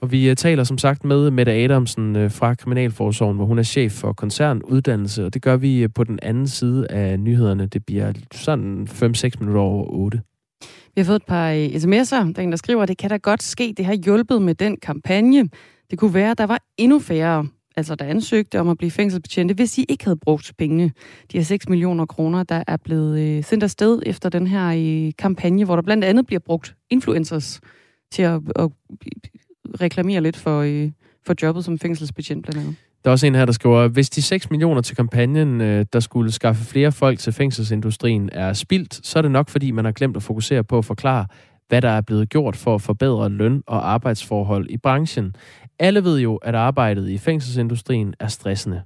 Og 0.01 0.11
vi 0.11 0.35
taler 0.35 0.63
som 0.63 0.77
sagt 0.77 1.03
med 1.03 1.31
Mette 1.31 1.51
Adamsen 1.51 2.29
fra 2.29 2.55
Kriminalforsorgen, 2.55 3.35
hvor 3.35 3.45
hun 3.45 3.59
er 3.59 3.63
chef 3.63 3.91
for 3.91 4.13
koncernuddannelse, 4.13 5.25
og 5.25 5.33
det 5.33 5.41
gør 5.41 5.57
vi 5.57 5.87
på 5.87 6.03
den 6.03 6.19
anden 6.21 6.47
side 6.47 6.91
af 6.91 7.19
nyhederne. 7.19 7.65
Det 7.65 7.85
bliver 7.85 8.13
sådan 8.31 8.87
5-6 8.91 9.29
minutter 9.39 9.61
over 9.61 9.85
8. 9.89 10.21
Vi 10.95 11.01
har 11.01 11.05
fået 11.05 11.15
et 11.15 11.25
par 11.25 11.51
øh, 11.51 11.65
sms'er, 11.65 12.33
der 12.33 12.33
er 12.35 12.41
en, 12.41 12.51
der 12.51 12.57
skriver, 12.57 12.81
at 12.81 12.87
det 12.87 12.97
kan 12.97 13.09
da 13.09 13.17
godt 13.17 13.43
ske, 13.43 13.73
det 13.77 13.85
har 13.85 13.93
hjulpet 13.93 14.41
med 14.41 14.55
den 14.55 14.77
kampagne. 14.77 15.49
Det 15.91 15.99
kunne 15.99 16.13
være, 16.13 16.31
at 16.31 16.37
der 16.37 16.43
var 16.43 16.59
endnu 16.77 16.99
færre, 16.99 17.47
altså 17.75 17.95
der 17.95 18.05
ansøgte 18.05 18.59
om 18.59 18.69
at 18.69 18.77
blive 18.77 18.91
fængselsbetjente, 18.91 19.53
hvis 19.53 19.77
I 19.77 19.85
ikke 19.89 20.03
havde 20.03 20.17
brugt 20.17 20.53
pengene. 20.57 20.91
De 21.31 21.37
her 21.37 21.43
6 21.43 21.69
millioner 21.69 22.05
kroner, 22.05 22.43
der 22.43 22.63
er 22.67 22.77
blevet 22.77 23.19
øh, 23.19 23.43
sendt 23.43 23.63
afsted 23.63 24.01
efter 24.05 24.29
den 24.29 24.47
her 24.47 24.67
øh, 24.67 25.11
kampagne, 25.17 25.65
hvor 25.65 25.75
der 25.75 25.83
blandt 25.83 26.03
andet 26.03 26.25
bliver 26.25 26.39
brugt 26.39 26.75
influencers 26.89 27.61
til 28.11 28.21
at, 28.21 28.41
at 28.55 28.69
reklamere 29.81 30.21
lidt 30.21 30.37
for, 30.37 30.61
for 31.25 31.35
jobbet 31.41 31.65
som 31.65 31.79
fængselsbetjent 31.79 32.43
blandt 32.43 32.61
andet. 32.61 32.75
Der 33.03 33.09
er 33.09 33.11
også 33.11 33.27
en 33.27 33.35
her, 33.35 33.45
der 33.45 33.53
skriver, 33.53 33.87
hvis 33.87 34.09
de 34.09 34.21
6 34.21 34.49
millioner 34.49 34.81
til 34.81 34.95
kampagnen, 34.95 35.61
øh, 35.61 35.85
der 35.93 35.99
skulle 35.99 36.31
skaffe 36.31 36.63
flere 36.65 36.91
folk 36.91 37.19
til 37.19 37.33
fængselsindustrien, 37.33 38.29
er 38.31 38.53
spildt, 38.53 39.05
så 39.05 39.19
er 39.19 39.21
det 39.21 39.31
nok, 39.31 39.49
fordi 39.49 39.71
man 39.71 39.85
har 39.85 39.91
glemt 39.91 40.17
at 40.17 40.23
fokusere 40.23 40.63
på 40.63 40.77
at 40.77 40.85
forklare, 40.85 41.25
hvad 41.67 41.81
der 41.81 41.89
er 41.89 42.01
blevet 42.01 42.29
gjort 42.29 42.55
for 42.55 42.75
at 42.75 42.81
forbedre 42.81 43.29
løn- 43.29 43.63
og 43.67 43.91
arbejdsforhold 43.91 44.69
i 44.69 44.77
branchen. 44.77 45.35
Alle 45.79 46.03
ved 46.03 46.19
jo, 46.19 46.35
at 46.35 46.55
arbejdet 46.55 47.09
i 47.09 47.17
fængselsindustrien 47.17 48.13
er 48.19 48.27
stressende. 48.27 48.81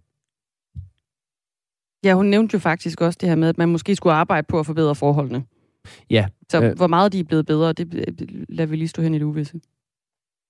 Ja, 2.03 2.13
hun 2.13 2.25
nævnte 2.25 2.53
jo 2.53 2.59
faktisk 2.59 3.01
også 3.01 3.17
det 3.21 3.29
her 3.29 3.35
med, 3.35 3.49
at 3.49 3.57
man 3.57 3.69
måske 3.69 3.95
skulle 3.95 4.13
arbejde 4.13 4.45
på 4.49 4.59
at 4.59 4.65
forbedre 4.65 4.95
forholdene. 4.95 5.43
Ja. 6.09 6.27
Så 6.49 6.63
øh, 6.63 6.75
hvor 6.77 6.87
meget 6.87 7.13
de 7.13 7.19
er 7.19 7.23
blevet 7.23 7.45
bedre, 7.45 7.73
det 7.73 7.93
lader 8.49 8.69
vi 8.69 8.75
lige 8.75 8.87
stå 8.87 9.01
hen 9.01 9.13
i 9.13 9.17
det 9.17 9.25
uvisse. 9.25 9.59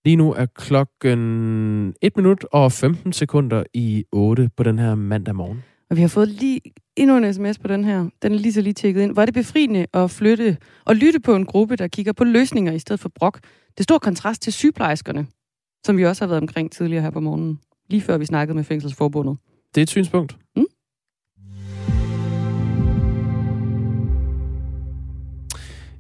Lige 0.08 0.16
nu 0.16 0.34
er 0.34 0.46
klokken 0.46 1.94
1 2.02 2.18
minut 2.18 2.46
og 2.52 2.72
15 2.72 3.14
sekunder 3.14 3.64
i 3.74 4.06
8 4.12 4.50
på 4.58 4.64
den 4.64 4.80
her 4.80 4.96
mandag 4.96 5.36
morgen. 5.36 5.64
Og 5.90 5.96
vi 5.96 6.02
har 6.02 6.08
fået 6.08 6.28
lige 6.28 6.62
endnu 6.96 7.18
en 7.18 7.34
sms 7.34 7.60
på 7.60 7.68
den 7.68 7.84
her. 7.84 8.10
Den 8.22 8.34
er 8.34 8.38
lige 8.38 8.54
så 8.54 8.62
lige 8.62 8.74
tjekket 8.74 9.02
ind. 9.02 9.14
Hvor 9.14 9.22
er 9.22 9.26
det 9.26 9.34
befriende 9.34 9.86
at 9.94 10.12
flytte 10.12 10.58
og 10.86 10.96
lytte 10.96 11.20
på 11.20 11.36
en 11.36 11.46
gruppe, 11.46 11.76
der 11.76 11.88
kigger 11.88 12.14
på 12.14 12.24
løsninger 12.24 12.72
i 12.72 12.80
stedet 12.80 13.00
for 13.00 13.10
brok. 13.16 13.40
Det 13.42 13.80
er 13.80 13.84
stor 13.84 13.98
kontrast 13.98 14.42
til 14.42 14.54
sygeplejerskerne, 14.54 15.28
som 15.86 15.98
vi 15.98 16.06
også 16.06 16.26
har 16.26 16.28
været 16.28 16.42
omkring 16.42 16.72
tidligere 16.72 17.02
her 17.02 17.10
på 17.10 17.20
morgenen. 17.20 17.60
Lige 17.90 18.02
før 18.02 18.18
vi 18.18 18.26
snakkede 18.26 18.56
med 18.56 18.64
Fængselsforbundet. 18.64 19.38
Det 19.76 19.82
er 19.82 19.84
et 19.84 19.90
synspunkt. 19.90 20.38
Mm? 20.56 20.66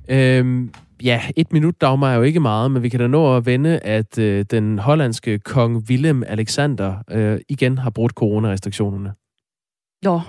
Øhm, 0.09 0.71
ja, 1.03 1.21
et 1.35 1.53
minut, 1.53 1.81
Dagmar, 1.81 2.11
er 2.11 2.15
jo 2.15 2.21
ikke 2.21 2.39
meget, 2.39 2.71
men 2.71 2.83
vi 2.83 2.89
kan 2.89 2.99
da 2.99 3.07
nå 3.07 3.37
at 3.37 3.45
vende, 3.45 3.79
at 3.79 4.17
øh, 4.17 4.45
den 4.51 4.79
hollandske 4.79 5.39
kong 5.39 5.77
Willem 5.89 6.23
Alexander 6.27 6.95
øh, 7.11 7.39
igen 7.49 7.77
har 7.77 7.89
brudt 7.89 8.11
coronarestriktionerne. 8.11 9.13
Jo. 10.05 10.21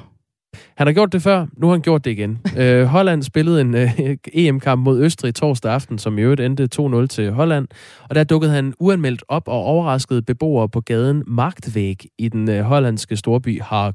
Han 0.76 0.86
har 0.86 0.94
gjort 0.94 1.12
det 1.12 1.22
før, 1.22 1.46
nu 1.56 1.66
har 1.66 1.74
han 1.74 1.82
gjort 1.82 2.04
det 2.04 2.10
igen. 2.10 2.38
øh, 2.58 2.84
Holland 2.84 3.22
spillede 3.22 3.60
en 3.60 3.74
øh, 3.74 3.90
EM-kamp 4.32 4.82
mod 4.84 5.02
Østrig 5.02 5.34
torsdag 5.34 5.72
aften, 5.72 5.98
som 5.98 6.18
i 6.18 6.22
øvrigt 6.22 6.40
endte 6.40 6.68
2-0 6.80 7.06
til 7.06 7.32
Holland. 7.32 7.68
Og 8.08 8.14
der 8.14 8.24
dukkede 8.24 8.52
han 8.52 8.74
uanmeldt 8.78 9.24
op 9.28 9.48
og 9.48 9.62
overraskede 9.62 10.22
beboere 10.22 10.68
på 10.68 10.80
gaden 10.80 11.24
Magtvæg 11.26 12.06
i 12.18 12.28
den 12.28 12.50
øh, 12.50 12.62
hollandske 12.62 13.16
storby 13.16 13.62
Haag. 13.62 13.94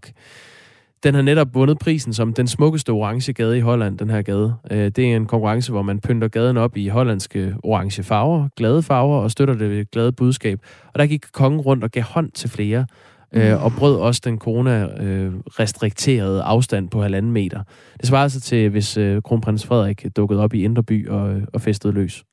Den 1.04 1.16
har 1.16 1.22
netop 1.22 1.48
vundet 1.54 1.80
prisen 1.80 2.14
som 2.14 2.34
den 2.34 2.48
smukkeste 2.48 2.90
orange 2.90 3.34
gade 3.34 3.58
i 3.58 3.62
Holland, 3.62 3.98
den 3.98 4.10
her 4.10 4.22
gade. 4.22 4.56
Øh, 4.72 4.78
det 4.78 5.00
er 5.00 5.16
en 5.16 5.26
konkurrence, 5.26 5.72
hvor 5.72 5.82
man 5.82 6.00
pynter 6.00 6.28
gaden 6.28 6.58
op 6.58 6.78
i 6.78 6.88
hollandske 6.88 7.56
orange 7.64 8.04
farver, 8.04 8.48
glade 8.58 8.84
farver, 8.84 9.18
og 9.18 9.32
støtter 9.32 9.54
det 9.54 9.92
glade 9.92 10.12
budskab. 10.12 10.60
Og 10.94 11.00
der 11.00 11.06
gik 11.06 11.26
kongen 11.34 11.62
rundt 11.62 11.84
og 11.84 11.92
gav 11.92 12.04
hånd 12.04 12.32
til 12.32 12.50
flere, 12.50 12.86
øh, 13.34 13.66
og 13.66 13.72
brød 13.78 13.96
også 13.96 14.22
den 14.26 14.40
corona-restrikterede 14.40 16.42
afstand 16.42 16.90
på 16.90 17.02
halvanden 17.02 17.32
meter. 17.32 17.64
Det 17.98 18.08
svarer 18.08 18.28
sig 18.28 18.42
til, 18.42 18.70
hvis 18.70 18.98
øh, 18.98 19.22
kronprins 19.22 19.66
Frederik 19.66 20.06
dukkede 20.16 20.44
op 20.44 20.54
i 20.54 20.64
Indre 20.64 20.84
By 20.84 21.10
og, 21.10 21.42
og 21.54 21.62
festede 21.62 21.94
løs. 21.94 22.24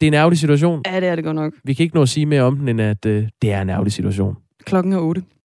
Det 0.00 0.06
er 0.06 0.08
en 0.08 0.14
ærgerlig 0.14 0.38
situation. 0.38 0.82
Ja, 0.86 1.00
det 1.00 1.08
er 1.08 1.16
det 1.16 1.24
godt 1.24 1.36
nok. 1.36 1.52
Vi 1.64 1.74
kan 1.74 1.84
ikke 1.84 1.96
nå 1.96 2.02
at 2.02 2.08
sige 2.08 2.26
mere 2.26 2.42
om 2.42 2.56
den, 2.56 2.68
end 2.68 2.80
at 2.80 3.06
øh, 3.06 3.28
det 3.42 3.52
er 3.52 3.62
en 3.62 3.70
ærgerlig 3.70 3.92
situation. 3.92 4.36
Klokken 4.64 4.92
er 4.92 4.98
8. 4.98 5.22